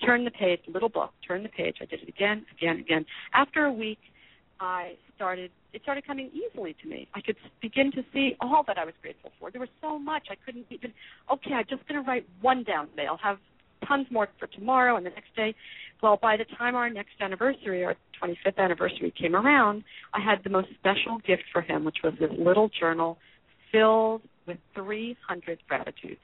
Turn 0.04 0.26
the 0.26 0.32
page, 0.32 0.60
little 0.68 0.90
book. 0.90 1.12
Turn 1.26 1.44
the 1.44 1.50
page. 1.50 1.76
I 1.80 1.86
did 1.86 2.02
it 2.02 2.10
again, 2.10 2.44
again, 2.58 2.80
again. 2.80 3.06
After 3.34 3.66
a 3.66 3.72
week, 3.72 4.00
I 4.60 4.94
started. 5.16 5.52
It 5.74 5.82
started 5.84 6.06
coming 6.08 6.32
easily 6.34 6.76
to 6.82 6.90
me. 6.90 7.08
I 7.14 7.22
could 7.22 7.38
begin 7.62 7.92
to 7.92 8.02
see 8.14 8.36
all 8.42 8.64
that 8.68 8.78
I 8.80 8.86
was 8.86 8.94
grateful 9.02 9.32
for. 9.40 9.52
There 9.52 9.62
was 9.62 9.70
so 9.80 10.00
much 10.00 10.24
I 10.32 10.36
couldn't 10.44 10.66
even. 10.72 10.92
Okay, 11.32 11.54
I'm 11.54 11.66
just 11.70 11.88
going 11.88 12.04
to 12.04 12.08
write 12.08 12.28
one 12.42 12.64
down 12.64 12.90
today. 12.90 13.06
I'll 13.08 13.18
have 13.18 13.38
tons 13.88 14.08
more 14.12 14.28
for 14.40 14.48
tomorrow 14.48 14.98
and 14.98 15.06
the 15.06 15.12
next 15.12 15.36
day. 15.36 15.56
Well, 16.02 16.20
by 16.22 16.38
the 16.38 16.46
time 16.58 16.76
our 16.76 16.90
next 16.90 17.14
anniversary, 17.22 17.86
our 17.86 17.96
25th 18.22 18.58
anniversary 18.58 19.14
came 19.20 19.36
around, 19.36 19.84
I 20.14 20.20
had 20.20 20.44
the 20.44 20.50
most 20.50 20.68
special 20.80 21.20
gift 21.26 21.44
for 21.52 21.62
him, 21.62 21.86
which 21.86 21.98
was 22.04 22.14
this 22.20 22.32
little 22.38 22.70
journal 22.80 23.18
filled 23.72 24.22
with 24.46 24.58
300 24.76 25.60
gratitudes. 25.68 26.20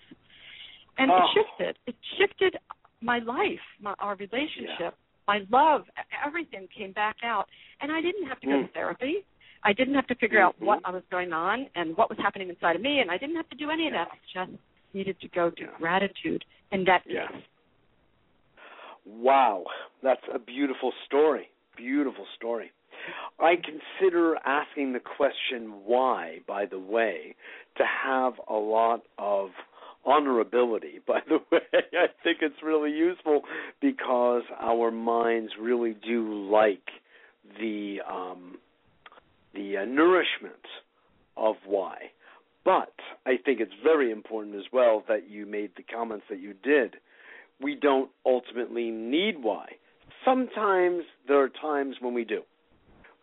And 0.97 1.09
oh. 1.11 1.17
it 1.17 1.23
shifted. 1.33 1.77
It 1.87 1.95
shifted 2.17 2.57
my 3.01 3.19
life, 3.19 3.63
my, 3.81 3.93
our 3.99 4.15
relationship, 4.15 4.77
yeah. 4.79 4.89
my 5.27 5.39
love, 5.49 5.83
everything 6.25 6.67
came 6.77 6.91
back 6.91 7.15
out. 7.23 7.45
And 7.81 7.91
I 7.91 8.01
didn't 8.01 8.27
have 8.27 8.39
to 8.41 8.47
go 8.47 8.53
mm. 8.53 8.67
to 8.67 8.73
therapy. 8.73 9.25
I 9.63 9.73
didn't 9.73 9.95
have 9.95 10.07
to 10.07 10.15
figure 10.15 10.39
mm-hmm. 10.39 10.47
out 10.47 10.61
what 10.61 10.79
I 10.85 10.91
was 10.91 11.03
going 11.11 11.33
on 11.33 11.67
and 11.75 11.95
what 11.97 12.09
was 12.09 12.17
happening 12.21 12.49
inside 12.49 12.75
of 12.75 12.81
me, 12.81 12.99
and 12.99 13.11
I 13.11 13.17
didn't 13.17 13.35
have 13.35 13.49
to 13.49 13.57
do 13.57 13.69
any 13.69 13.87
of 13.87 13.93
that. 13.93 14.09
Just 14.33 14.51
needed 14.93 15.19
to 15.21 15.27
go 15.29 15.49
to 15.49 15.63
gratitude, 15.77 16.43
and 16.71 16.87
that 16.87 17.03
yes. 17.07 17.31
Wow, 19.05 19.65
that's 20.03 20.21
a 20.33 20.39
beautiful 20.39 20.93
story. 21.05 21.49
Beautiful 21.75 22.25
story. 22.35 22.71
I 23.39 23.55
consider 23.55 24.35
asking 24.45 24.93
the 24.93 24.99
question 24.99 25.73
why, 25.85 26.39
by 26.47 26.65
the 26.65 26.79
way, 26.79 27.35
to 27.77 27.83
have 27.85 28.33
a 28.47 28.53
lot 28.55 29.01
of 29.17 29.49
honorability, 30.05 30.99
by 31.07 31.19
the 31.27 31.39
way. 31.51 31.59
I 31.73 32.07
think 32.23 32.39
it's 32.41 32.61
really 32.63 32.91
useful 32.91 33.41
because 33.81 34.43
our 34.59 34.91
minds 34.91 35.53
really 35.59 35.95
do 36.05 36.49
like 36.51 36.87
the 37.59 37.99
um, 38.09 38.57
the 39.53 39.77
uh, 39.77 39.85
nourishment 39.85 40.53
of 41.35 41.55
why. 41.65 42.11
But 42.65 42.93
I 43.25 43.37
think 43.43 43.59
it's 43.59 43.71
very 43.83 44.11
important 44.11 44.55
as 44.55 44.65
well 44.71 45.03
that 45.07 45.29
you 45.29 45.45
made 45.45 45.71
the 45.75 45.83
comments 45.83 46.25
that 46.29 46.39
you 46.39 46.53
did. 46.53 46.95
We 47.61 47.75
don't 47.75 48.09
ultimately 48.25 48.91
need 48.91 49.41
why. 49.41 49.73
Sometimes 50.25 51.03
there 51.27 51.41
are 51.41 51.49
times 51.49 51.95
when 51.99 52.13
we 52.13 52.25
do. 52.25 52.41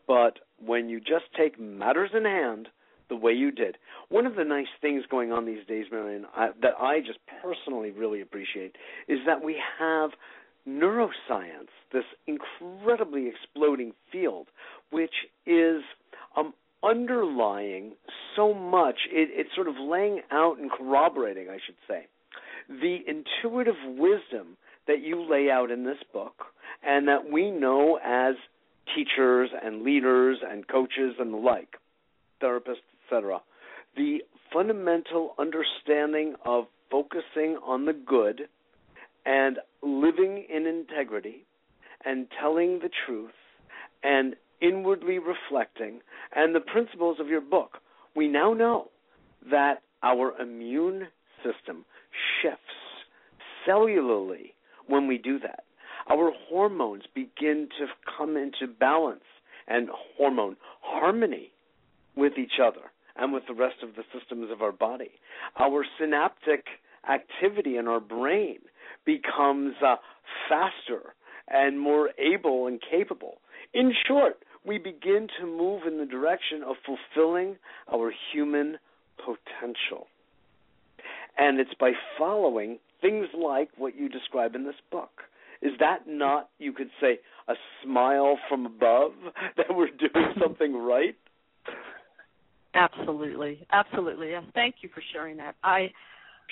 But 0.06 0.38
when 0.64 0.88
you 0.88 1.00
just 1.00 1.24
take 1.36 1.60
matters 1.60 2.10
in 2.14 2.24
hand 2.24 2.68
the 3.08 3.16
way 3.16 3.32
you 3.32 3.50
did, 3.50 3.76
one 4.08 4.26
of 4.26 4.36
the 4.36 4.44
nice 4.44 4.66
things 4.80 5.04
going 5.10 5.32
on 5.32 5.46
these 5.46 5.66
days, 5.66 5.86
Marian, 5.90 6.26
I, 6.34 6.50
that 6.62 6.74
I 6.80 7.00
just 7.00 7.18
personally 7.42 7.90
really 7.90 8.20
appreciate 8.20 8.76
is 9.08 9.18
that 9.26 9.44
we 9.44 9.56
have 9.78 10.10
neuroscience, 10.66 11.70
this 11.92 12.04
incredibly 12.26 13.28
exploding 13.28 13.92
field, 14.10 14.48
which 14.90 15.14
is 15.46 15.82
um, 16.36 16.52
underlying 16.88 17.92
so 18.34 18.54
much. 18.54 18.96
It, 19.10 19.30
it's 19.32 19.54
sort 19.54 19.68
of 19.68 19.74
laying 19.78 20.20
out 20.30 20.58
and 20.58 20.70
corroborating, 20.70 21.48
I 21.48 21.58
should 21.64 21.76
say, 21.88 22.06
the 22.68 22.98
intuitive 23.06 23.74
wisdom 23.86 24.56
that 24.86 25.02
you 25.02 25.28
lay 25.28 25.50
out 25.50 25.70
in 25.70 25.84
this 25.84 25.98
book 26.12 26.44
and 26.82 27.08
that 27.08 27.30
we 27.30 27.50
know 27.50 27.98
as 28.04 28.34
teachers 28.94 29.50
and 29.62 29.82
leaders 29.82 30.38
and 30.48 30.66
coaches 30.68 31.14
and 31.18 31.32
the 31.32 31.38
like, 31.38 31.76
therapists, 32.42 32.84
etc. 33.04 33.40
The 33.96 34.18
fundamental 34.52 35.34
understanding 35.38 36.34
of 36.44 36.66
focusing 36.90 37.58
on 37.64 37.84
the 37.84 37.92
good 37.92 38.42
and 39.24 39.58
living 39.82 40.46
in 40.48 40.66
integrity 40.66 41.44
and 42.04 42.28
telling 42.40 42.78
the 42.78 42.90
truth 43.06 43.30
and 44.04 44.36
inwardly 44.60 45.18
reflecting 45.18 46.00
and 46.34 46.54
the 46.54 46.60
principles 46.60 47.18
of 47.20 47.28
your 47.28 47.40
book, 47.40 47.78
we 48.14 48.28
now 48.28 48.52
know 48.52 48.88
that 49.50 49.82
our 50.02 50.32
immune 50.40 51.08
system 51.44 51.84
shifts 52.40 52.60
cellularly 53.66 54.52
when 54.86 55.06
we 55.06 55.18
do 55.18 55.38
that. 55.40 55.64
Our 56.08 56.32
hormones 56.48 57.02
begin 57.14 57.68
to 57.78 57.86
come 58.16 58.36
into 58.36 58.72
balance 58.72 59.24
and 59.66 59.88
hormone 60.16 60.56
harmony 60.80 61.50
with 62.14 62.34
each 62.38 62.60
other 62.62 62.92
and 63.16 63.32
with 63.32 63.42
the 63.48 63.54
rest 63.54 63.76
of 63.82 63.90
the 63.96 64.04
systems 64.16 64.50
of 64.52 64.62
our 64.62 64.72
body. 64.72 65.10
Our 65.58 65.84
synaptic 65.98 66.66
activity 67.10 67.76
in 67.76 67.88
our 67.88 68.00
brain 68.00 68.58
becomes 69.04 69.74
uh, 69.84 69.96
faster 70.48 71.14
and 71.48 71.78
more 71.80 72.10
able 72.18 72.66
and 72.66 72.80
capable. 72.80 73.38
In 73.76 73.92
short, 74.08 74.38
we 74.64 74.78
begin 74.78 75.28
to 75.38 75.46
move 75.46 75.82
in 75.86 75.98
the 75.98 76.06
direction 76.06 76.62
of 76.66 76.76
fulfilling 76.86 77.56
our 77.92 78.10
human 78.32 78.78
potential. 79.18 80.06
And 81.36 81.60
it's 81.60 81.74
by 81.78 81.92
following 82.18 82.78
things 83.02 83.26
like 83.36 83.68
what 83.76 83.94
you 83.94 84.08
describe 84.08 84.54
in 84.54 84.64
this 84.64 84.76
book. 84.90 85.10
Is 85.60 85.72
that 85.78 86.08
not, 86.08 86.48
you 86.58 86.72
could 86.72 86.88
say, 87.02 87.18
a 87.48 87.54
smile 87.84 88.38
from 88.48 88.64
above 88.64 89.12
that 89.58 89.66
we're 89.68 89.88
doing 89.88 90.32
something 90.40 90.74
right? 90.74 91.14
Absolutely, 92.72 93.66
absolutely. 93.70 94.32
Thank 94.54 94.76
you 94.80 94.88
for 94.94 95.02
sharing 95.12 95.36
that. 95.36 95.54
I 95.62 95.90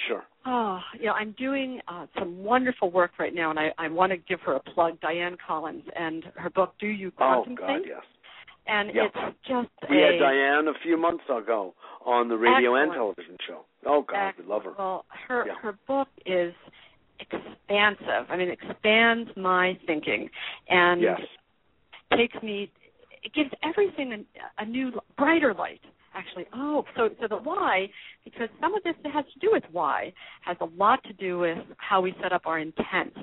Sure. 0.09 0.25
Oh, 0.47 0.81
you 0.99 1.07
know, 1.07 1.13
I'm 1.13 1.33
doing 1.39 1.81
uh, 1.89 2.07
some 2.19 2.43
wonderful 2.45 2.91
work 2.91 3.13
right 3.19 3.35
now, 3.35 3.51
and 3.51 3.59
I, 3.59 3.71
I 3.79 3.89
want 3.89 4.13
to 4.13 4.19
give 4.19 4.41
her 4.41 4.55
a 4.57 4.61
plug, 4.61 5.01
Diane 5.01 5.37
Collins, 5.47 5.85
and 5.97 6.25
her 6.37 6.51
book, 6.51 6.75
Do 6.81 6.87
You 6.87 7.11
Quantum 7.11 7.55
Oh, 7.55 7.67
God, 7.67 7.81
yes. 7.87 8.03
And 8.67 8.91
Yeah. 8.95 9.05
it's 9.05 9.37
just 9.47 9.69
We 9.91 10.03
a 10.03 10.07
had 10.13 10.19
Diane 10.19 10.69
a 10.69 10.79
few 10.83 10.97
months 10.97 11.25
ago 11.25 11.75
on 12.05 12.29
the 12.29 12.37
radio 12.37 12.75
and 12.77 12.93
television 12.93 13.37
show. 13.47 13.65
Oh, 13.87 14.03
God, 14.03 14.35
we 14.39 14.45
love 14.45 14.65
her. 14.65 14.75
Well, 14.79 15.05
her 15.29 15.47
Yeah. 15.47 15.55
her 15.57 15.73
book 15.87 16.09
is 16.27 16.55
expansive. 17.21 18.27
I 18.31 18.37
mean, 18.37 18.49
it 18.49 18.59
expands 18.63 19.31
my 19.37 19.79
thinking 19.87 20.31
and 20.69 21.03
Yes. 21.03 21.21
takes 22.17 22.43
me. 22.43 22.71
It 23.23 23.33
gives 23.33 23.51
everything 23.63 24.13
a, 24.13 24.63
a 24.63 24.67
new, 24.67 24.93
brighter 25.17 25.55
light. 25.55 25.81
Actually, 26.15 26.47
oh, 26.55 26.85
so 26.97 27.09
so 27.21 27.27
the 27.29 27.37
why, 27.37 27.89
because 28.25 28.49
some 28.61 28.75
of 28.75 28.83
this 28.85 28.95
has 29.13 29.25
to 29.33 29.39
do 29.41 29.49
with 29.53 29.65
why, 29.73 30.13
has 30.43 30.57
a 30.61 30.67
lot 30.77 31.03
to 31.05 31.13
do 31.15 31.39
with 31.41 31.59
how 31.79 32.01
we 32.01 32.15
set 32.23 32.33
up 32.33 32.43
our 32.47 32.59
intents 32.59 33.19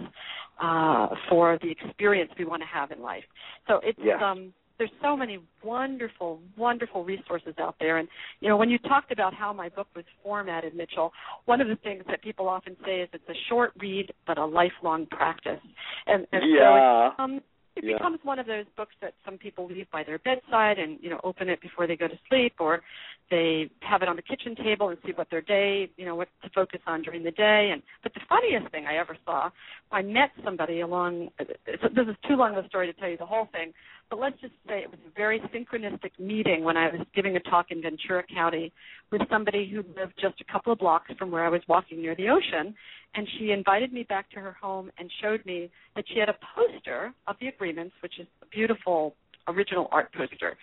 uh, 0.62 1.08
for 1.30 1.58
the 1.62 1.72
experience 1.72 2.32
we 2.38 2.46
want 2.46 2.62
to 2.62 2.68
have 2.68 2.92
in 2.92 3.02
life. 3.02 3.24
So 3.68 3.80
it's 3.84 3.98
Yes. 4.04 4.20
um, 4.22 4.54
there's 4.78 4.92
so 5.04 5.16
many 5.16 5.38
wonderful, 5.64 6.42
wonderful 6.58 7.06
resources 7.06 7.54
out 7.60 7.76
there. 7.80 7.98
And 8.00 8.08
you 8.40 8.50
know, 8.50 8.58
when 8.58 8.70
you 8.70 8.80
talked 8.80 9.12
about 9.12 9.32
how 9.34 9.54
my 9.54 9.70
book 9.70 9.88
was 9.96 10.06
formatted, 10.24 10.76
Mitchell, 10.76 11.12
one 11.46 11.62
of 11.62 11.68
the 11.68 11.76
things 11.78 12.04
that 12.10 12.22
people 12.24 12.50
often 12.50 12.76
say 12.84 13.02
is 13.02 13.10
it's 13.14 13.24
a 13.30 13.40
short 13.48 13.74
read 13.80 14.12
but 14.26 14.40
a 14.40 14.46
lifelong 14.46 15.06
practice. 15.06 15.60
And, 16.08 16.26
and 16.32 16.44
Yeah. 16.52 16.60
so 16.60 16.76
it 16.76 17.12
becomes, 17.12 17.42
it 17.76 17.84
Yeah. 17.84 17.94
becomes 17.94 18.20
one 18.24 18.40
of 18.40 18.46
those 18.46 18.66
books 18.76 18.96
that 19.02 19.14
some 19.24 19.38
people 19.38 19.66
leave 19.66 19.90
by 19.92 20.04
their 20.04 20.20
bedside 20.20 20.78
and 20.78 21.00
you 21.02 21.10
know 21.10 21.20
open 21.24 21.50
it 21.50 21.62
before 21.62 21.88
they 21.88 21.96
go 21.96 22.08
to 22.08 22.20
sleep, 22.28 22.56
or 22.60 22.82
they 23.30 23.70
have 23.82 24.02
it 24.02 24.10
on 24.10 24.18
the 24.18 24.22
kitchen 24.22 24.56
table 24.56 24.90
and 24.90 24.98
see 25.06 25.14
what 25.14 25.30
their 25.30 25.42
day, 25.42 25.90
you 25.96 26.06
know, 26.06 26.16
what 26.16 26.28
to 26.44 26.50
focus 26.50 26.82
on 26.86 27.02
during 27.02 27.24
the 27.24 27.32
day. 27.32 27.70
And 27.72 27.82
but 28.04 28.14
the 28.14 28.20
funniest 28.28 28.70
thing 28.72 28.86
I 28.88 28.98
ever 28.98 29.18
saw, 29.26 29.50
I 29.92 30.02
met 30.02 30.32
somebody 30.44 30.82
along. 30.82 31.30
This 31.40 32.08
is 32.08 32.16
too 32.28 32.36
long 32.36 32.56
of 32.56 32.66
a 32.66 32.68
story 32.68 32.88
to 32.92 32.94
tell 33.00 33.10
you 33.10 33.18
the 33.18 33.26
whole 33.26 33.48
thing, 33.52 33.74
but 34.12 34.20
let's 34.20 34.40
just 34.42 34.54
say 34.68 34.80
it 34.80 34.92
was 34.92 35.00
a 35.08 35.12
very 35.18 35.40
synchronistic 35.56 36.12
meeting 36.20 36.64
when 36.66 36.76
I 36.76 36.88
was 36.92 37.08
giving 37.16 37.38
a 37.38 37.40
talk 37.40 37.68
in 37.72 37.82
Ventura 37.82 38.24
County 38.32 38.72
with 39.10 39.22
somebody 39.32 39.68
who 39.72 39.78
lived 40.00 40.14
just 40.22 40.36
a 40.42 40.52
couple 40.52 40.74
of 40.74 40.80
blocks 40.80 41.10
from 41.18 41.32
where 41.32 41.46
I 41.46 41.50
was 41.50 41.62
walking 41.70 42.02
near 42.02 42.14
the 42.14 42.28
ocean. 42.28 42.76
And 43.16 43.26
she 43.40 43.52
invited 43.52 43.92
me 43.94 44.04
back 44.04 44.30
to 44.32 44.40
her 44.42 44.52
home 44.62 44.92
and 45.00 45.10
showed 45.22 45.46
me 45.46 45.72
that 45.96 46.04
she 46.14 46.20
had 46.20 46.28
a 46.28 46.36
poster 46.56 47.14
of 47.28 47.38
the 47.40 47.48
agreements, 47.48 47.96
which 48.04 48.20
is 48.20 48.28
a 48.42 48.46
beautiful 48.48 49.16
original 49.48 49.88
art 49.92 50.14
poster 50.14 50.58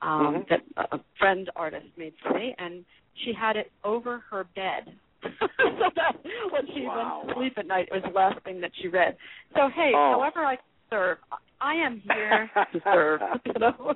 um, 0.00 0.36
Mhm. 0.36 0.48
that 0.48 0.62
a 0.76 0.96
a 0.96 1.00
friend 1.18 1.50
artist 1.56 1.86
made 1.96 2.14
for 2.22 2.32
me. 2.34 2.54
And 2.58 2.84
she 3.24 3.32
had 3.32 3.56
it 3.56 3.70
over 3.84 4.18
her 4.30 4.44
bed. 4.54 4.96
so 5.22 5.90
that 5.96 6.16
when 6.50 6.66
she 6.68 6.86
Wow. 6.86 7.22
went 7.24 7.28
to 7.28 7.34
sleep 7.34 7.58
at 7.58 7.66
night, 7.66 7.88
it 7.90 7.94
was 7.94 8.02
the 8.04 8.10
last 8.10 8.40
thing 8.44 8.60
that 8.60 8.72
she 8.80 8.88
read. 8.88 9.16
So 9.54 9.68
hey, 9.68 9.92
Oh. 9.94 10.12
however 10.12 10.44
I 10.44 10.58
serve, 10.92 11.18
I 11.60 11.74
am 11.74 12.02
here 12.04 12.50
to 12.72 12.80
serve. 12.84 13.20
You 13.44 13.52
know, 13.60 13.94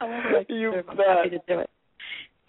I 0.00 0.44
can 0.46 0.56
You 0.56 0.72
serve, 0.72 0.88
I'm 0.88 0.96
bet. 0.96 1.06
happy 1.08 1.30
to 1.30 1.38
do 1.46 1.58
it. 1.60 1.70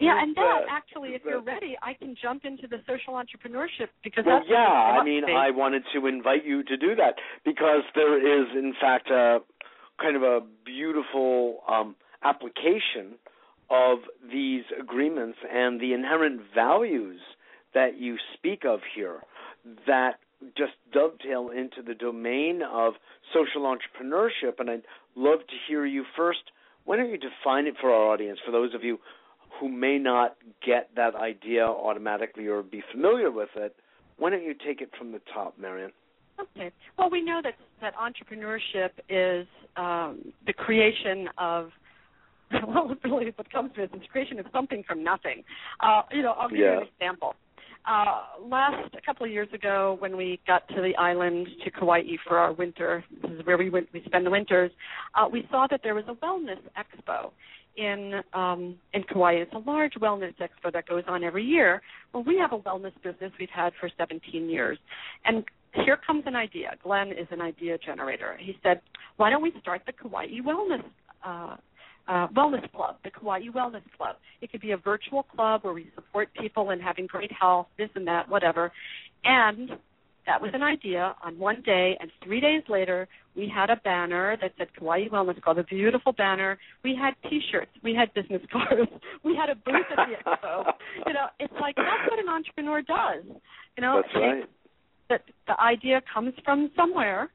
Yeah, 0.00 0.20
and 0.22 0.34
that 0.36 0.62
actually, 0.70 1.10
if 1.10 1.22
you're 1.24 1.42
ready, 1.42 1.76
I 1.82 1.92
can 1.94 2.16
jump 2.20 2.44
into 2.44 2.66
the 2.66 2.78
social 2.86 3.14
entrepreneurship 3.14 3.88
because 4.02 4.24
Well, 4.26 4.42
yeah, 4.48 4.56
I 4.56 5.04
mean. 5.04 5.24
I 5.24 5.50
wanted 5.50 5.82
to 5.94 6.06
invite 6.06 6.44
you 6.44 6.62
to 6.64 6.76
do 6.76 6.94
that 6.96 7.14
because 7.44 7.82
there 7.94 8.16
is, 8.18 8.48
in 8.54 8.74
fact, 8.80 9.10
a 9.10 9.38
kind 10.00 10.16
of 10.16 10.22
a 10.22 10.40
beautiful 10.64 11.58
um, 11.68 11.94
application 12.24 13.16
of 13.70 13.98
these 14.32 14.64
agreements 14.80 15.38
and 15.50 15.80
the 15.80 15.92
inherent 15.92 16.40
values 16.54 17.20
that 17.72 17.98
you 17.98 18.16
speak 18.34 18.64
of 18.66 18.80
here 18.96 19.20
that 19.86 20.14
just 20.56 20.72
dovetail 20.92 21.50
into 21.50 21.82
the 21.86 21.94
domain 21.94 22.62
of 22.62 22.94
social 23.32 23.62
entrepreneurship. 23.62 24.58
And 24.58 24.70
I'd 24.70 24.82
love 25.16 25.40
to 25.40 25.54
hear 25.68 25.84
you 25.86 26.04
first. 26.16 26.40
Why 26.84 26.96
don't 26.96 27.10
you 27.10 27.18
define 27.18 27.66
it 27.66 27.74
for 27.80 27.90
our 27.90 28.12
audience, 28.12 28.38
for 28.44 28.52
those 28.52 28.74
of 28.74 28.84
you 28.84 28.98
who 29.60 29.68
may 29.68 29.98
not 29.98 30.36
get 30.64 30.90
that 30.96 31.14
idea 31.14 31.64
automatically 31.64 32.46
or 32.46 32.62
be 32.62 32.82
familiar 32.92 33.30
with 33.30 33.50
it? 33.56 33.74
Why 34.18 34.30
don't 34.30 34.44
you 34.44 34.54
take 34.54 34.80
it 34.80 34.90
from 34.98 35.12
the 35.12 35.20
top, 35.32 35.58
Marian? 35.58 35.92
Okay. 36.40 36.72
Well, 36.98 37.10
we 37.10 37.22
know 37.22 37.40
that 37.42 37.54
that 37.80 37.94
entrepreneurship 37.96 38.90
is 39.08 39.46
um, 39.76 40.32
the 40.46 40.52
creation 40.52 41.28
of 41.38 41.70
well, 42.68 42.94
really, 43.04 43.32
what 43.36 43.50
comes 43.50 43.72
to 43.74 43.82
it 43.82 43.90
is 43.94 44.00
the 44.00 44.06
creation 44.08 44.38
of 44.38 44.46
something 44.52 44.84
from 44.86 45.02
nothing. 45.02 45.42
Uh, 45.80 46.02
you 46.12 46.22
know, 46.22 46.32
I'll 46.32 46.48
give 46.48 46.58
yeah. 46.58 46.64
you 46.64 46.80
an 46.82 46.88
example. 46.94 47.34
Uh, 47.86 48.22
last 48.42 48.94
a 48.94 49.00
couple 49.04 49.26
of 49.26 49.32
years 49.32 49.48
ago, 49.52 49.96
when 49.98 50.16
we 50.16 50.40
got 50.46 50.66
to 50.68 50.76
the 50.76 50.96
island 50.96 51.46
to 51.62 51.70
Kauai 51.70 52.00
for 52.26 52.38
our 52.38 52.52
winter, 52.52 53.04
this 53.22 53.30
is 53.32 53.46
where 53.46 53.58
we 53.58 53.68
went. 53.68 53.88
We 53.92 54.02
spend 54.06 54.24
the 54.24 54.30
winters. 54.30 54.70
Uh, 55.14 55.28
we 55.30 55.46
saw 55.50 55.66
that 55.70 55.80
there 55.82 55.94
was 55.94 56.04
a 56.08 56.14
wellness 56.14 56.60
expo 56.78 57.30
in 57.76 58.22
um, 58.32 58.76
in 58.94 59.02
Kauai. 59.02 59.34
It's 59.34 59.52
a 59.52 59.58
large 59.58 59.94
wellness 59.94 60.32
expo 60.40 60.72
that 60.72 60.88
goes 60.88 61.04
on 61.06 61.22
every 61.22 61.44
year. 61.44 61.82
Well, 62.14 62.24
we 62.24 62.38
have 62.38 62.52
a 62.52 62.58
wellness 62.58 62.92
business 63.02 63.32
we've 63.38 63.50
had 63.54 63.74
for 63.78 63.90
17 63.98 64.48
years, 64.48 64.78
and 65.26 65.44
here 65.84 65.98
comes 66.06 66.22
an 66.26 66.36
idea. 66.36 66.76
Glenn 66.82 67.08
is 67.08 67.26
an 67.32 67.42
idea 67.42 67.76
generator. 67.76 68.38
He 68.40 68.56
said, 68.62 68.80
"Why 69.18 69.28
don't 69.28 69.42
we 69.42 69.52
start 69.60 69.82
the 69.84 69.92
Kauai 69.92 70.28
Wellness 70.42 70.84
uh, 71.22 71.56
uh, 72.08 72.28
wellness 72.28 72.70
club, 72.72 72.96
the 73.04 73.10
Kauai 73.10 73.40
Wellness 73.54 73.82
Club. 73.96 74.16
It 74.40 74.50
could 74.50 74.60
be 74.60 74.72
a 74.72 74.76
virtual 74.76 75.22
club 75.22 75.62
where 75.64 75.72
we 75.72 75.90
support 75.94 76.28
people 76.38 76.70
in 76.70 76.80
having 76.80 77.06
great 77.06 77.32
health, 77.32 77.66
this 77.78 77.88
and 77.94 78.06
that, 78.06 78.28
whatever. 78.28 78.72
And 79.24 79.70
that 80.26 80.40
was 80.40 80.50
an 80.54 80.62
idea 80.62 81.14
on 81.22 81.38
one 81.38 81.62
day, 81.64 81.96
and 82.00 82.10
three 82.22 82.40
days 82.40 82.62
later, 82.68 83.08
we 83.36 83.50
had 83.52 83.68
a 83.68 83.76
banner 83.76 84.36
that 84.40 84.52
said 84.56 84.68
Kauai 84.78 85.08
Wellness 85.08 85.40
Club, 85.42 85.58
a 85.58 85.64
beautiful 85.64 86.12
banner. 86.12 86.58
We 86.82 86.96
had 86.98 87.14
T-shirts, 87.28 87.70
we 87.82 87.94
had 87.94 88.12
business 88.14 88.42
cards, 88.52 88.90
we 89.22 89.36
had 89.36 89.50
a 89.50 89.54
booth 89.54 89.84
at 89.90 90.08
the 90.08 90.30
expo. 90.30 90.72
You 91.06 91.12
know, 91.12 91.26
it's 91.40 91.52
like 91.60 91.76
that's 91.76 92.10
what 92.10 92.18
an 92.18 92.28
entrepreneur 92.28 92.80
does. 92.82 93.24
You 93.76 93.82
know, 93.82 94.02
that's 94.02 94.14
right. 94.14 94.44
That 95.10 95.22
the 95.46 95.60
idea 95.60 96.00
comes 96.12 96.32
from 96.44 96.70
somewhere, 96.74 97.30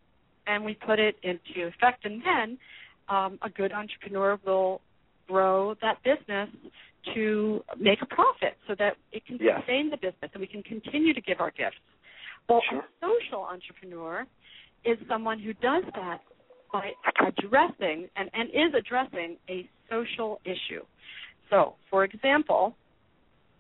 and 0.48 0.66
we 0.66 0.74
put 0.74 0.98
it 0.98 1.16
into 1.22 1.68
effect, 1.68 2.06
and 2.06 2.22
then 2.26 2.58
um, 3.10 3.40
a 3.42 3.50
good 3.50 3.72
entrepreneur 3.72 4.40
will 4.46 4.82
grow 5.28 5.76
that 5.82 5.98
business 6.04 6.50
to 7.16 7.64
make 7.80 8.02
a 8.02 8.06
profit 8.06 8.58
so 8.68 8.76
that 8.78 8.94
it 9.12 9.26
can 9.26 9.38
yes. 9.40 9.60
sustain 9.60 9.90
the 9.90 9.98
business 9.98 10.30
and 10.34 10.42
we 10.42 10.48
can 10.48 10.64
continue 10.64 11.14
to 11.14 11.22
give 11.22 11.40
our 11.40 11.52
gifts. 11.52 11.78
Well, 12.48 12.62
sure. 12.70 12.80
a 12.80 12.84
social 13.02 13.44
entrepreneur 13.44 14.26
is 14.86 14.98
someone 15.08 15.40
who 15.40 15.54
does 15.54 15.84
that 15.96 16.22
by 16.72 16.92
addressing 17.26 18.10
and, 18.16 18.30
and 18.34 18.50
is 18.50 18.74
addressing 18.78 19.38
a 19.50 19.68
social 19.90 20.40
issue. 20.46 20.84
So, 21.50 21.76
for 21.90 22.04
example, 22.04 22.76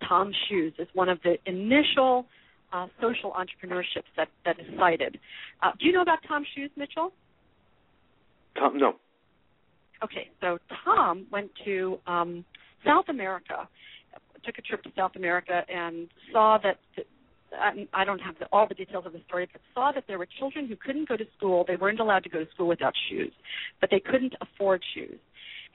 Tom 0.07 0.31
Shoes 0.47 0.73
is 0.77 0.87
one 0.93 1.09
of 1.09 1.19
the 1.23 1.37
initial 1.45 2.25
uh, 2.71 2.87
social 3.01 3.31
entrepreneurships 3.31 4.09
that, 4.15 4.27
that 4.45 4.59
is 4.59 4.65
cited. 4.77 5.19
Uh, 5.61 5.71
do 5.79 5.85
you 5.87 5.91
know 5.91 6.01
about 6.01 6.19
Tom 6.27 6.45
Shoes, 6.55 6.69
Mitchell? 6.75 7.11
Tom, 8.57 8.77
no. 8.77 8.93
Okay, 10.03 10.29
so 10.41 10.59
Tom 10.85 11.27
went 11.31 11.51
to 11.65 11.99
um, 12.07 12.45
South 12.85 13.05
America, 13.09 13.67
took 14.45 14.57
a 14.57 14.61
trip 14.61 14.81
to 14.83 14.89
South 14.95 15.11
America, 15.15 15.63
and 15.73 16.07
saw 16.31 16.57
that. 16.63 16.77
I 17.93 18.05
don't 18.05 18.19
have 18.19 18.37
the, 18.37 18.45
all 18.51 18.67
the 18.67 18.75
details 18.75 19.07
of 19.07 19.13
the 19.13 19.21
story, 19.27 19.49
but 19.51 19.59
saw 19.73 19.91
that 19.91 20.03
there 20.07 20.19
were 20.19 20.27
children 20.37 20.67
who 20.67 20.75
couldn't 20.75 21.09
go 21.09 21.17
to 21.17 21.25
school. 21.35 21.65
They 21.67 21.77
weren't 21.77 21.99
allowed 21.99 22.23
to 22.25 22.29
go 22.29 22.43
to 22.45 22.51
school 22.51 22.67
without 22.67 22.93
shoes, 23.09 23.33
but 23.81 23.89
they 23.89 23.99
couldn't 23.99 24.35
afford 24.39 24.83
shoes, 24.93 25.17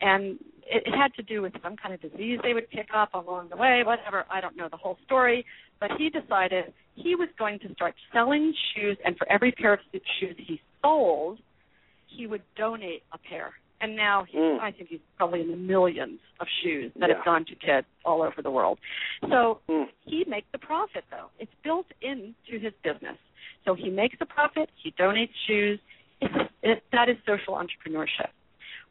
and 0.01 0.39
it, 0.67 0.85
it 0.87 0.97
had 0.97 1.13
to 1.15 1.23
do 1.23 1.43
with 1.43 1.53
some 1.65 1.77
kind 1.77 1.93
of 1.93 2.01
disease 2.01 2.39
they 2.45 2.55
would 2.55 2.71
pick 2.71 2.89
up 2.95 3.13
along 3.15 3.49
the 3.51 3.57
way. 3.57 3.83
Whatever, 3.85 4.25
I 4.31 4.41
don't 4.41 4.57
know 4.57 4.69
the 4.71 4.77
whole 4.77 4.99
story, 5.05 5.45
but 5.81 5.91
he 5.99 6.11
decided 6.11 6.73
he 6.95 7.17
was 7.17 7.29
going 7.39 7.59
to 7.59 7.75
start 7.75 7.95
selling 8.13 8.55
shoes, 8.75 8.97
and 9.05 9.17
for 9.19 9.31
every 9.31 9.51
pair 9.51 9.73
of 9.73 9.81
shoes 9.93 10.37
he 10.39 10.61
sold, 10.81 11.41
he 12.07 12.29
would 12.29 12.43
donate 12.57 13.03
a 13.13 13.19
pair 13.19 13.53
and 13.85 13.95
now 13.95 14.25
he's, 14.29 14.41
mm. 14.41 14.59
I 14.61 14.73
think 14.73 14.89
he's 14.89 15.01
probably 15.19 15.43
in 15.43 15.51
the 15.51 15.57
millions 15.57 16.19
of 16.41 16.47
shoes 16.63 16.91
that 16.99 17.09
yeah. 17.09 17.17
have 17.17 17.25
gone 17.25 17.45
to 17.45 17.55
kids 17.55 17.87
all 18.05 18.23
over 18.23 18.43
the 18.43 18.51
world. 18.51 18.79
So 19.23 19.61
mm. 19.69 19.85
he 20.05 20.25
makes 20.27 20.47
the 20.53 20.59
profit 20.59 21.05
though. 21.11 21.29
It's 21.39 21.53
built 21.63 21.87
into 22.01 22.59
his 22.65 22.73
business. 22.83 23.19
So 23.65 23.75
he 23.75 23.91
makes 23.91 24.17
a 24.21 24.27
profit. 24.27 24.71
He 24.83 24.93
donates 24.99 25.37
shoes. 25.47 25.79
It's, 26.21 26.35
it, 26.63 26.83
that 26.93 27.09
is 27.09 27.17
social 27.27 27.55
entrepreneurship. 27.55 28.31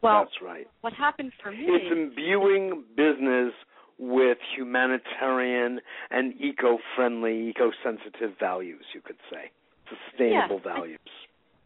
Well, 0.02 0.24
that's 0.24 0.41
right. 0.44 0.68
What 0.82 0.94
happened 0.94 1.32
for 1.41 1.52
me? 1.52 1.66
It's 1.66 1.91
imbuing 1.91 2.84
business 2.96 3.54
with 3.98 4.38
humanitarian 4.56 5.80
and 6.12 6.34
eco-friendly, 6.39 7.50
eco-sensitive 7.50 8.32
values. 8.39 8.84
You 8.94 9.02
could 9.02 9.18
say 9.32 9.52
sustainable 9.89 10.62
yes, 10.64 10.76
values. 10.76 11.00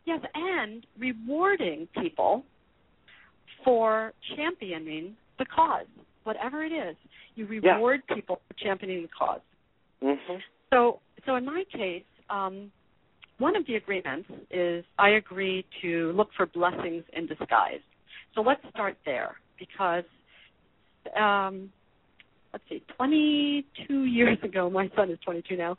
Yes, 0.05 0.19
and 0.35 0.85
rewarding 0.99 1.87
people 2.01 2.43
for 3.67 4.13
championing 4.37 5.13
the 5.39 5.45
cause, 5.53 5.87
whatever 6.23 6.63
it 6.63 6.71
is. 6.71 6.95
You 7.35 7.47
reward 7.47 8.01
yeah. 8.07 8.15
people 8.15 8.39
for 8.47 8.53
championing 8.63 9.01
the 9.01 9.09
because 9.09 9.41
mm-hmm. 10.01 10.37
So, 10.69 11.01
so 11.25 11.35
in 11.35 11.43
my 11.43 11.65
case, 11.73 12.03
um, 12.29 12.71
one 13.39 13.57
of 13.57 13.67
the 13.67 13.75
agreements 13.75 14.29
is 14.49 14.85
I 14.97 15.09
agree 15.09 15.65
to 15.81 16.13
look 16.13 16.29
for 16.37 16.45
blessings 16.45 17.03
in 17.11 17.27
disguise. 17.27 17.81
So 18.35 18.41
let's 18.41 18.61
start 18.69 18.95
there 19.05 19.35
because 19.59 20.05
um, 21.19 21.69
let's 22.53 22.63
see, 22.69 22.81
22 22.95 24.03
years 24.05 24.37
ago, 24.43 24.69
my 24.69 24.89
son 24.95 25.11
is 25.11 25.19
22 25.25 25.57
now. 25.57 25.75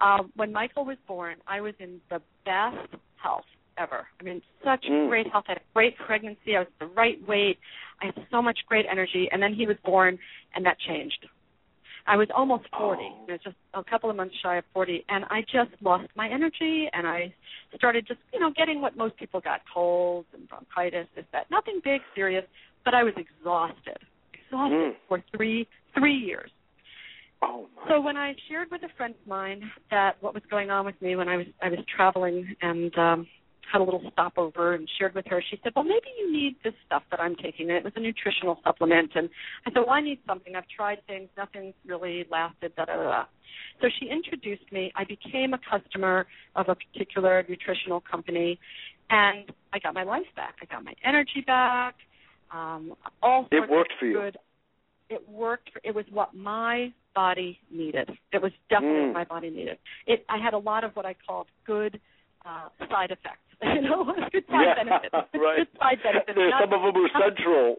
Um, 0.00 0.30
when 0.36 0.52
Michael 0.52 0.84
was 0.84 0.96
born, 1.08 1.38
I 1.48 1.60
was 1.60 1.74
in 1.80 2.00
the 2.08 2.20
best 2.44 2.94
health 3.20 3.44
ever. 3.78 4.06
I 4.20 4.22
mean, 4.22 4.42
such 4.64 4.84
mm. 4.90 5.08
great 5.08 5.30
health. 5.30 5.44
I 5.48 5.52
had 5.52 5.58
a 5.58 5.74
great 5.74 5.96
pregnancy. 5.98 6.56
I 6.56 6.60
was 6.60 6.68
the 6.80 6.86
right 6.86 7.16
weight. 7.26 7.58
I 8.00 8.06
had 8.06 8.14
so 8.30 8.42
much 8.42 8.58
great 8.68 8.86
energy. 8.90 9.28
And 9.30 9.42
then 9.42 9.54
he 9.54 9.66
was 9.66 9.76
born, 9.84 10.18
and 10.54 10.64
that 10.66 10.76
changed. 10.86 11.26
I 12.06 12.16
was 12.16 12.28
almost 12.34 12.64
40. 12.76 13.00
Oh. 13.02 13.24
It 13.28 13.32
was 13.32 13.40
just 13.44 13.56
a 13.74 13.84
couple 13.84 14.10
of 14.10 14.16
months 14.16 14.34
shy 14.42 14.56
of 14.56 14.64
40, 14.74 15.04
and 15.08 15.24
I 15.30 15.42
just 15.42 15.70
lost 15.82 16.08
my 16.16 16.28
energy, 16.28 16.88
and 16.92 17.06
I 17.06 17.32
started 17.76 18.06
just, 18.06 18.20
you 18.32 18.40
know, 18.40 18.50
getting 18.56 18.80
what 18.80 18.96
most 18.96 19.16
people 19.16 19.40
got: 19.40 19.60
colds 19.72 20.26
and 20.34 20.48
bronchitis, 20.48 21.06
this, 21.14 21.24
that. 21.32 21.50
Nothing 21.50 21.80
big, 21.84 22.00
serious, 22.14 22.44
but 22.84 22.94
I 22.94 23.04
was 23.04 23.14
exhausted, 23.16 23.98
exhausted 24.34 24.76
mm. 24.76 24.92
for 25.08 25.22
three 25.36 25.68
three 25.96 26.16
years. 26.16 26.50
Oh 27.42 27.66
my. 27.76 27.88
So 27.88 28.00
when 28.00 28.16
I 28.16 28.34
shared 28.48 28.70
with 28.70 28.82
a 28.82 28.96
friend 28.96 29.14
of 29.20 29.28
mine 29.28 29.62
that 29.90 30.16
what 30.20 30.34
was 30.34 30.42
going 30.50 30.70
on 30.70 30.84
with 30.86 31.00
me 31.02 31.16
when 31.16 31.28
I 31.28 31.36
was 31.36 31.46
I 31.62 31.68
was 31.68 31.80
traveling 31.94 32.54
and 32.62 32.96
um 32.98 33.26
had 33.70 33.80
a 33.80 33.84
little 33.84 34.02
stopover 34.12 34.74
and 34.74 34.88
shared 34.98 35.14
with 35.14 35.26
her. 35.26 35.42
She 35.50 35.58
said, 35.62 35.72
"Well, 35.74 35.84
maybe 35.84 36.08
you 36.18 36.32
need 36.32 36.56
this 36.64 36.74
stuff 36.86 37.02
that 37.10 37.20
I'm 37.20 37.36
taking." 37.36 37.68
And 37.68 37.76
it 37.76 37.84
was 37.84 37.92
a 37.96 38.00
nutritional 38.00 38.60
supplement, 38.64 39.12
and 39.14 39.28
I 39.66 39.70
said, 39.70 39.80
"Well, 39.80 39.90
I 39.90 40.00
need 40.00 40.20
something. 40.26 40.54
I've 40.56 40.68
tried 40.68 41.04
things. 41.06 41.28
Nothing's 41.36 41.74
really 41.86 42.26
lasted." 42.30 42.74
Da 42.76 42.84
da 42.84 42.96
da. 42.96 43.24
So 43.80 43.88
she 43.98 44.08
introduced 44.08 44.70
me. 44.72 44.92
I 44.96 45.04
became 45.04 45.54
a 45.54 45.58
customer 45.58 46.26
of 46.56 46.68
a 46.68 46.74
particular 46.74 47.44
nutritional 47.48 48.00
company, 48.00 48.58
and 49.10 49.52
I 49.72 49.78
got 49.78 49.94
my 49.94 50.04
life 50.04 50.26
back. 50.36 50.56
I 50.62 50.66
got 50.66 50.84
my 50.84 50.94
energy 51.04 51.42
back. 51.46 51.94
Um, 52.52 52.94
all 53.22 53.48
it 53.50 53.68
worked 53.70 53.92
for 53.98 54.06
you. 54.06 54.20
Good. 54.20 54.38
It 55.08 55.28
worked. 55.28 55.70
It 55.84 55.94
was 55.94 56.04
what 56.10 56.34
my 56.34 56.92
body 57.14 57.58
needed. 57.70 58.10
It 58.32 58.40
was 58.40 58.52
definitely 58.70 59.00
mm. 59.00 59.06
what 59.08 59.14
my 59.14 59.24
body 59.24 59.50
needed. 59.50 59.78
It. 60.06 60.24
I 60.28 60.38
had 60.38 60.54
a 60.54 60.58
lot 60.58 60.84
of 60.84 60.94
what 60.94 61.04
I 61.04 61.14
called 61.26 61.48
good 61.66 62.00
uh, 62.46 62.68
side 62.90 63.10
effects. 63.10 63.38
you 63.74 63.82
know, 63.82 64.04
good 64.32 64.44
side 64.50 64.66
yeah, 64.66 64.74
benefits. 64.74 65.14
right. 65.34 65.58
Good 65.58 65.68
side 65.78 65.98
benefits. 66.02 66.32
There's 66.34 66.52
some 66.60 66.72
of 66.72 66.82
them 66.82 67.02
are 67.04 67.10
central. 67.20 67.76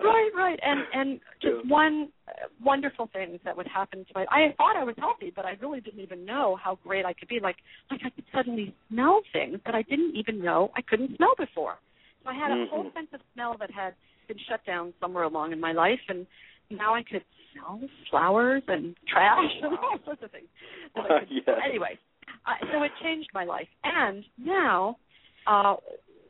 right, 0.00 0.30
right, 0.34 0.58
and 0.62 0.80
and 0.94 1.20
just 1.40 1.64
Yeah. 1.64 1.70
one 1.70 2.08
uh, 2.28 2.48
wonderful 2.64 3.08
things 3.12 3.38
that 3.44 3.56
would 3.56 3.68
happen 3.68 4.04
to 4.04 4.12
my. 4.14 4.24
I 4.30 4.54
thought 4.56 4.76
I 4.76 4.84
was 4.84 4.94
healthy, 4.98 5.32
but 5.34 5.44
I 5.44 5.56
really 5.60 5.80
didn't 5.80 6.00
even 6.00 6.24
know 6.24 6.56
how 6.62 6.78
great 6.82 7.04
I 7.04 7.12
could 7.12 7.28
be. 7.28 7.40
Like 7.40 7.56
like 7.90 8.00
I 8.04 8.10
could 8.10 8.24
suddenly 8.34 8.74
smell 8.90 9.20
things 9.32 9.58
that 9.66 9.74
I 9.74 9.82
didn't 9.82 10.16
even 10.16 10.42
know 10.42 10.70
I 10.76 10.82
couldn't 10.82 11.16
smell 11.16 11.34
before. 11.38 11.76
So 12.24 12.30
I 12.30 12.34
had 12.34 12.50
a 12.50 12.66
whole 12.70 12.84
Mhm. 12.84 12.94
sense 12.94 13.08
of 13.12 13.20
smell 13.34 13.56
that 13.58 13.70
had 13.70 13.94
been 14.28 14.38
shut 14.48 14.64
down 14.64 14.94
somewhere 15.00 15.24
along 15.24 15.52
in 15.52 15.60
my 15.60 15.72
life, 15.72 16.00
and 16.08 16.26
now 16.70 16.94
I 16.94 17.02
could 17.02 17.24
smell 17.52 17.80
flowers 18.08 18.62
and 18.68 18.96
trash 19.06 19.50
and 19.62 19.76
all 19.76 19.98
sorts 20.04 20.22
of 20.22 20.30
things. 20.30 20.46
I 20.96 21.18
could- 21.20 21.28
Yes. 21.30 21.60
Anyway, 21.64 21.98
uh, 22.46 22.66
so 22.72 22.82
it 22.82 22.90
changed 23.02 23.28
my 23.34 23.44
life, 23.44 23.68
and 23.84 24.24
now 24.38 24.96
uh, 25.46 25.76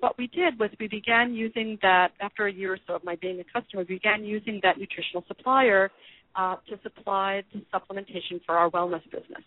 what 0.01 0.19
we 0.19 0.27
did 0.27 0.59
was 0.59 0.71
we 0.81 0.89
began 0.89 1.33
using 1.33 1.79
that 1.83 2.09
after 2.21 2.47
a 2.47 2.53
year 2.53 2.75
or 2.75 2.79
so 2.87 2.95
of 2.95 3.05
my 3.05 3.17
being 3.17 3.41
a 3.41 3.45
customer, 3.45 3.85
we 3.89 3.95
began 3.95 4.25
using 4.25 4.61
that 4.63 4.79
nutritional 4.79 5.25
supplier 5.29 5.91
uh, 6.35 6.57
to 6.69 6.79
supply 6.83 7.43
the 7.53 7.63
supplementation 7.73 8.41
for 8.45 8.57
our 8.57 8.71
wellness 8.71 9.05
business. 9.05 9.45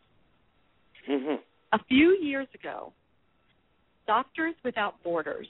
Mm-hmm. 1.10 1.36
A 1.74 1.80
few 1.90 2.18
years 2.22 2.48
ago, 2.54 2.94
Doctors 4.08 4.56
Without 4.64 4.96
Borders 5.04 5.48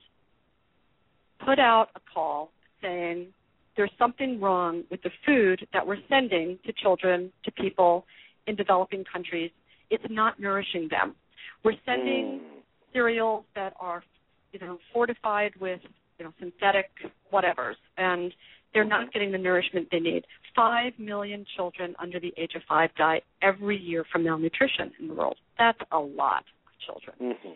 put 1.46 1.60
out 1.60 1.90
a 1.96 2.00
call 2.14 2.52
saying 2.82 3.28
there's 3.78 3.92
something 4.00 4.40
wrong 4.40 4.84
with 4.90 5.02
the 5.04 5.12
food 5.26 5.68
that 5.74 5.86
we're 5.86 5.98
sending 6.10 6.58
to 6.66 6.74
children, 6.74 7.32
to 7.44 7.52
people 7.52 8.06
in 8.48 8.56
developing 8.56 9.04
countries. 9.12 9.52
It's 9.90 10.04
not 10.10 10.40
nourishing 10.40 10.88
them. 10.90 11.16
We're 11.64 11.78
sending 11.86 12.40
Mm. 12.40 12.64
cereals 12.94 13.46
that 13.56 13.74
are, 13.80 14.04
you 14.52 14.60
know, 14.60 14.80
fortified 14.94 15.56
with, 15.58 15.82
you 16.18 16.26
know, 16.26 16.34
synthetic 16.40 16.90
whatevers, 17.32 17.76
and 17.98 18.34
they're 18.74 18.84
not 18.84 19.12
getting 19.14 19.32
the 19.32 19.38
nourishment 19.38 19.88
they 19.92 20.00
need. 20.00 20.26
Five 20.56 20.98
million 21.00 21.46
children 21.56 21.96
under 22.00 22.20
the 22.20 22.34
age 22.38 22.56
of 22.56 22.64
five 22.64 22.94
die 22.96 23.22
every 23.42 23.78
year 23.78 24.04
from 24.12 24.24
malnutrition 24.24 24.92
in 25.00 25.08
the 25.08 25.14
world. 25.14 25.38
That's 25.58 25.80
a 25.92 26.00
lot 26.00 26.46
of 26.68 26.74
children. 26.86 27.16
Mm-hmm. 27.34 27.56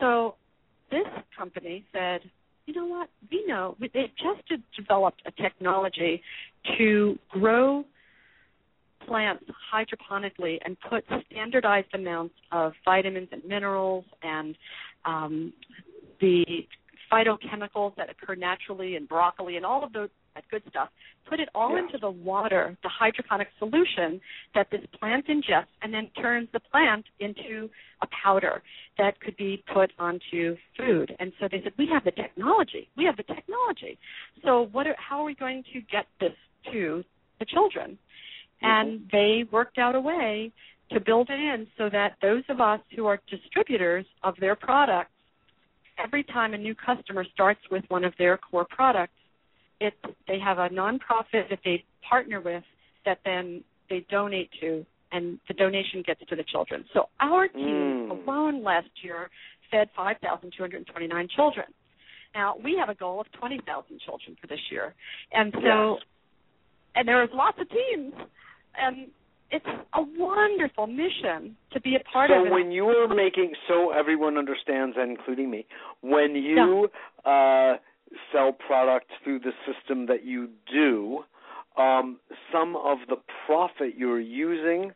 So 0.00 0.34
this 0.90 1.06
company 1.36 1.84
said, 1.92 2.20
you 2.66 2.74
know 2.74 2.86
what? 2.86 3.08
We 3.30 3.44
know 3.46 3.76
they've 3.80 4.14
just 4.16 4.62
developed 4.76 5.22
a 5.26 5.32
technology 5.42 6.22
to 6.76 7.18
grow 7.30 7.84
plants 9.06 9.44
hydroponically 9.72 10.58
and 10.64 10.76
put 10.88 11.04
standardized 11.30 11.88
amounts 11.94 12.34
of 12.52 12.72
vitamins 12.84 13.28
and 13.32 13.44
minerals 13.44 14.04
and 14.22 14.56
um, 15.04 15.52
the 16.20 16.44
phytochemicals 17.12 17.96
that 17.96 18.10
occur 18.10 18.34
naturally 18.34 18.96
in 18.96 19.06
broccoli 19.06 19.56
and 19.56 19.64
all 19.64 19.82
of 19.82 19.92
those 19.92 20.10
that 20.34 20.44
good 20.50 20.62
stuff. 20.70 20.88
Put 21.28 21.40
it 21.40 21.48
all 21.54 21.72
Yeah. 21.72 21.80
into 21.80 21.98
the 21.98 22.10
water, 22.10 22.76
the 22.82 22.88
hydroponic 22.88 23.48
solution 23.58 24.20
that 24.54 24.70
this 24.70 24.84
plant 24.98 25.26
ingests, 25.26 25.66
and 25.82 25.92
then 25.92 26.08
turns 26.10 26.48
the 26.52 26.60
plant 26.60 27.06
into 27.18 27.68
a 28.02 28.06
powder 28.22 28.62
that 28.98 29.20
could 29.20 29.36
be 29.36 29.62
put 29.72 29.92
onto 29.98 30.56
food. 30.76 31.16
And 31.18 31.32
so 31.40 31.48
they 31.48 31.60
said, 31.62 31.72
"We 31.76 31.86
have 31.88 32.04
the 32.04 32.12
technology. 32.12 32.88
We 32.96 33.04
have 33.04 33.16
the 33.16 33.24
technology. 33.24 33.98
So 34.44 34.62
what? 34.72 34.86
Are, 34.86 34.96
how 34.96 35.20
are 35.20 35.24
we 35.24 35.34
going 35.34 35.64
to 35.72 35.80
get 35.80 36.06
this 36.20 36.36
to 36.72 37.04
the 37.40 37.44
children?" 37.44 37.98
And 38.62 39.08
they 39.12 39.44
worked 39.50 39.78
out 39.78 39.94
a 39.94 40.00
way 40.00 40.52
to 40.90 41.00
build 41.00 41.28
it 41.30 41.38
in 41.38 41.66
so 41.76 41.88
that 41.90 42.16
those 42.22 42.42
of 42.48 42.60
us 42.60 42.80
who 42.96 43.06
are 43.06 43.20
distributors 43.30 44.06
of 44.22 44.34
their 44.40 44.56
products, 44.56 45.10
every 46.02 46.24
time 46.24 46.54
a 46.54 46.58
new 46.58 46.74
customer 46.74 47.24
starts 47.32 47.60
with 47.70 47.84
one 47.88 48.04
of 48.04 48.14
their 48.18 48.38
core 48.38 48.66
products, 48.68 49.12
it 49.80 49.94
they 50.26 50.38
have 50.38 50.58
a 50.58 50.68
nonprofit 50.70 51.48
that 51.50 51.60
they 51.64 51.84
partner 52.08 52.40
with 52.40 52.64
that 53.04 53.18
then 53.24 53.62
they 53.88 54.04
donate 54.10 54.50
to 54.60 54.84
and 55.12 55.38
the 55.48 55.54
donation 55.54 56.02
gets 56.06 56.20
to 56.28 56.36
the 56.36 56.44
children. 56.44 56.84
So 56.92 57.08
our 57.20 57.48
team 57.48 57.94
Mm. 58.10 58.26
alone 58.26 58.62
last 58.62 58.90
year 59.02 59.30
fed 59.70 59.90
5,229 59.96 61.28
children. 61.28 61.66
Now 62.34 62.56
we 62.62 62.76
have 62.76 62.88
a 62.88 62.94
goal 62.94 63.20
of 63.20 63.30
20,000 63.32 64.00
children 64.00 64.36
for 64.40 64.46
this 64.48 64.60
year, 64.70 64.94
and 65.32 65.52
so 65.54 65.60
Yes. 65.94 66.02
and 66.96 67.06
there's 67.08 67.30
lots 67.32 67.58
of 67.60 67.68
teams, 67.70 68.14
and 68.80 69.08
it's 69.50 69.64
a 69.94 70.02
wonderful 70.18 70.86
mission 70.86 71.56
to 71.72 71.80
be 71.80 71.96
a 71.96 72.00
part 72.12 72.30
so 72.30 72.40
of. 72.40 72.46
it. 72.46 72.52
when 72.52 72.70
you 72.70 72.84
are 72.86 73.08
making 73.08 73.52
so 73.66 73.90
everyone 73.92 74.36
understands 74.36 74.96
including 75.02 75.50
me 75.50 75.66
when 76.02 76.34
you 76.34 76.88
uh 77.24 77.74
sell 78.32 78.52
product 78.52 79.06
through 79.24 79.38
the 79.38 79.52
system 79.66 80.06
that 80.06 80.24
you 80.24 80.48
do 80.72 81.20
um 81.80 82.18
some 82.52 82.76
of 82.76 82.98
the 83.08 83.16
profit 83.46 83.94
you're 83.96 84.20
using 84.20 84.92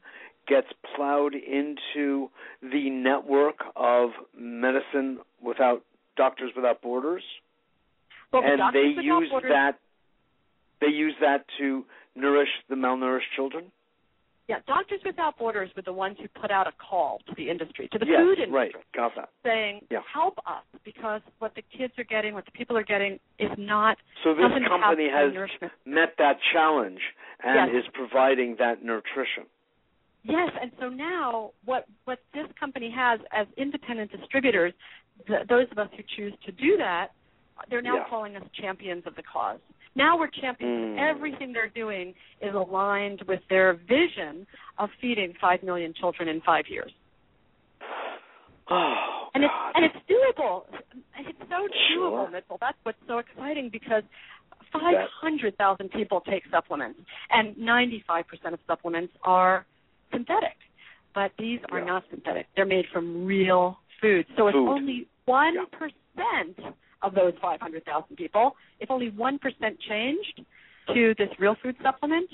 gets 0.48 0.66
plowed 0.96 1.34
into 1.34 2.28
the 2.62 2.90
network 2.90 3.56
of 3.76 4.10
medicine 4.38 5.18
without 5.42 5.82
doctors 6.16 6.50
without 6.56 6.82
borders 6.82 7.22
Well, 8.32 8.42
and 8.44 8.58
Doctors 8.58 8.82
they 8.82 8.88
Without 9.02 9.04
use 9.20 9.30
Borders- 9.30 9.50
that 9.50 9.78
they 10.80 10.88
use 10.88 11.14
that 11.20 11.44
to 11.58 11.84
nourish 12.14 12.48
the 12.68 12.74
malnourished 12.74 13.30
children 13.36 13.70
Yeah, 14.48 14.58
Doctors 14.66 15.00
Without 15.04 15.38
Borders 15.38 15.70
were 15.76 15.82
the 15.82 15.92
ones 15.92 16.16
who 16.20 16.26
put 16.40 16.50
out 16.50 16.66
a 16.66 16.72
call 16.72 17.20
to 17.28 17.34
the 17.36 17.48
industry, 17.48 17.88
to 17.92 17.98
the 17.98 18.06
yes 18.06 18.18
food 18.18 18.38
industry, 18.38 18.52
right 18.52 18.74
got 18.92 19.14
that 19.16 19.30
saying, 19.44 19.86
Yeah. 19.90 20.02
"Help 20.12 20.38
us," 20.46 20.64
because 20.84 21.22
what 21.38 21.54
the 21.54 21.62
kids 21.62 21.96
are 21.98 22.04
getting, 22.04 22.34
what 22.34 22.44
the 22.44 22.50
people 22.50 22.76
are 22.76 22.82
getting, 22.82 23.20
is 23.38 23.50
not 23.56 23.98
so 24.22 24.34
this 24.34 24.50
company 24.66 25.08
has 25.08 25.32
met 25.86 26.16
that 26.18 26.40
challenge 26.52 27.00
and 27.40 27.72
Yes. 27.72 27.84
is 27.84 27.90
providing 27.92 28.56
that 28.56 28.82
nutrition. 28.82 29.46
Yes, 30.24 30.50
and 30.60 30.70
so 30.78 30.88
now 30.88 31.52
what 31.64 31.86
what 32.04 32.18
this 32.34 32.50
company 32.58 32.90
has 32.90 33.20
as 33.30 33.46
independent 33.56 34.10
distributors, 34.10 34.74
th 35.26 35.46
those 35.46 35.70
of 35.70 35.78
us 35.78 35.90
who 35.96 36.02
choose 36.16 36.34
to 36.46 36.52
do 36.52 36.76
that, 36.78 37.12
they're 37.68 37.80
now 37.80 37.96
Yeah. 37.98 38.08
calling 38.08 38.36
us 38.36 38.44
champions 38.52 39.06
of 39.06 39.14
the 39.14 39.22
cause. 39.22 39.60
Now 39.94 40.16
we're 40.18 40.28
championing 40.28 40.96
Mm. 40.96 41.10
Everything 41.10 41.52
they're 41.52 41.68
doing 41.68 42.14
is 42.40 42.54
aligned 42.54 43.22
with 43.28 43.40
their 43.48 43.74
vision 43.74 44.46
of 44.78 44.88
feeding 45.00 45.34
five 45.40 45.62
million 45.62 45.92
children 45.94 46.28
in 46.28 46.40
five 46.42 46.66
years. 46.68 46.92
Oh, 48.70 49.28
and 49.34 49.44
it's 49.44 49.52
God. 49.52 49.72
and 49.74 49.84
it's 49.84 49.96
doable. 50.08 50.64
It's 51.18 51.38
so 51.50 51.68
Sure. 51.92 52.10
doable, 52.10 52.30
Mitchell. 52.32 52.58
That's 52.60 52.78
what's 52.84 52.98
so 53.06 53.18
exciting 53.18 53.68
because 53.70 54.02
five 54.72 55.08
hundred 55.20 55.56
thousand 55.58 55.90
people 55.90 56.20
take 56.22 56.44
supplements, 56.50 56.98
and 57.30 57.56
ninety-five 57.58 58.26
percent 58.28 58.54
of 58.54 58.60
supplements 58.66 59.12
are 59.24 59.66
synthetic. 60.10 60.56
But 61.14 61.32
these 61.38 61.60
are 61.70 61.80
Yeah. 61.80 61.84
not 61.84 62.04
synthetic; 62.10 62.46
they're 62.56 62.64
made 62.64 62.86
from 62.88 63.26
real 63.26 63.78
food. 64.00 64.26
So 64.36 64.46
if 64.48 64.54
Food. 64.54 64.68
only 64.68 65.06
one 65.26 65.66
percent 65.66 66.58
of 67.02 67.14
those 67.14 67.32
five 67.40 67.60
hundred 67.60 67.84
thousand 67.84 68.16
people, 68.16 68.56
if 68.80 68.90
only 68.90 69.10
one 69.10 69.38
percent 69.38 69.78
changed 69.88 70.42
to 70.94 71.14
this 71.18 71.28
real 71.38 71.56
food 71.62 71.76
supplement, 71.82 72.28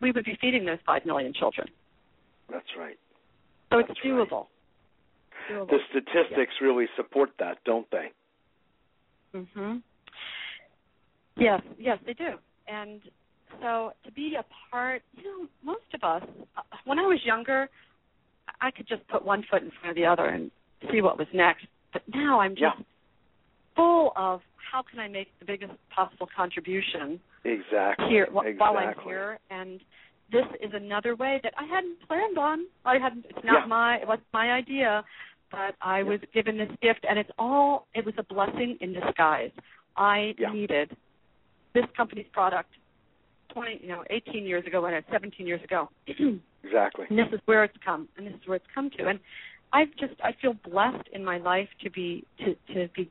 we 0.00 0.12
would 0.12 0.24
be 0.24 0.36
feeding 0.40 0.64
those 0.64 0.78
five 0.86 1.04
million 1.04 1.32
children. 1.32 1.68
That's 2.50 2.66
right. 2.78 2.96
So 3.70 3.78
it's 3.78 3.88
That's 3.88 4.00
right. 4.04 4.28
doable. 4.30 4.46
Doable. 5.50 5.68
The 5.70 5.78
statistics 5.90 6.52
really 6.60 6.86
support 6.96 7.30
that, 7.38 7.58
don't 7.64 7.86
they? 7.90 8.10
Mhm. 9.34 9.82
Yes, 11.36 11.62
yes, 11.78 11.98
they 12.06 12.14
do. 12.14 12.38
And 12.66 13.00
so 13.60 13.92
to 14.04 14.12
be 14.12 14.36
a 14.38 14.44
part, 14.70 15.02
you 15.16 15.24
know, 15.24 15.48
most 15.62 15.84
of 15.94 16.02
us, 16.02 16.22
uh, 16.56 16.62
when 16.84 16.98
I 16.98 17.06
was 17.06 17.18
younger, 17.24 17.68
I 18.60 18.70
could 18.70 18.86
just 18.88 19.06
put 19.08 19.24
one 19.24 19.42
foot 19.50 19.62
in 19.62 19.70
front 19.70 19.90
of 19.90 19.96
the 19.96 20.06
other 20.06 20.26
and 20.26 20.50
see 20.90 21.00
what 21.00 21.18
was 21.18 21.28
next. 21.32 21.66
But 21.92 22.02
now 22.12 22.40
I'm 22.40 22.52
just 22.52 22.76
Yeah. 22.78 22.84
Full 23.78 24.12
of 24.16 24.40
how 24.72 24.82
can 24.82 24.98
I 24.98 25.08
make 25.08 25.28
the 25.38 25.44
biggest 25.46 25.72
possible 25.94 26.28
contribution 26.36 27.20
Exactly. 27.44 28.06
here 28.10 28.26
wh- 28.26 28.58
while 28.60 28.76
I'm 28.76 28.94
here 29.04 29.38
and 29.50 29.80
this 30.30 30.44
is 30.60 30.70
another 30.74 31.14
way 31.16 31.40
that 31.42 31.54
I 31.56 31.64
hadn't 31.64 31.96
planned 32.06 32.36
on. 32.36 32.66
I 32.84 32.98
hadn't 32.98 33.24
it's 33.30 33.44
not 33.44 33.62
Yeah. 33.62 33.66
my 33.66 33.96
it 34.02 34.06
wasn't 34.08 34.26
my 34.34 34.52
idea, 34.52 35.02
but 35.50 35.74
I 35.80 36.02
was 36.02 36.20
given 36.34 36.58
this 36.58 36.70
gift 36.82 37.06
and 37.08 37.18
it's 37.18 37.30
all 37.38 37.86
it 37.94 38.04
was 38.04 38.14
a 38.18 38.22
blessing 38.34 38.76
in 38.80 38.92
disguise. 38.92 39.52
I 39.96 40.34
Yeah. 40.38 40.52
needed 40.52 40.94
this 41.72 41.86
company's 41.96 42.26
product 42.32 42.70
20, 43.54 43.78
you 43.82 43.88
know, 43.88 44.04
18 44.10 44.44
years 44.44 44.66
ago 44.66 44.84
and 44.84 45.02
17 45.10 45.46
years 45.46 45.62
ago. 45.64 45.88
Exactly. 46.64 47.06
and 47.08 47.18
this 47.18 47.28
is 47.32 47.40
where 47.46 47.62
it's 47.64 47.76
come 47.82 48.08
and 48.16 48.26
this 48.26 48.34
is 48.34 48.46
where 48.46 48.56
it's 48.56 48.66
come 48.74 48.90
to 48.90 49.06
and 49.06 49.20
i've 49.72 49.94
just 49.96 50.14
i 50.24 50.32
feel 50.42 50.54
blessed 50.70 51.06
in 51.12 51.24
my 51.24 51.38
life 51.38 51.68
to 51.82 51.88
be 51.88 52.24
to 52.40 52.48
to 52.74 52.88
be 52.96 53.08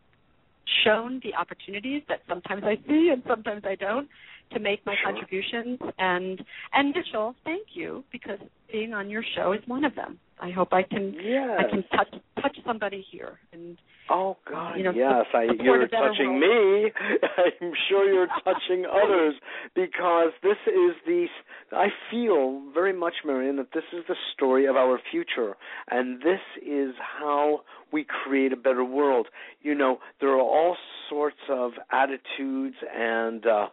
shown 0.84 1.20
the 1.24 1.34
opportunities 1.36 2.02
that 2.08 2.22
sometimes 2.28 2.64
i 2.64 2.76
see 2.88 3.10
and 3.12 3.24
sometimes 3.28 3.64
i 3.66 3.76
don't 3.76 4.08
to 4.54 4.60
make 4.60 4.86
my 4.86 4.96
Sure. 4.96 5.12
contributions 5.12 5.80
and 6.00 6.44
and 6.74 6.96
mitchell 6.96 7.36
thank 7.44 7.68
you 7.74 8.04
because 8.12 8.40
being 8.72 8.94
on 8.94 9.10
your 9.10 9.24
show 9.36 9.54
is 9.54 9.62
one 9.68 9.84
of 9.84 9.96
them 9.96 10.20
i 10.40 10.50
hope 10.52 10.74
i 10.74 10.84
can 10.84 11.14
Yes. 11.22 11.60
i 11.60 11.70
can 11.70 11.84
touch 11.96 12.14
touch 12.42 12.58
somebody 12.66 13.06
here 13.12 13.40
and 13.54 13.78
Oh 14.10 14.38
God, 14.50 14.78
you 14.78 14.84
know, 14.86 14.92
yes! 14.96 15.26
I, 15.34 15.48
you're 15.62 15.86
touching 15.90 16.40
world. 16.40 16.86
me. 16.86 16.92
I'm 17.62 17.74
sure 17.90 18.10
you're 18.10 18.30
touching 18.46 18.86
others 18.90 19.34
because 19.76 20.32
this 20.42 20.56
is 20.66 20.96
the. 21.06 21.26
I 21.74 21.88
feel 22.10 22.62
very 22.74 22.94
much, 22.94 23.16
Marian, 23.26 23.58
that 23.58 23.74
this 23.74 23.84
is 23.92 24.06
the 24.08 24.16
story 24.34 24.66
of 24.66 24.78
our 24.78 24.98
future, 25.12 25.58
and 25.92 26.22
this 26.22 26.40
is 26.66 26.94
how 27.20 27.64
we 27.92 28.06
create 28.24 28.54
a 28.54 28.56
better 28.56 28.86
world. 28.86 29.28
You 29.62 29.76
know, 29.76 30.00
there 30.22 30.30
are 30.30 30.40
all 30.40 30.78
sorts 31.10 31.36
of 31.50 31.74
attitudes 31.92 32.78
and 32.98 33.46
uh, 33.46 33.68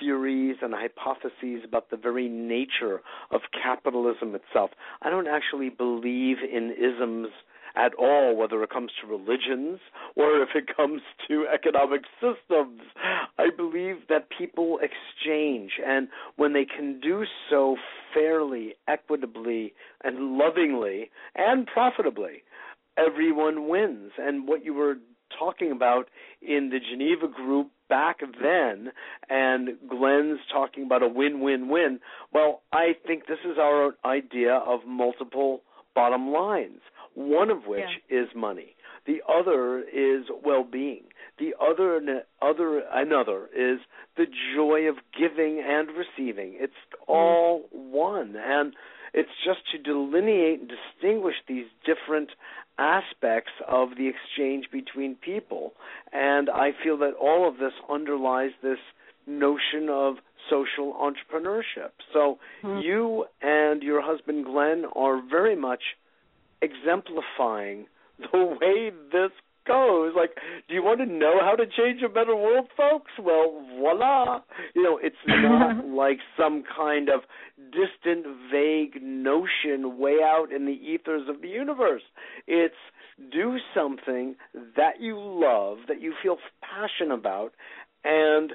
theories 0.00 0.56
and 0.62 0.74
hypotheses 0.74 1.62
about 1.64 1.90
the 1.90 1.96
very 1.96 2.28
nature 2.28 3.00
of 3.30 3.42
capitalism 3.62 4.34
itself. 4.34 4.70
I 5.02 5.10
don't 5.10 5.28
actually 5.28 5.68
believe 5.68 6.38
in 6.42 6.72
isms 6.72 7.28
at 7.76 7.94
all, 7.94 8.36
whether 8.36 8.62
it 8.62 8.70
comes 8.70 8.90
to 9.00 9.06
religions 9.06 9.78
or 10.16 10.42
if 10.42 10.50
it 10.54 10.74
comes 10.74 11.02
to 11.28 11.46
economic 11.52 12.02
systems. 12.20 12.80
I 13.38 13.48
believe 13.56 14.08
that 14.08 14.28
people 14.36 14.78
exchange, 14.78 15.72
and 15.84 16.08
when 16.36 16.52
they 16.52 16.64
can 16.64 17.00
do 17.00 17.24
so 17.48 17.76
fairly, 18.12 18.74
equitably, 18.88 19.72
and 20.02 20.36
lovingly, 20.36 21.10
and 21.36 21.66
profitably, 21.66 22.42
everyone 22.96 23.68
wins. 23.68 24.12
And 24.18 24.48
what 24.48 24.64
you 24.64 24.74
were 24.74 24.96
talking 25.38 25.70
about 25.70 26.08
in 26.42 26.70
the 26.70 26.80
Geneva 26.80 27.28
group 27.28 27.70
back 27.90 28.20
then, 28.20 28.92
and 29.28 29.70
Glenn's 29.86 30.40
talking 30.50 30.84
about 30.84 31.02
a 31.02 31.08
win 31.08 31.40
win 31.40 31.68
win. 31.68 32.00
Well, 32.32 32.62
I 32.72 32.92
think 33.06 33.26
this 33.26 33.40
is 33.44 33.58
our 33.58 33.94
idea 34.04 34.54
of 34.54 34.80
multiple 34.86 35.60
bottom 35.94 36.32
lines, 36.32 36.80
one 37.14 37.50
of 37.50 37.66
which 37.66 37.84
yeah. 38.08 38.22
is 38.22 38.28
money. 38.34 38.76
The 39.06 39.20
other 39.28 39.80
is 39.80 40.26
well-being. 40.44 41.04
The 41.38 41.54
other 41.60 42.00
other 42.40 42.82
another 42.92 43.48
is 43.56 43.80
the 44.16 44.26
joy 44.54 44.88
of 44.88 44.96
giving 45.18 45.62
and 45.66 45.88
receiving. 45.88 46.54
It's 46.54 46.72
mm-hmm. 46.72 47.12
all 47.12 47.68
one 47.72 48.36
and 48.36 48.74
it's 49.12 49.30
just 49.44 49.60
to 49.72 49.78
delineate 49.78 50.60
and 50.60 50.70
distinguish 50.70 51.36
these 51.48 51.66
different 51.84 52.30
aspects 52.78 53.52
of 53.68 53.90
the 53.96 54.08
exchange 54.08 54.66
between 54.72 55.14
people. 55.16 55.72
And 56.12 56.48
I 56.48 56.70
feel 56.82 56.96
that 56.98 57.14
all 57.20 57.48
of 57.48 57.58
this 57.58 57.72
underlies 57.90 58.50
this 58.62 58.78
notion 59.26 59.88
of 59.90 60.16
social 60.48 60.94
entrepreneurship. 60.94 61.92
So 62.12 62.38
mm-hmm. 62.62 62.80
you 62.80 63.26
and 63.42 63.82
your 63.82 64.02
husband 64.02 64.46
Glenn 64.46 64.84
are 64.96 65.20
very 65.28 65.56
much 65.56 65.82
exemplifying 66.62 67.86
the 68.32 68.56
way 68.60 68.90
this 69.12 69.30
goes. 69.66 70.12
Like, 70.16 70.30
do 70.68 70.74
you 70.74 70.82
want 70.82 71.00
to 71.00 71.06
know 71.06 71.38
how 71.40 71.54
to 71.54 71.64
change 71.64 72.02
a 72.04 72.08
better 72.08 72.34
world, 72.34 72.66
folks? 72.76 73.12
Well, 73.18 73.64
voila. 73.78 74.40
You 74.74 74.82
know, 74.82 74.98
it's 75.02 75.16
not 75.26 75.86
like 76.02 76.18
some 76.36 76.64
kind 76.76 77.08
of 77.08 77.20
distant, 77.72 78.26
vague 78.52 79.02
notion 79.02 79.98
way 79.98 80.18
out 80.22 80.48
in 80.54 80.66
the 80.66 80.72
ethers 80.72 81.28
of 81.28 81.42
the 81.42 81.48
universe. 81.48 82.02
It's 82.46 82.74
do 83.32 83.56
something 83.74 84.36
that 84.76 85.00
you 85.00 85.16
love, 85.18 85.78
that 85.88 86.00
you 86.00 86.14
feel 86.22 86.36
passion 86.62 87.10
about, 87.10 87.52
and 88.04 88.52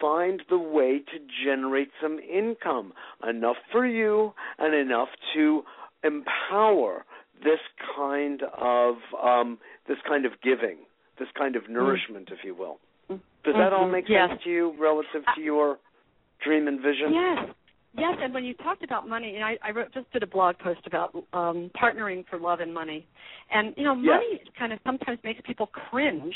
find 0.00 0.42
the 0.50 0.58
way 0.58 0.98
to 0.98 1.18
generate 1.44 1.88
some 2.02 2.18
income, 2.18 2.92
enough 3.28 3.56
for 3.72 3.86
you 3.86 4.32
and 4.58 4.74
enough 4.74 5.08
to 5.34 5.62
empower 6.04 7.04
this 7.42 7.60
kind 7.96 8.42
of 8.58 8.96
um, 9.22 9.58
this 9.88 9.98
kind 10.06 10.26
of 10.26 10.32
giving, 10.42 10.78
this 11.18 11.28
kind 11.36 11.56
of 11.56 11.64
mm. 11.64 11.70
nourishment, 11.70 12.28
if 12.30 12.38
you 12.44 12.54
will. 12.54 12.78
Does 13.08 13.18
mm-hmm. 13.18 13.58
that 13.58 13.72
all 13.72 13.84
mm-hmm. 13.84 13.92
make 13.92 14.08
yes. 14.08 14.30
sense 14.30 14.42
to 14.44 14.50
you 14.50 14.74
relative 14.80 15.22
to 15.34 15.40
your 15.40 15.78
dream 16.44 16.68
and 16.68 16.80
vision? 16.80 17.12
Yes. 17.12 17.54
Yes, 17.98 18.16
and 18.20 18.34
when 18.34 18.44
you 18.44 18.54
talked 18.54 18.84
about 18.84 19.08
money, 19.08 19.34
and 19.36 19.44
I, 19.44 19.56
I 19.64 19.70
wrote, 19.70 19.92
just 19.94 20.10
did 20.12 20.22
a 20.22 20.26
blog 20.26 20.58
post 20.58 20.80
about 20.86 21.14
um, 21.32 21.70
partnering 21.80 22.24
for 22.28 22.38
love 22.38 22.60
and 22.60 22.72
money, 22.72 23.06
and 23.50 23.74
you 23.76 23.84
know, 23.84 23.94
money 23.94 24.26
yes. 24.32 24.40
kind 24.58 24.72
of 24.72 24.78
sometimes 24.84 25.18
makes 25.24 25.40
people 25.46 25.66
cringe. 25.66 26.34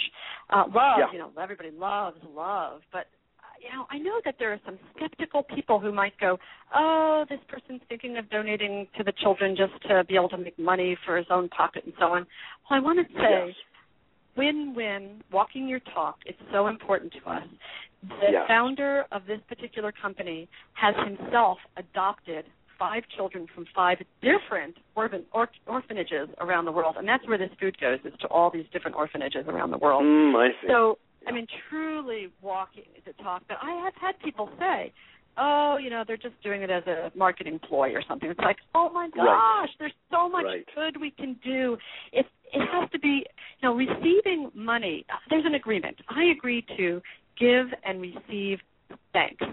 Uh, 0.49 0.65
love, 0.67 0.99
yeah. 0.99 1.13
you 1.13 1.19
know, 1.19 1.31
everybody 1.41 1.71
loves 1.71 2.17
love, 2.35 2.81
but 2.93 3.07
you 3.63 3.69
know, 3.77 3.87
I 3.91 3.99
know 3.99 4.21
that 4.25 4.37
there 4.39 4.53
are 4.53 4.61
some 4.65 4.79
skeptical 4.97 5.43
people 5.55 5.79
who 5.79 5.93
might 5.93 6.19
go, 6.19 6.39
"Oh, 6.75 7.25
this 7.29 7.41
person's 7.49 7.83
thinking 7.89 8.17
of 8.17 8.29
donating 8.31 8.87
to 8.97 9.05
the 9.05 9.13
children 9.23 9.57
just 9.57 9.73
to 9.89 10.05
be 10.05 10.17
able 10.17 10.31
to 10.31 10.39
make 10.39 10.59
money 10.59 10.97
for 11.05 11.17
his 11.17 11.27
own 11.31 11.49
pocket 11.51 11.85
and 11.85 11.93
so 11.99 12.07
on." 12.07 12.27
Well, 12.69 12.79
I 12.79 12.81
want 12.81 13.07
to 13.07 13.15
say, 13.15 13.49
yes. 13.49 13.57
Win-win, 14.37 15.23
walking 15.33 15.69
your 15.69 15.81
talk 15.95 16.19
is 16.27 16.35
so 16.53 16.67
important 16.67 17.13
to 17.13 17.31
us. 17.31 17.43
The 18.03 18.33
yes. 18.33 18.45
founder 18.49 19.05
of 19.13 19.27
this 19.27 19.41
particular 19.49 19.93
company 19.93 20.49
has 20.73 20.95
himself 21.05 21.59
adopted 21.77 22.47
five 22.79 23.03
children 23.15 23.47
from 23.55 23.67
five 23.75 23.99
different 24.23 24.77
orphan, 24.97 25.25
or, 25.33 25.51
orphanages 25.67 26.29
around 26.41 26.65
the 26.65 26.73
world, 26.73 26.97
and 26.99 27.07
that's 27.07 27.27
where 27.29 27.37
this 27.37 27.51
food 27.61 27.77
goes 27.79 27.99
is 28.05 28.19
to 28.21 28.27
all 28.29 28.51
these 28.51 28.65
different 28.73 28.97
orphanages 28.97 29.45
around 29.47 29.71
the 29.71 29.79
world. 29.79 30.03
Mm, 30.03 30.35
I 30.35 30.49
see. 30.63 30.69
So 30.69 30.99
I 31.27 31.33
mean, 31.33 31.47
truly 31.69 32.29
walking 32.41 32.85
the 33.05 33.13
talk. 33.23 33.43
But 33.49 33.59
I 33.63 33.73
have 33.85 33.95
had 34.01 34.19
people 34.25 34.49
say, 34.59 34.93
"Oh, 35.41 35.79
you 35.83 35.91
know, 35.91 36.05
they're 36.07 36.17
just 36.17 36.41
doing 36.43 36.63
it 36.63 36.71
as 36.71 36.87
a 36.87 37.11
marketing 37.17 37.59
ploy 37.67 37.93
or 37.95 38.03
something." 38.07 38.31
It's 38.31 38.41
like, 38.41 38.59
"Oh 38.75 38.91
my 38.91 39.09
gosh, 39.09 39.27
right. 39.27 39.69
there's 39.79 39.95
so 40.11 40.29
much 40.29 40.45
right. 40.45 40.67
good 40.75 41.01
we 41.01 41.11
can 41.11 41.35
do." 41.43 41.79
It 42.13 42.27
it 42.53 42.69
has 42.73 42.91
to 42.91 42.99
be, 42.99 43.25
you 43.61 43.69
know, 43.69 43.75
receiving 43.75 44.51
money. 44.55 45.07
There's 45.31 45.47
an 45.47 45.55
agreement. 45.55 45.97
I 46.09 46.25
agree 46.37 46.65
to 46.77 47.01
give 47.39 47.67
and 47.85 48.01
receive 48.01 48.59
thanks. 49.13 49.45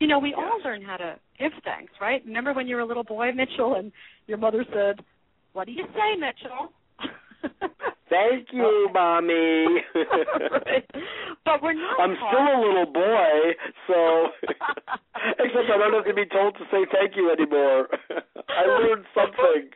You 0.00 0.06
know, 0.06 0.18
we 0.18 0.30
yes. 0.30 0.38
all 0.38 0.60
learn 0.62 0.82
how 0.82 0.96
to 0.96 1.16
give 1.38 1.52
thanks, 1.64 1.92
right? 2.00 2.22
Remember 2.24 2.52
when 2.52 2.66
you 2.66 2.76
were 2.76 2.82
a 2.82 2.86
little 2.86 3.04
boy, 3.04 3.32
Mitchell, 3.32 3.74
and 3.74 3.92
your 4.26 4.38
mother 4.38 4.64
said, 4.72 5.04
"What 5.52 5.66
do 5.66 5.72
you 5.72 5.84
say, 5.94 6.16
Mitchell?" 6.16 6.72
Thank 8.10 8.48
you, 8.52 8.88
mommy. 8.92 9.66
right. 9.94 10.84
But 11.44 11.62
we're 11.62 11.74
not. 11.74 12.00
I'm 12.00 12.16
still 12.16 12.40
a 12.40 12.60
little 12.64 12.86
boy, 12.90 13.36
so 13.86 14.28
except 15.38 15.68
I 15.68 15.76
don't 15.76 15.92
have 15.92 16.06
to 16.06 16.14
be 16.14 16.24
told 16.24 16.54
to 16.54 16.64
say 16.70 16.86
thank 16.90 17.16
you 17.16 17.30
anymore. 17.30 17.86
I 18.48 18.64
learned 18.64 19.04
something. 19.14 19.68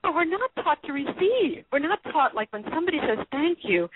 but 0.00 0.14
we're 0.14 0.24
not 0.24 0.50
taught 0.62 0.80
to 0.84 0.92
receive. 0.92 1.64
We're 1.72 1.80
not 1.80 1.98
taught 2.12 2.36
like 2.36 2.52
when 2.52 2.62
somebody 2.72 2.98
says 3.00 3.26
thank 3.32 3.58
you, 3.62 3.88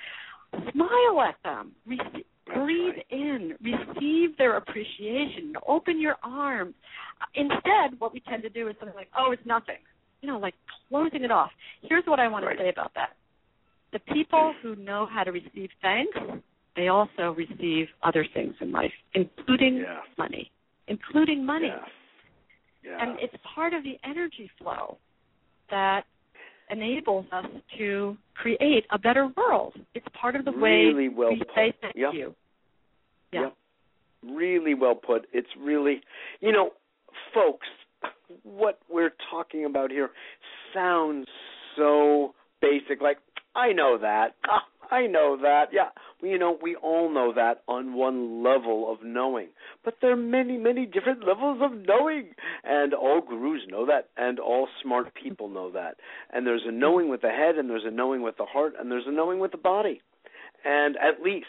smile 0.73 1.21
at 1.21 1.37
them. 1.45 1.71
Receive, 1.87 2.25
breathe 2.53 2.95
right. 2.97 3.07
in, 3.11 3.55
receive 3.63 4.37
their 4.37 4.57
appreciation, 4.57 5.53
open 5.69 6.01
your 6.01 6.17
arms. 6.25 6.75
Instead, 7.37 8.01
what 8.01 8.13
we 8.13 8.19
tend 8.19 8.43
to 8.43 8.49
do 8.49 8.67
is 8.67 8.75
something 8.81 8.97
like, 8.97 9.11
"Oh, 9.17 9.31
it's 9.31 9.47
nothing." 9.47 9.79
You 10.23 10.29
know, 10.29 10.39
like 10.39 10.55
closing 10.89 11.25
it 11.25 11.31
off. 11.31 11.51
Here's 11.83 12.05
what 12.07 12.19
I 12.19 12.29
want 12.29 12.47
right. 12.47 12.57
to 12.57 12.65
say 12.65 12.69
about 12.71 12.93
that. 12.95 13.11
The 13.93 13.99
people 14.15 14.55
who 14.63 14.75
know 14.77 15.07
how 15.13 15.25
to 15.25 15.33
receive 15.33 15.69
thanks, 15.83 16.17
they 16.77 16.89
also 16.89 17.37
receive 17.37 17.89
other 18.03 18.25
things 18.33 18.55
in 18.61 18.73
life, 18.73 18.93
including 19.15 19.79
yes. 19.79 20.01
money. 20.17 20.51
Including 20.89 21.45
money. 21.45 21.67
Yes. 21.67 21.89
Yeah. 22.85 22.97
And 23.01 23.19
it's 23.21 23.35
part 23.55 23.75
of 23.75 23.83
the 23.85 23.97
energy 24.09 24.51
flow 24.59 24.97
that 25.71 26.03
enables 26.71 27.27
us 27.33 27.45
to 27.79 28.17
create 28.35 28.87
a 28.91 28.99
better 28.99 29.29
world. 29.37 29.75
It's 29.95 30.07
part 30.19 30.37
of 30.37 30.45
the 30.45 30.53
really 30.53 31.09
way 31.09 31.15
well 31.15 31.31
we 31.31 31.43
say 31.55 31.75
thank 31.81 31.95
yep. 31.95 32.13
you. 32.15 32.35
Yeah. 33.33 33.43
Yep. 33.43 33.57
Really 34.35 34.75
well 34.75 34.95
put. 34.95 35.27
It's 35.33 35.49
really, 35.61 36.01
you 36.41 36.53
know, 36.53 36.71
folks, 37.35 37.67
what 38.43 38.79
we're 38.91 39.15
talking 39.31 39.65
about 39.65 39.91
here 39.91 40.11
sounds 40.75 41.27
so 41.77 42.35
basic. 42.61 43.01
Like, 43.01 43.19
I 43.55 43.73
know 43.73 43.99
that. 44.01 44.35
Ah, 44.49 44.65
I 44.91 45.07
know 45.07 45.39
that. 45.43 45.67
Yeah. 45.73 45.89
You 46.23 46.39
know, 46.39 46.57
we 46.63 46.77
all 46.77 47.13
know 47.13 47.33
that 47.35 47.63
on 47.67 47.95
one 47.95 48.43
level 48.43 48.93
of 48.93 48.99
knowing. 49.03 49.49
But 49.85 49.95
there 50.01 50.13
are 50.13 50.17
many, 50.17 50.57
many 50.57 50.87
different 50.87 51.27
levels 51.27 51.59
of 51.63 51.73
knowing. 51.87 52.35
And 52.63 52.95
all 52.95 53.21
gurus 53.21 53.63
know 53.69 53.87
that. 53.87 54.09
And 54.17 54.39
all 54.39 54.69
smart 54.83 55.15
people 55.15 55.49
know 55.49 55.71
that. 55.73 55.97
And 56.33 56.47
there's 56.47 56.63
a 56.67 56.73
knowing 56.73 57.09
with 57.09 57.23
the 57.23 57.31
head, 57.31 57.57
and 57.57 57.69
there's 57.69 57.85
a 57.87 57.91
knowing 57.91 58.23
with 58.23 58.37
the 58.37 58.45
heart, 58.45 58.75
and 58.79 58.91
there's 58.91 59.07
a 59.07 59.13
knowing 59.13 59.41
with 59.41 59.51
the 59.51 59.59
body. 59.59 60.01
And 60.65 60.97
at 60.97 61.23
least 61.23 61.47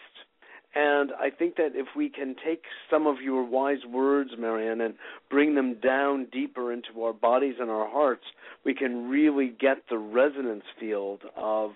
and 0.75 1.11
I 1.19 1.29
think 1.29 1.55
that 1.57 1.71
if 1.75 1.87
we 1.95 2.09
can 2.09 2.35
take 2.43 2.63
some 2.89 3.05
of 3.05 3.21
your 3.21 3.43
wise 3.43 3.85
words, 3.89 4.31
Marianne, 4.37 4.81
and 4.81 4.95
bring 5.29 5.55
them 5.55 5.75
down 5.75 6.27
deeper 6.31 6.73
into 6.73 7.03
our 7.03 7.13
bodies 7.13 7.55
and 7.59 7.69
our 7.69 7.87
hearts, 7.87 8.23
we 8.65 8.73
can 8.73 9.07
really 9.09 9.53
get 9.59 9.77
the 9.89 9.97
resonance 9.97 10.63
field 10.79 11.21
of 11.35 11.71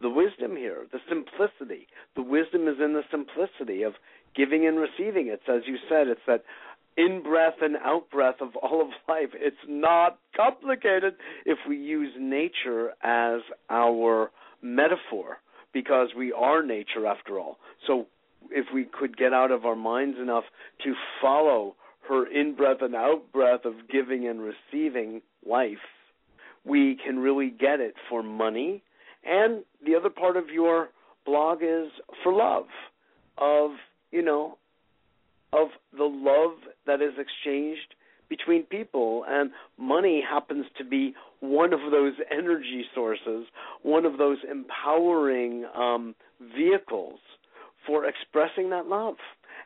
the 0.00 0.08
wisdom 0.08 0.56
here, 0.56 0.86
the 0.92 1.00
simplicity. 1.08 1.88
The 2.14 2.22
wisdom 2.22 2.68
is 2.68 2.76
in 2.82 2.92
the 2.92 3.02
simplicity 3.10 3.82
of 3.82 3.94
giving 4.36 4.66
and 4.66 4.78
receiving. 4.78 5.26
It's, 5.28 5.42
as 5.48 5.62
you 5.66 5.76
said, 5.88 6.06
it's 6.06 6.20
that 6.28 6.44
in 6.96 7.22
breath 7.22 7.54
and 7.60 7.76
out 7.76 8.08
breath 8.10 8.36
of 8.40 8.54
all 8.56 8.80
of 8.80 8.88
life. 9.08 9.30
It's 9.34 9.56
not 9.68 10.18
complicated 10.36 11.14
if 11.44 11.58
we 11.68 11.76
use 11.76 12.12
nature 12.18 12.90
as 13.02 13.40
our 13.68 14.30
metaphor 14.62 15.38
because 15.72 16.08
we 16.16 16.32
are 16.32 16.62
nature 16.62 17.06
after 17.06 17.38
all. 17.38 17.58
So 17.86 18.06
if 18.50 18.66
we 18.72 18.84
could 18.84 19.16
get 19.16 19.32
out 19.32 19.50
of 19.50 19.64
our 19.64 19.76
minds 19.76 20.18
enough 20.20 20.44
to 20.84 20.94
follow 21.20 21.74
her 22.08 22.26
in 22.26 22.54
breath 22.54 22.78
and 22.80 22.94
out 22.94 23.32
breath 23.32 23.64
of 23.64 23.74
giving 23.90 24.26
and 24.26 24.40
receiving 24.40 25.20
life, 25.46 25.76
we 26.64 26.98
can 27.04 27.18
really 27.18 27.50
get 27.50 27.80
it 27.80 27.94
for 28.08 28.22
money. 28.22 28.82
And 29.24 29.64
the 29.84 29.94
other 29.94 30.10
part 30.10 30.36
of 30.36 30.48
your 30.48 30.88
blog 31.26 31.58
is 31.62 31.90
for 32.22 32.32
love, 32.32 32.66
of, 33.36 33.72
you 34.10 34.22
know, 34.22 34.56
of 35.52 35.68
the 35.96 36.04
love 36.04 36.58
that 36.86 37.02
is 37.02 37.14
exchanged 37.18 37.94
between 38.28 38.62
people. 38.64 39.24
And 39.28 39.50
money 39.78 40.22
happens 40.26 40.66
to 40.78 40.84
be 40.84 41.14
one 41.40 41.72
of 41.72 41.80
those 41.90 42.14
energy 42.30 42.84
sources, 42.94 43.46
one 43.82 44.04
of 44.04 44.18
those 44.18 44.38
empowering 44.50 45.66
um, 45.76 46.14
vehicles 46.56 47.20
for 47.88 48.04
expressing 48.04 48.70
that 48.70 48.86
love. 48.86 49.16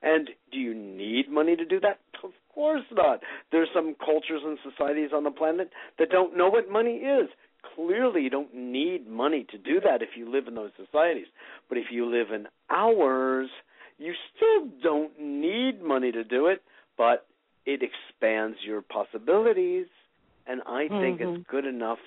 And 0.02 0.30
do 0.50 0.58
you 0.58 0.72
need 0.74 1.28
money 1.28 1.56
to 1.56 1.64
do 1.64 1.80
that? 1.80 1.98
Of 2.24 2.30
course 2.54 2.84
not. 2.92 3.20
There's 3.50 3.68
some 3.74 3.96
cultures 3.98 4.42
and 4.44 4.56
societies 4.62 5.10
on 5.12 5.24
the 5.24 5.30
planet 5.30 5.70
that 5.98 6.10
don't 6.10 6.36
know 6.36 6.48
what 6.48 6.70
money 6.70 6.98
is. 6.98 7.28
Clearly, 7.74 8.22
you 8.22 8.30
don't 8.30 8.54
need 8.54 9.08
money 9.08 9.46
to 9.50 9.58
do 9.58 9.80
that 9.80 10.02
if 10.02 10.10
you 10.16 10.30
live 10.30 10.46
in 10.46 10.54
those 10.54 10.70
societies. 10.76 11.26
But 11.68 11.78
if 11.78 11.86
you 11.90 12.06
live 12.06 12.32
in 12.32 12.46
ours, 12.70 13.48
you 13.98 14.14
still 14.34 14.68
don't 14.82 15.12
need 15.20 15.82
money 15.82 16.12
to 16.12 16.24
do 16.24 16.46
it, 16.46 16.62
but 16.96 17.26
it 17.66 17.80
expands 17.82 18.58
your 18.64 18.82
possibilities. 18.82 19.86
And 20.46 20.62
I 20.66 20.88
think 20.88 21.20
mm-hmm. 21.20 21.36
it's 21.36 21.46
good 21.48 21.66
enough, 21.66 21.98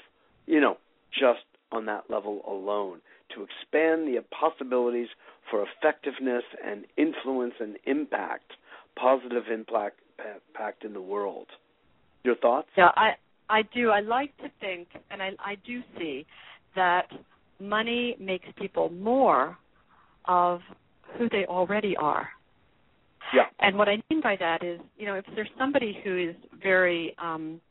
you 0.45 0.59
know, 0.59 0.77
just 1.11 1.45
on 1.71 1.85
that 1.85 2.09
level 2.09 2.41
alone 2.47 2.99
to 3.33 3.43
expand 3.43 4.07
the 4.07 4.23
possibilities 4.37 5.07
for 5.49 5.65
effectiveness 5.65 6.43
and 6.65 6.85
influence 6.97 7.53
and 7.59 7.77
impact, 7.85 8.51
positive 8.99 9.43
impact, 9.51 9.99
impact 10.19 10.83
in 10.83 10.93
the 10.93 11.01
world. 11.01 11.47
Your 12.23 12.35
thoughts? 12.35 12.67
Yeah, 12.77 12.89
I 12.95 13.11
I 13.49 13.61
do. 13.73 13.89
I 13.89 13.99
like 13.99 14.35
to 14.37 14.49
think, 14.59 14.87
and 15.11 15.21
I 15.21 15.31
I 15.39 15.55
do 15.65 15.81
see 15.97 16.25
that 16.75 17.07
money 17.59 18.15
makes 18.19 18.47
people 18.57 18.89
more 18.89 19.57
of 20.25 20.61
who 21.17 21.29
they 21.29 21.45
already 21.45 21.95
are. 21.97 22.27
Yeah. 23.33 23.43
And 23.59 23.77
what 23.77 23.87
I 23.87 24.01
mean 24.09 24.21
by 24.21 24.35
that 24.39 24.63
is, 24.63 24.79
you 24.97 25.05
know, 25.05 25.15
if 25.15 25.25
there's 25.35 25.49
somebody 25.57 25.97
who 26.03 26.29
is 26.29 26.35
very 26.61 27.15
um 27.21 27.61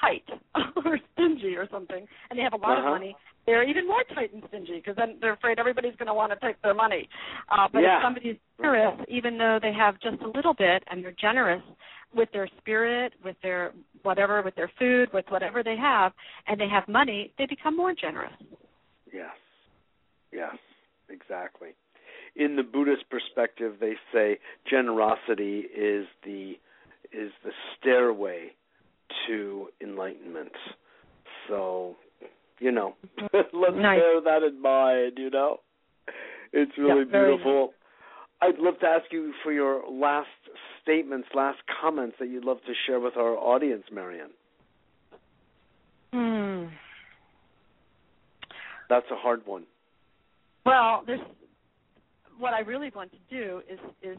tight 0.00 0.24
or 0.76 0.98
stingy 1.12 1.56
or 1.56 1.68
something, 1.70 2.06
and 2.30 2.38
they 2.38 2.42
have 2.42 2.52
a 2.52 2.56
lot 2.56 2.78
uh-huh. 2.78 2.88
of 2.88 2.94
money, 2.94 3.16
they're 3.48 3.66
even 3.66 3.86
more 3.86 4.04
tight 4.14 4.30
and 4.34 4.42
stingy 4.48 4.76
because 4.76 4.94
then 4.96 5.16
they're 5.22 5.32
afraid 5.32 5.58
everybody's 5.58 5.96
going 5.96 6.06
to 6.06 6.12
want 6.12 6.30
to 6.32 6.46
take 6.46 6.60
their 6.60 6.74
money. 6.74 7.08
Uh, 7.50 7.66
but 7.72 7.78
yeah. 7.78 7.96
if 7.96 8.04
somebody's 8.04 8.36
generous, 8.58 9.00
even 9.08 9.38
though 9.38 9.58
they 9.62 9.72
have 9.72 9.94
just 10.02 10.20
a 10.20 10.28
little 10.28 10.52
bit 10.52 10.84
and 10.90 11.02
they're 11.02 11.16
generous 11.18 11.62
with 12.14 12.28
their 12.34 12.46
spirit, 12.58 13.14
with 13.24 13.36
their 13.42 13.72
whatever, 14.02 14.42
with 14.42 14.54
their 14.54 14.70
food, 14.78 15.08
with 15.14 15.24
whatever 15.30 15.62
they 15.62 15.76
have, 15.76 16.12
and 16.46 16.60
they 16.60 16.68
have 16.68 16.86
money, 16.88 17.32
they 17.38 17.46
become 17.46 17.74
more 17.74 17.94
generous. 17.94 18.32
Yes. 19.10 19.30
Yes, 20.30 20.56
exactly. 21.08 21.68
In 22.36 22.54
the 22.54 22.62
Buddhist 22.62 23.04
perspective, 23.08 23.76
they 23.80 23.94
say 24.12 24.36
generosity 24.68 25.60
is 25.74 26.06
the 26.22 26.52
is 27.12 27.32
the 27.42 27.52
stairway 27.80 28.48
to 29.26 29.68
enlightenment. 29.82 30.52
So, 31.48 31.96
you 32.60 32.72
know, 32.72 32.94
let's 33.32 33.76
nice. 33.76 34.00
bear 34.00 34.20
that 34.20 34.42
in 34.46 34.60
mind, 34.60 35.12
you 35.16 35.30
know. 35.30 35.58
It's 36.52 36.72
really 36.78 37.04
yeah, 37.10 37.26
beautiful. 37.26 37.72
Nice. 38.40 38.54
I'd 38.54 38.58
love 38.58 38.78
to 38.80 38.86
ask 38.86 39.04
you 39.10 39.32
for 39.42 39.52
your 39.52 39.82
last 39.90 40.28
statements, 40.82 41.28
last 41.34 41.58
comments 41.80 42.16
that 42.20 42.28
you'd 42.28 42.44
love 42.44 42.58
to 42.66 42.72
share 42.86 43.00
with 43.00 43.16
our 43.16 43.36
audience, 43.36 43.84
Marian. 43.92 44.30
Hmm. 46.12 46.66
That's 48.88 49.06
a 49.10 49.16
hard 49.16 49.42
one. 49.44 49.64
Well, 50.64 51.02
there's 51.06 51.20
what 52.38 52.54
I 52.54 52.60
really 52.60 52.90
want 52.94 53.10
to 53.12 53.18
do 53.30 53.62
is 53.70 53.78
is 54.02 54.18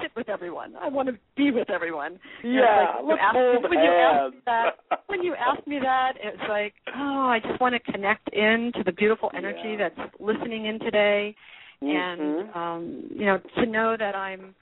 sit 0.00 0.10
with 0.16 0.28
everyone. 0.28 0.74
I 0.80 0.88
want 0.88 1.08
to 1.08 1.14
be 1.36 1.50
with 1.50 1.70
everyone. 1.70 2.18
Yeah, 2.42 2.94
like, 3.02 3.04
let's 3.08 3.22
hold 3.32 3.64
when 3.64 3.78
you 3.80 3.90
ask 3.90 4.34
me 4.34 4.40
that, 4.46 4.70
when 5.06 5.22
you 5.22 5.34
ask 5.34 5.66
me 5.66 5.78
that, 5.82 6.12
it's 6.22 6.42
like, 6.48 6.74
oh, 6.96 7.26
I 7.28 7.40
just 7.46 7.60
want 7.60 7.74
to 7.74 7.92
connect 7.92 8.28
in 8.32 8.72
to 8.76 8.82
the 8.84 8.92
beautiful 8.92 9.30
energy 9.36 9.76
Yeah. 9.78 9.88
that's 9.96 10.14
listening 10.20 10.66
in 10.66 10.78
today, 10.78 11.34
Mhm. 11.82 11.96
and 11.96 12.54
um, 12.56 13.06
you 13.10 13.26
know, 13.26 13.38
to 13.56 13.66
know 13.66 13.96
that 13.96 14.14
I'm 14.14 14.54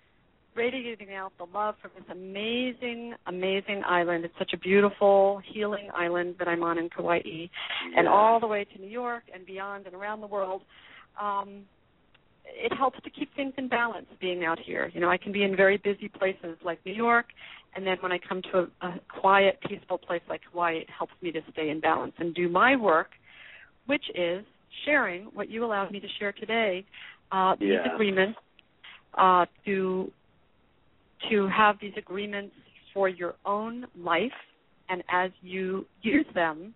radiating 0.56 1.14
out 1.14 1.32
the 1.38 1.46
love 1.54 1.76
from 1.80 1.92
this 1.96 2.04
amazing, 2.10 3.14
amazing 3.26 3.82
island. 3.86 4.24
It's 4.24 4.34
such 4.38 4.52
a 4.52 4.58
beautiful, 4.58 5.40
healing 5.52 5.88
island 5.94 6.34
that 6.38 6.48
I'm 6.48 6.64
on 6.64 6.76
in 6.76 6.88
Kauai, 6.90 7.20
and 7.96 8.08
all 8.08 8.40
the 8.40 8.46
way 8.48 8.64
to 8.64 8.80
New 8.80 8.88
York 8.88 9.24
and 9.32 9.46
beyond 9.46 9.86
and 9.86 9.94
around 9.94 10.20
the 10.20 10.26
world. 10.26 10.62
Um, 11.20 11.66
it 12.44 12.72
helps 12.76 12.98
to 13.02 13.10
keep 13.10 13.34
things 13.34 13.52
in 13.56 13.68
balance 13.68 14.06
being 14.20 14.44
out 14.44 14.58
here. 14.58 14.90
You 14.94 15.00
know, 15.00 15.10
I 15.10 15.16
can 15.16 15.32
be 15.32 15.44
in 15.44 15.56
very 15.56 15.76
busy 15.78 16.08
places 16.08 16.56
like 16.64 16.78
New 16.84 16.94
York, 16.94 17.26
and 17.74 17.86
then 17.86 17.96
when 18.00 18.12
I 18.12 18.18
come 18.18 18.42
to 18.52 18.58
a, 18.82 18.86
a 18.86 19.00
quiet, 19.20 19.58
peaceful 19.68 19.98
place 19.98 20.22
like 20.28 20.40
Hawaii, 20.50 20.78
it 20.78 20.88
helps 20.96 21.12
me 21.22 21.30
to 21.32 21.40
stay 21.52 21.70
in 21.70 21.80
balance 21.80 22.12
and 22.18 22.34
do 22.34 22.48
my 22.48 22.76
work, 22.76 23.10
which 23.86 24.04
is 24.14 24.44
sharing 24.84 25.24
what 25.26 25.48
you 25.48 25.64
allowed 25.64 25.90
me 25.90 26.00
to 26.00 26.08
share 26.18 26.32
today. 26.32 26.84
Uh, 27.32 27.54
these 27.60 27.68
Yeah. 27.70 27.94
agreements 27.94 28.38
uh, 29.14 29.46
to 29.64 30.10
to 31.30 31.48
have 31.48 31.76
these 31.80 31.92
agreements 31.96 32.54
for 32.94 33.08
your 33.08 33.34
own 33.44 33.86
life, 33.96 34.32
and 34.88 35.02
as 35.12 35.30
you 35.42 35.84
use 36.02 36.26
them, 36.34 36.74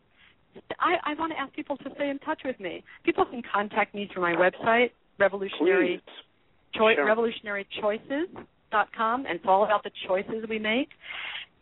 I, 0.78 0.96
I 1.04 1.14
want 1.14 1.32
to 1.32 1.38
ask 1.38 1.52
people 1.54 1.76
to 1.78 1.90
stay 1.94 2.10
in 2.10 2.18
touch 2.20 2.42
with 2.44 2.60
me. 2.60 2.84
People 3.04 3.24
can 3.24 3.42
contact 3.50 3.94
me 3.94 4.08
through 4.12 4.22
my 4.22 4.34
website, 4.34 4.90
Revolutionary 5.18 6.02
Please. 6.04 6.12
Choi- 6.74 6.94
Sure. 6.96 7.06
revolutionarychoices.com, 7.06 9.26
and 9.26 9.36
it's 9.36 9.44
all 9.46 9.64
about 9.64 9.84
the 9.84 9.90
choices 10.08 10.44
we 10.48 10.58
make. 10.58 10.88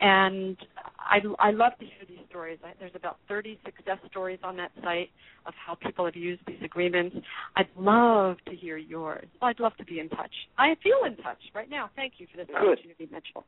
And 0.00 0.56
I, 0.98 1.20
I 1.38 1.50
love 1.52 1.72
to 1.78 1.84
hear 1.84 2.04
these 2.08 2.18
stories. 2.28 2.58
I, 2.64 2.72
there's 2.80 2.94
about 2.96 3.18
30 3.28 3.58
success 3.64 3.98
stories 4.10 4.40
on 4.42 4.56
that 4.56 4.72
site 4.82 5.10
of 5.46 5.54
how 5.64 5.74
people 5.76 6.04
have 6.06 6.16
used 6.16 6.42
these 6.46 6.58
agreements. 6.64 7.14
I'd 7.56 7.68
love 7.78 8.38
to 8.48 8.56
hear 8.56 8.76
yours. 8.78 9.28
I'd 9.40 9.60
love 9.60 9.76
to 9.76 9.84
be 9.84 10.00
in 10.00 10.08
touch. 10.08 10.32
I 10.58 10.74
feel 10.82 11.04
in 11.06 11.14
touch 11.22 11.38
right 11.54 11.70
now. 11.70 11.88
Thank 11.94 12.14
you 12.18 12.26
for 12.30 12.36
this 12.38 12.48
Good. 12.48 12.56
opportunity, 12.56 13.06
Mitchell. 13.12 13.44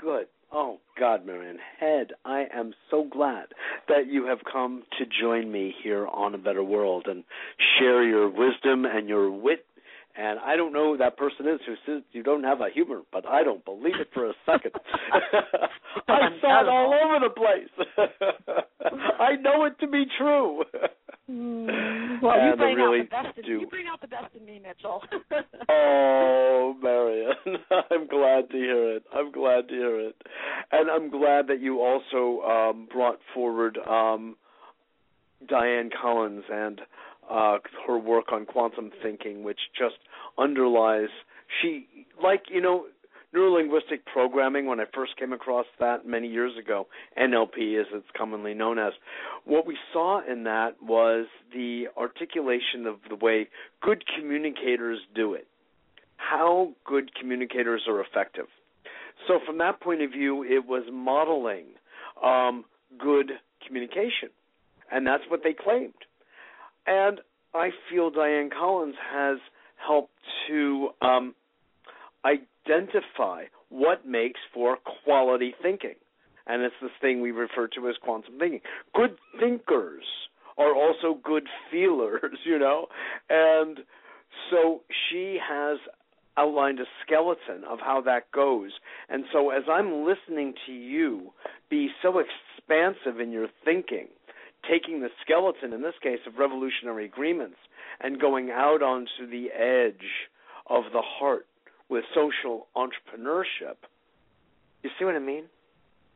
Good. 0.00 0.26
Oh 0.52 0.78
God, 0.98 1.26
Marian 1.26 1.58
Head, 1.78 2.12
I 2.24 2.46
am 2.54 2.72
so 2.90 3.04
glad 3.10 3.46
that 3.88 4.06
you 4.06 4.26
have 4.26 4.38
come 4.50 4.84
to 4.98 5.04
join 5.20 5.50
me 5.50 5.74
here 5.82 6.06
on 6.06 6.34
A 6.34 6.38
Better 6.38 6.62
World 6.62 7.06
and 7.06 7.24
share 7.78 8.02
your 8.02 8.28
wisdom 8.28 8.84
and 8.86 9.08
your 9.08 9.30
wit. 9.30 9.66
And 10.20 10.40
I 10.40 10.56
don't 10.56 10.72
know 10.72 10.92
who 10.92 10.98
that 10.98 11.16
person 11.16 11.46
is 11.46 11.60
who 11.64 11.74
says 11.86 12.02
you 12.10 12.24
don't 12.24 12.42
have 12.42 12.60
a 12.60 12.68
humor, 12.74 13.02
but 13.12 13.24
I 13.24 13.44
don't 13.44 13.64
believe 13.64 13.94
it 14.00 14.08
for 14.12 14.28
a 14.28 14.32
second. 14.44 14.72
I 16.08 16.18
saw 16.40 16.62
it 16.62 16.68
all 16.68 16.92
over 16.92 17.28
the 17.28 17.34
place. 17.34 17.86
I 19.20 19.36
know 19.36 19.64
it 19.66 19.78
to 19.78 19.86
be 19.86 20.04
true. 20.18 20.64
Mm, 21.30 22.20
well, 22.20 22.34
you 22.36 22.50
And 22.50 22.58
bring 22.58 22.76
really 22.76 23.00
out 23.00 23.22
the 23.22 23.28
best 23.28 23.38
in 23.38 23.44
do. 23.44 23.60
you 23.60 23.66
bring 23.68 23.86
out 23.86 24.00
the 24.00 24.08
best 24.08 24.34
in 24.36 24.44
me, 24.44 24.60
Mitchell. 24.60 25.02
Oh, 25.70 26.74
Marian, 26.82 27.34
I'm 27.90 28.06
glad 28.08 28.50
to 28.50 28.56
hear 28.56 28.96
it. 28.96 29.04
I'm 29.14 29.30
glad 29.30 29.68
to 29.68 29.74
hear 29.74 30.00
it, 30.00 30.16
and 30.72 30.90
I'm 30.90 31.10
glad 31.10 31.46
that 31.48 31.60
you 31.60 31.80
also 31.80 32.42
um, 32.44 32.88
brought 32.90 33.18
forward 33.34 33.78
um, 33.86 34.36
Diane 35.46 35.90
Collins 36.00 36.44
and 36.50 36.80
uh, 37.30 37.58
her 37.86 37.98
work 37.98 38.32
on 38.32 38.46
quantum 38.46 38.90
thinking, 39.02 39.42
which 39.42 39.60
just 39.78 39.96
underlies 40.38 41.08
she 41.60 41.86
like 42.22 42.44
you 42.50 42.60
know 42.60 42.86
neurolinguistic 43.34 44.04
programming 44.10 44.66
when 44.66 44.80
I 44.80 44.84
first 44.94 45.16
came 45.18 45.32
across 45.32 45.66
that 45.80 46.06
many 46.06 46.28
years 46.28 46.52
ago, 46.58 46.86
NLP 47.20 47.78
as 47.78 47.86
it's 47.92 48.06
commonly 48.16 48.54
known 48.54 48.78
as. 48.78 48.92
What 49.44 49.66
we 49.66 49.76
saw 49.92 50.20
in 50.26 50.44
that 50.44 50.76
was 50.82 51.26
the 51.52 51.88
articulation 51.96 52.86
of 52.86 52.96
the 53.08 53.16
way 53.16 53.48
good 53.82 54.04
communicators 54.18 54.98
do 55.14 55.34
it. 55.34 55.46
How 56.16 56.72
good 56.84 57.10
communicators 57.14 57.82
are 57.86 58.00
effective. 58.00 58.46
So 59.26 59.40
from 59.44 59.58
that 59.58 59.80
point 59.80 60.02
of 60.02 60.10
view, 60.10 60.42
it 60.42 60.66
was 60.66 60.84
modeling 60.90 61.66
um, 62.24 62.64
good 62.98 63.32
communication, 63.66 64.30
and 64.90 65.06
that's 65.06 65.24
what 65.28 65.40
they 65.44 65.52
claimed. 65.52 65.92
And 66.88 67.20
I 67.54 67.68
feel 67.90 68.10
Diane 68.10 68.48
Collins 68.48 68.94
has 69.12 69.36
helped 69.86 70.14
to 70.48 70.88
um, 71.02 71.34
identify 72.24 73.44
what 73.68 74.06
makes 74.06 74.40
for 74.54 74.78
quality 75.04 75.54
thinking. 75.62 75.94
And 76.46 76.62
it's 76.62 76.74
this 76.80 76.90
thing 77.02 77.20
we 77.20 77.30
refer 77.30 77.68
to 77.68 77.88
as 77.88 77.96
quantum 78.02 78.38
thinking. 78.38 78.60
Good 78.94 79.16
thinkers 79.38 80.04
are 80.56 80.74
also 80.74 81.20
good 81.22 81.46
feelers, 81.70 82.38
you 82.46 82.58
know? 82.58 82.86
And 83.28 83.80
so 84.50 84.80
she 85.10 85.38
has 85.46 85.78
outlined 86.38 86.80
a 86.80 86.84
skeleton 87.04 87.64
of 87.68 87.80
how 87.80 88.00
that 88.06 88.30
goes. 88.32 88.70
And 89.10 89.24
so 89.30 89.50
as 89.50 89.64
I'm 89.70 90.06
listening 90.06 90.54
to 90.66 90.72
you 90.72 91.32
be 91.68 91.90
so 92.02 92.18
expansive 92.18 93.20
in 93.20 93.30
your 93.30 93.48
thinking, 93.62 94.08
taking 94.70 95.00
the 95.00 95.08
skeleton, 95.22 95.72
in 95.72 95.82
this 95.82 95.94
case, 96.02 96.20
of 96.26 96.38
revolutionary 96.38 97.04
agreements, 97.04 97.56
and 98.00 98.20
going 98.20 98.50
out 98.50 98.82
onto 98.82 99.28
the 99.30 99.48
edge 99.52 100.28
of 100.68 100.84
the 100.92 101.02
heart 101.02 101.46
with 101.88 102.04
social 102.14 102.66
entrepreneurship. 102.76 103.76
You 104.82 104.90
see 104.98 105.04
what 105.04 105.14
I 105.14 105.20
mean? 105.20 105.44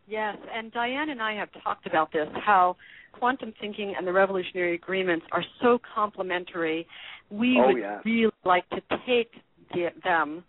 Yes, 0.06 0.36
and 0.52 0.72
Diane 0.72 1.10
and 1.10 1.22
I 1.22 1.34
have 1.34 1.48
talked 1.62 1.86
about 1.86 2.12
this 2.12 2.28
how 2.44 2.76
quantum 3.12 3.52
thinking 3.60 3.94
and 3.96 4.06
the 4.06 4.12
revolutionary 4.12 4.74
agreements 4.74 5.24
are 5.32 5.44
so 5.60 5.78
complementary. 5.94 6.86
We 7.30 7.58
oh, 7.62 7.68
would 7.68 7.78
yes. 7.78 8.02
really 8.04 8.32
like 8.44 8.68
to 8.70 8.80
take 9.06 9.30
the, 9.72 9.88
them 10.02 10.44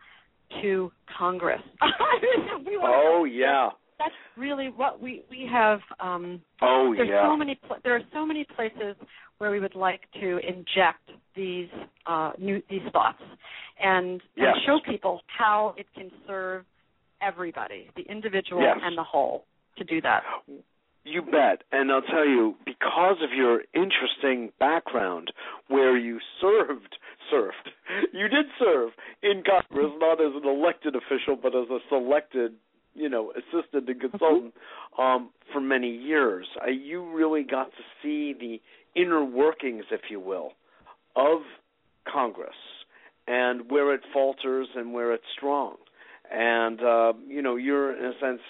to 0.62 0.92
Congress. 1.18 1.62
oh 2.84 3.26
yeah. 3.26 3.70
That's 4.04 4.16
really 4.38 4.70
what 4.76 5.02
we 5.02 5.24
we 5.30 5.48
have. 5.52 5.80
Um, 6.00 6.42
oh 6.62 6.94
there's 6.96 7.10
yeah. 7.10 7.28
so 7.28 7.38
many 7.38 7.56
pl- 7.56 7.78
there 7.84 7.96
are 7.96 8.02
so 8.14 8.26
many 8.26 8.46
places 8.56 8.96
where 9.38 9.52
we 9.52 9.60
would 9.60 9.76
like 9.76 10.02
to 10.20 10.38
inject 10.38 11.10
these 11.36 11.70
uh, 12.06 12.32
new 12.38 12.62
these 12.70 12.82
thoughts 12.92 13.22
and, 13.82 14.22
yes. 14.36 14.54
and 14.56 14.56
show 14.66 14.80
people 14.90 15.22
how 15.28 15.76
it 15.78 15.86
can 15.96 16.12
serve 16.28 16.66
everybody, 17.22 17.90
the 17.96 18.04
individual 18.04 18.62
yes. 18.62 18.78
and 18.82 18.98
the 18.98 19.04
whole, 19.04 19.46
to 19.78 19.84
do 19.84 20.02
that. 20.02 20.24
You 21.06 21.22
bet. 21.22 21.64
And 21.72 21.92
I'll 21.92 22.02
tell 22.02 22.28
you, 22.28 22.56
because 22.66 23.18
of 23.22 23.32
your 23.36 23.64
interesting 23.74 24.52
background 24.60 25.34
where 25.68 25.98
you 25.98 26.20
served 26.40 26.98
served. 27.30 27.70
You 28.14 28.28
did 28.28 28.46
serve 28.60 28.92
in 29.22 29.44
Congress, 29.44 29.92
not 29.98 30.22
as 30.22 30.32
an 30.36 30.48
elected 30.48 30.96
official, 30.96 31.36
but 31.36 31.56
as 31.56 31.70
a 31.70 31.80
selected, 31.90 32.54
you 32.96 33.10
know, 33.10 33.32
assistant 33.32 33.90
and 33.90 34.00
consultant 34.00 34.54
um, 34.98 35.30
for 35.52 35.60
many 35.62 35.90
years. 35.90 36.46
Uh, 36.62 36.70
you 36.70 37.12
really 37.12 37.44
got 37.44 37.72
to 37.72 37.84
see 38.02 38.34
the 38.40 38.62
inner 39.00 39.24
workings, 39.24 39.86
if 39.92 40.02
you 40.10 40.20
will, 40.20 40.52
of 41.16 41.42
Congress 42.12 42.56
and 43.28 43.72
where 43.72 43.94
it 43.94 44.02
falters 44.12 44.68
and 44.76 44.94
where 44.94 45.14
it's 45.14 45.24
strong. 45.36 45.76
And 46.32 46.82
uh, 46.82 47.14
you 47.28 47.42
know, 47.42 47.56
you're 47.56 47.98
in 47.98 48.06
a 48.06 48.20
sense 48.20 48.42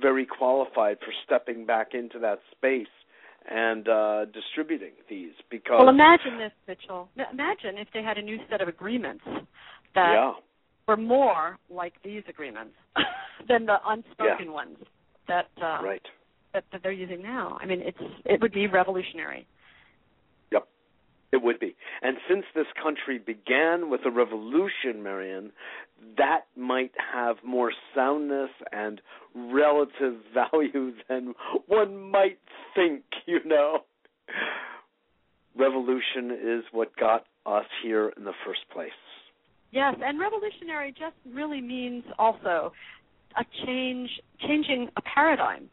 very 0.00 0.26
qualified 0.26 0.98
for 1.00 1.12
stepping 1.24 1.66
back 1.66 1.88
into 1.94 2.18
that 2.18 2.38
space 2.50 2.86
and 3.50 3.88
uh, 3.88 4.24
distributing 4.26 4.92
these 5.10 5.32
because 5.50 5.76
well 5.78 5.88
imagine 5.88 6.38
this 6.38 6.52
mitchell 6.68 7.08
imagine 7.16 7.76
if 7.76 7.88
they 7.92 8.02
had 8.02 8.16
a 8.16 8.22
new 8.22 8.38
set 8.48 8.60
of 8.60 8.68
agreements 8.68 9.24
that 9.94 10.12
yeah. 10.14 10.32
Were 10.88 10.96
more 10.96 11.58
like 11.70 11.94
these 12.04 12.22
agreements 12.28 12.74
than 13.48 13.66
the 13.66 13.76
unspoken 13.86 14.46
yeah. 14.46 14.50
ones 14.50 14.76
that 15.28 15.48
uh, 15.62 15.82
right 15.82 16.02
that, 16.52 16.64
that 16.72 16.82
they're 16.82 16.92
using 16.92 17.22
now 17.22 17.56
i 17.60 17.66
mean 17.66 17.80
it's 17.80 17.98
it 18.24 18.40
would 18.40 18.52
be 18.52 18.66
revolutionary 18.66 19.46
yep 20.50 20.66
it 21.32 21.40
would 21.40 21.60
be 21.60 21.74
and 22.02 22.16
since 22.28 22.44
this 22.54 22.66
country 22.82 23.18
began 23.18 23.88
with 23.90 24.00
a 24.04 24.10
revolution 24.10 25.02
marian 25.02 25.52
that 26.16 26.42
might 26.56 26.92
have 27.12 27.36
more 27.44 27.72
soundness 27.94 28.50
and 28.72 29.00
relative 29.34 30.14
value 30.34 30.92
than 31.08 31.34
one 31.66 32.10
might 32.10 32.38
think, 32.74 33.02
you 33.26 33.40
know. 33.44 33.80
Revolution 35.56 36.30
is 36.30 36.64
what 36.72 36.96
got 36.96 37.24
us 37.44 37.66
here 37.82 38.12
in 38.16 38.24
the 38.24 38.32
first 38.46 38.60
place. 38.72 38.90
Yes, 39.72 39.94
and 40.04 40.20
revolutionary 40.20 40.92
just 40.92 41.16
really 41.34 41.62
means 41.62 42.04
also 42.18 42.72
a 43.36 43.44
change, 43.64 44.10
changing 44.46 44.88
a 44.96 45.02
paradigm. 45.02 45.70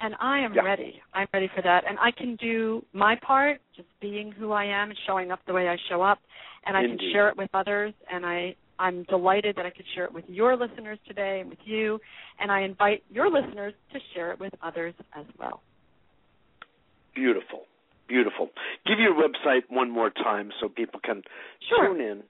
And 0.00 0.14
I 0.20 0.38
am 0.38 0.54
yeah. 0.54 0.62
ready. 0.62 1.02
I'm 1.12 1.26
ready 1.34 1.50
for 1.54 1.60
that. 1.60 1.82
And 1.86 1.98
I 1.98 2.10
can 2.10 2.36
do 2.36 2.82
my 2.94 3.16
part, 3.20 3.60
just 3.76 3.88
being 4.00 4.32
who 4.32 4.52
I 4.52 4.64
am 4.64 4.90
and 4.90 4.98
showing 5.06 5.30
up 5.30 5.40
the 5.46 5.52
way 5.52 5.68
I 5.68 5.76
show 5.90 6.00
up. 6.00 6.20
And 6.64 6.76
I 6.76 6.84
Indeed. 6.84 7.00
can 7.00 7.12
share 7.12 7.28
it 7.28 7.36
with 7.36 7.50
others. 7.52 7.92
And 8.10 8.24
I, 8.24 8.54
I'm 8.78 9.02
delighted 9.04 9.56
that 9.56 9.66
I 9.66 9.70
could 9.70 9.84
share 9.94 10.04
it 10.04 10.14
with 10.14 10.24
your 10.28 10.56
listeners 10.56 10.98
today 11.06 11.40
and 11.40 11.50
with 11.50 11.58
you. 11.64 11.98
And 12.38 12.50
I 12.50 12.62
invite 12.62 13.02
your 13.10 13.30
listeners 13.30 13.74
to 13.92 13.98
share 14.14 14.32
it 14.32 14.40
with 14.40 14.54
others 14.62 14.94
as 15.14 15.26
well. 15.38 15.60
Beautiful. 17.14 17.64
Beautiful. 18.08 18.48
Give 18.86 18.98
your 18.98 19.14
website 19.14 19.62
one 19.68 19.90
more 19.90 20.10
time 20.10 20.50
so 20.60 20.68
people 20.68 21.00
can 21.04 21.22
sure. 21.68 21.88
tune 21.88 22.00
in. 22.00 22.22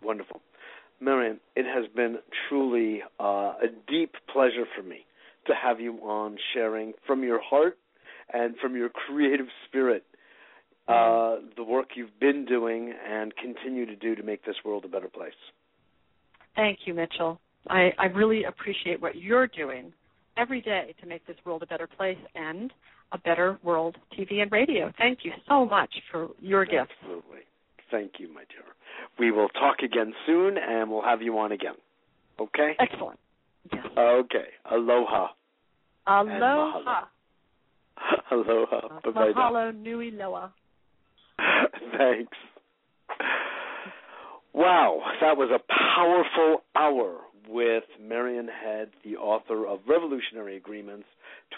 Wonderful. 0.00 0.40
Marian, 1.00 1.40
it 1.56 1.66
has 1.66 1.86
been 1.96 2.18
truly 2.48 3.02
uh, 3.18 3.54
a 3.60 3.66
deep 3.88 4.14
pleasure 4.32 4.66
for 4.76 4.84
me 4.84 5.04
to 5.48 5.54
have 5.60 5.80
you 5.80 5.94
on 6.04 6.38
sharing 6.54 6.92
from 7.04 7.24
your 7.24 7.40
heart 7.42 7.76
and 8.32 8.54
from 8.62 8.76
your 8.76 8.90
creative 8.90 9.46
spirit 9.66 10.04
uh, 10.86 11.38
the 11.56 11.64
work 11.64 11.88
you've 11.96 12.20
been 12.20 12.44
doing 12.44 12.94
and 13.10 13.34
continue 13.36 13.86
to 13.86 13.96
do 13.96 14.14
to 14.14 14.22
make 14.22 14.44
this 14.44 14.54
world 14.64 14.84
a 14.84 14.88
better 14.88 15.08
place. 15.08 15.32
Thank 16.54 16.78
you, 16.84 16.94
Mitchell. 16.94 17.40
I, 17.68 17.92
I 17.98 18.04
really 18.06 18.44
appreciate 18.44 19.02
what 19.02 19.16
you're 19.16 19.48
doing 19.48 19.92
every 20.36 20.60
day 20.60 20.94
to 21.00 21.08
make 21.08 21.26
this 21.26 21.38
world 21.44 21.64
a 21.64 21.66
better 21.66 21.88
place 21.88 22.18
and 22.36 22.72
a 23.12 23.18
better 23.18 23.58
world 23.62 23.96
TV 24.18 24.42
and 24.42 24.50
radio. 24.50 24.92
Thank 24.98 25.20
you 25.22 25.32
so 25.48 25.66
much 25.66 25.90
for 26.10 26.28
your 26.40 26.64
gifts. 26.64 26.90
Absolutely. 27.02 27.40
Thank 27.90 28.12
you, 28.18 28.32
my 28.32 28.42
dear. 28.48 28.64
We 29.18 29.30
will 29.30 29.48
talk 29.50 29.78
again 29.84 30.12
soon 30.26 30.56
and 30.58 30.90
we'll 30.90 31.02
have 31.02 31.22
you 31.22 31.38
on 31.38 31.52
again. 31.52 31.74
Okay? 32.40 32.72
Excellent. 32.80 33.18
Yes. 33.72 33.86
Okay. 33.96 34.48
Aloha. 34.70 35.28
Aloha. 36.06 37.04
Aloha. 38.30 39.00
Bye 39.04 39.10
bye. 39.10 39.32
Mahalo 39.34 39.74
nui 39.74 40.10
loa. 40.10 40.52
Thanks. 41.96 42.36
Wow, 44.52 45.02
that 45.20 45.36
was 45.36 45.50
a 45.50 45.58
powerful 45.72 46.62
hour 46.76 47.18
with 47.48 47.84
Marian 48.00 48.48
Head, 48.48 48.90
the 49.04 49.16
author 49.16 49.66
of 49.66 49.80
Revolutionary 49.88 50.56
Agreements 50.56 51.06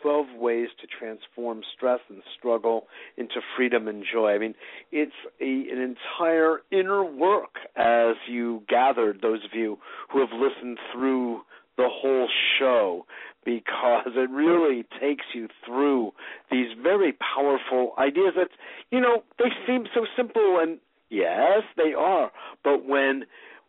12 0.03 0.27
Ways 0.39 0.69
to 0.81 0.87
Transform 0.87 1.63
Stress 1.77 2.01
and 2.09 2.23
Struggle 2.39 2.87
into 3.17 3.37
Freedom 3.57 3.89
and 3.89 4.05
Joy. 4.13 4.35
I 4.35 4.39
mean, 4.39 4.55
it's 4.93 5.13
a, 5.41 5.45
an 5.45 5.97
entire 6.21 6.59
inner 6.71 7.05
work 7.05 7.55
as 7.77 8.17
you 8.29 8.63
gathered, 8.69 9.21
those 9.23 9.45
of 9.45 9.51
you 9.55 9.79
who 10.13 10.21
have 10.21 10.31
listened 10.33 10.79
through 10.93 11.43
the 11.77 11.89
whole 11.91 12.29
show, 12.59 13.07
because 13.45 14.13
it 14.17 14.31
really 14.31 14.85
takes 15.01 15.25
you 15.35 15.49
through 15.65 16.13
these 16.51 16.69
very 16.83 17.13
powerful 17.13 17.93
ideas 17.99 18.33
that, 18.37 18.49
you 18.91 19.01
know, 19.01 19.23
they 19.39 19.51
seem 19.67 19.85
so 19.95 20.07
simple 20.17 20.59
and 20.61 20.79
Yes, 21.09 21.63
they 21.77 21.95
are. 21.97 22.33
But 22.65 22.85
when 22.87 23.25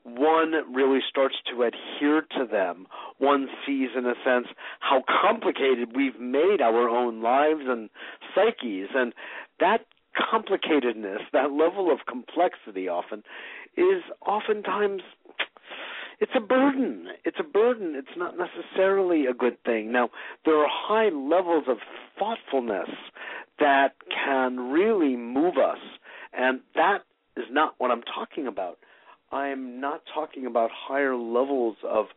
one 0.08 0.54
really 0.74 1.00
starts 1.08 1.36
to 1.52 1.64
adhere 1.64 2.22
to 2.38 2.46
them, 2.50 2.88
one 3.18 3.48
sees, 3.66 3.90
in 3.98 4.06
a 4.06 4.14
sense, 4.24 4.48
how 4.80 5.04
complicated 5.22 5.96
we've 5.96 6.20
made 6.20 6.62
our 6.62 6.88
own 6.88 7.22
lives 7.22 7.64
and 7.68 7.90
psyches. 8.34 8.90
And 8.96 9.14
that 9.60 9.86
complicatedness, 10.16 11.20
that 11.34 11.52
level 11.52 11.92
of 11.92 12.00
complexity 12.08 12.88
often, 12.88 13.24
is 13.76 14.04
oftentimes 14.26 15.02
it's 16.20 16.32
a 16.36 16.40
burden. 16.40 17.08
It's 17.26 17.38
a 17.40 17.44
burden. 17.44 17.94
It's 17.96 18.18
not 18.18 18.36
necessarily 18.38 19.26
a 19.26 19.34
good 19.34 19.62
thing. 19.64 19.92
Now, 19.92 20.10
there 20.46 20.58
are 20.58 20.68
high 20.70 21.10
levels 21.10 21.66
of 21.68 21.78
thoughtfulness 22.18 22.90
that 23.60 23.96
can 24.10 24.72
really 24.72 25.16
move 25.16 25.58
us, 25.58 25.80
and 26.34 26.62
that 26.76 27.04
is 27.36 27.46
not 27.52 27.76
what 27.78 27.92
I'm 27.92 28.02
talking 28.02 28.48
about. 28.48 28.80
I 29.32 29.50
am 29.50 29.82
not 29.82 30.04
talking 30.14 30.46
about 30.46 30.70
higher 30.74 31.16
levels 31.16 31.78
of 31.84 32.08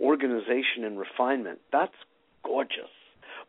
organization 0.00 0.84
and 0.84 0.98
refinement. 0.98 1.60
That's 1.72 1.94
gorgeous. 2.44 2.90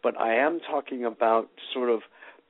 But 0.03 0.19
I 0.19 0.35
am 0.35 0.59
talking 0.59 1.05
about 1.05 1.49
sort 1.73 1.89
of 1.89 2.01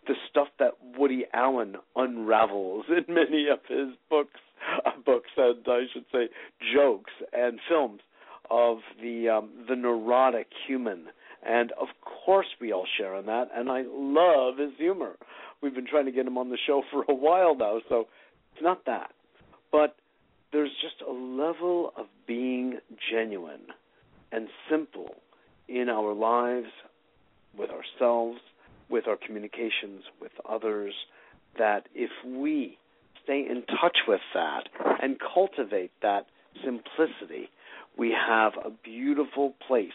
the 0.08 0.16
stuff 0.30 0.48
that 0.60 0.72
Woody 0.98 1.26
Allen 1.34 1.76
unravels 1.96 2.86
in 2.90 3.14
many 3.14 3.48
of 3.52 3.60
his 3.68 3.96
books, 4.10 4.40
uh, 4.86 4.92
books 5.06 5.30
and 5.38 5.64
I 5.68 5.82
should 5.94 6.06
say 6.12 6.30
jokes 6.74 7.12
and 7.34 7.60
films 7.70 8.02
of 8.50 8.80
the 9.02 9.30
um, 9.30 9.50
the 9.68 9.76
neurotic 9.76 10.48
human. 10.68 11.08
And 11.44 11.72
of 11.74 11.88
course, 12.02 12.48
we 12.60 12.72
all 12.72 12.86
share 12.98 13.16
in 13.16 13.26
that. 13.26 13.50
And 13.56 13.70
I 13.70 13.84
love 13.88 14.58
his 14.58 14.72
humor. 14.78 15.16
We've 15.62 15.74
been 15.74 15.88
trying 15.88 16.06
to 16.06 16.12
get 16.12 16.28
him 16.28 16.38
on 16.38 16.50
the 16.50 16.58
show 16.68 16.84
for 16.92 17.04
a 17.10 17.14
while 17.14 17.56
now, 17.56 17.80
so 17.90 18.08
it's 18.54 18.64
not 18.64 18.86
that. 18.86 19.12
But 19.72 19.96
there's 20.52 20.72
just 20.82 21.02
a 21.08 21.12
level 21.12 21.94
of 21.98 22.08
being 22.28 22.80
genuine 23.12 23.68
and 24.32 24.48
simple 24.70 25.16
in 25.68 25.90
our 25.90 26.14
lives, 26.14 26.68
with 27.58 27.70
ourselves, 27.70 28.40
with 28.90 29.08
our 29.08 29.18
communications 29.18 30.04
with 30.22 30.32
others, 30.48 30.94
that 31.58 31.88
if 31.94 32.10
we 32.26 32.78
stay 33.24 33.46
in 33.50 33.64
touch 33.82 33.98
with 34.08 34.22
that 34.34 34.68
and 35.02 35.18
cultivate 35.34 35.92
that 36.02 36.28
simplicity, 36.64 37.50
we 37.98 38.12
have 38.12 38.54
a 38.66 38.70
beautiful 38.84 39.54
place 39.68 39.90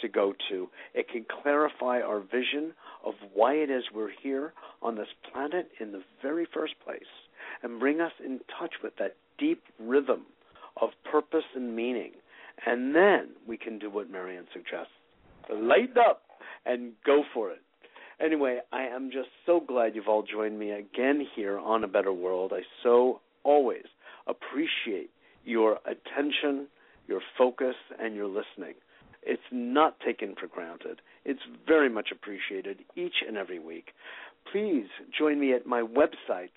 to 0.00 0.08
go 0.08 0.32
to. 0.48 0.68
It 0.94 1.08
can 1.08 1.26
clarify 1.42 2.00
our 2.00 2.20
vision 2.20 2.72
of 3.04 3.14
why 3.34 3.54
it 3.54 3.70
is 3.70 3.84
we're 3.94 4.10
here 4.22 4.52
on 4.82 4.96
this 4.96 5.08
planet 5.32 5.68
in 5.80 5.92
the 5.92 6.02
very 6.22 6.46
first 6.52 6.74
place 6.84 7.02
and 7.62 7.78
bring 7.78 8.00
us 8.00 8.12
in 8.24 8.40
touch 8.58 8.74
with 8.82 8.94
that 8.98 9.16
deep 9.40 9.62
rhythm 9.80 10.26
of 10.80 10.90
purpose 11.10 11.44
and 11.56 11.74
meaning. 11.74 12.12
And 12.66 12.94
then 12.94 13.30
we 13.48 13.56
can 13.56 13.78
do 13.78 13.90
what 13.90 14.10
Marian 14.10 14.44
suggests 14.52 14.92
light 15.52 15.96
up 15.96 16.22
and 16.66 16.92
go 17.04 17.22
for 17.34 17.50
it. 17.50 17.62
Anyway, 18.22 18.58
I 18.72 18.82
am 18.82 19.10
just 19.10 19.28
so 19.46 19.60
glad 19.60 19.94
you've 19.94 20.08
all 20.08 20.22
joined 20.22 20.58
me 20.58 20.70
again 20.70 21.26
here 21.34 21.58
on 21.58 21.84
A 21.84 21.88
Better 21.88 22.12
World. 22.12 22.52
I 22.54 22.60
so 22.82 23.20
always 23.44 23.84
appreciate 24.26 25.10
your 25.44 25.78
attention, 25.86 26.66
your 27.08 27.20
focus, 27.38 27.76
and 27.98 28.14
your 28.14 28.26
listening. 28.26 28.74
It's 29.22 29.42
not 29.50 29.98
taken 30.00 30.34
for 30.38 30.46
granted. 30.46 31.00
It's 31.24 31.40
very 31.66 31.88
much 31.88 32.08
appreciated 32.12 32.78
each 32.94 33.22
and 33.26 33.36
every 33.36 33.58
week. 33.58 33.88
Please 34.52 34.86
join 35.18 35.40
me 35.40 35.52
at 35.54 35.66
my 35.66 35.82
website, 35.82 36.48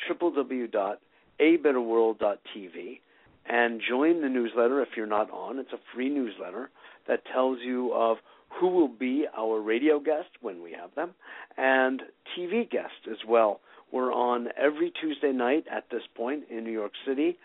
www.abetterworld.tv, 1.40 3.00
and 3.46 3.82
join 3.88 4.22
the 4.22 4.30
newsletter 4.30 4.82
if 4.82 4.90
you're 4.96 5.06
not 5.06 5.30
on. 5.32 5.60
It's 5.60 5.74
a 5.74 5.80
free 5.94 6.10
newsletter 6.10 6.70
that 7.08 7.24
tells 7.34 7.60
you 7.62 7.94
of 7.94 8.18
who 8.50 8.68
will 8.68 8.88
be 8.88 9.26
our 9.38 9.60
radio 9.62 10.00
guest 10.00 10.30
when 10.42 10.62
we 10.62 10.72
have 10.74 10.94
them 10.96 11.12
and 11.58 12.02
TV 12.38 12.70
guests 12.70 13.08
as 13.10 13.18
well. 13.28 13.60
We're 13.92 14.14
on 14.14 14.50
every 14.58 14.92
Tuesday 14.92 15.32
night 15.32 15.66
at 15.72 15.86
this 15.92 16.04
point 16.16 16.46
in 16.50 16.64
New 16.64 16.72
York 16.72 16.94
City 17.06 17.38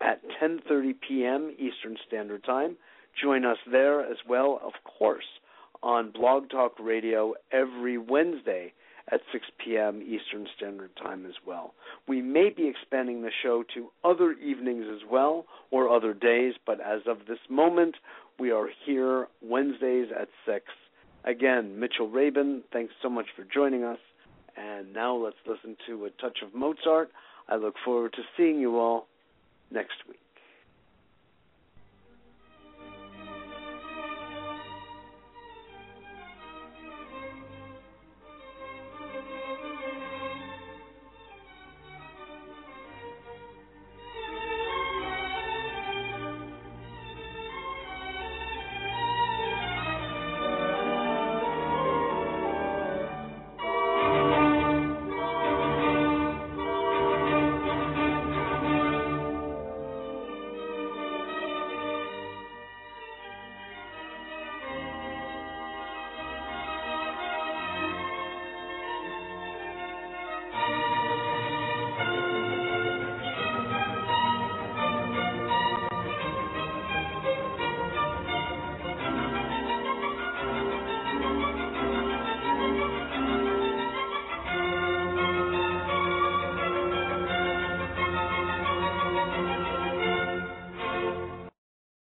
at 0.00 0.20
10:30 0.42 0.94
p.m. 1.06 1.54
Eastern 1.58 1.96
Standard 2.06 2.44
Time. 2.44 2.76
Join 3.20 3.44
us 3.44 3.58
there 3.70 4.00
as 4.00 4.16
well, 4.28 4.60
of 4.64 4.72
course, 4.84 5.24
on 5.82 6.10
Blog 6.10 6.48
Talk 6.48 6.78
Radio 6.80 7.34
every 7.52 7.98
Wednesday 7.98 8.72
at 9.10 9.20
6 9.32 9.44
p.m. 9.64 10.02
Eastern 10.02 10.46
Standard 10.56 10.90
Time 10.96 11.26
as 11.26 11.34
well. 11.46 11.74
We 12.06 12.22
may 12.22 12.50
be 12.50 12.68
expanding 12.68 13.22
the 13.22 13.30
show 13.42 13.64
to 13.74 13.88
other 14.04 14.32
evenings 14.32 14.86
as 14.92 15.00
well 15.10 15.46
or 15.70 15.88
other 15.88 16.14
days, 16.14 16.54
but 16.66 16.80
as 16.80 17.00
of 17.06 17.26
this 17.26 17.38
moment, 17.50 17.96
we 18.38 18.50
are 18.50 18.68
here 18.86 19.28
Wednesdays 19.42 20.08
at 20.18 20.28
6. 20.46 20.64
Again, 21.24 21.78
Mitchell 21.78 22.08
Rabin, 22.08 22.62
thanks 22.72 22.94
so 23.02 23.08
much 23.08 23.26
for 23.36 23.44
joining 23.52 23.84
us. 23.84 23.98
And 24.56 24.92
now 24.92 25.16
let's 25.16 25.36
listen 25.46 25.76
to 25.86 26.04
a 26.04 26.10
touch 26.10 26.38
of 26.42 26.54
Mozart. 26.54 27.10
I 27.48 27.56
look 27.56 27.74
forward 27.84 28.12
to 28.14 28.22
seeing 28.36 28.60
you 28.60 28.78
all 28.78 29.06
next 29.70 29.96
week. 30.08 30.21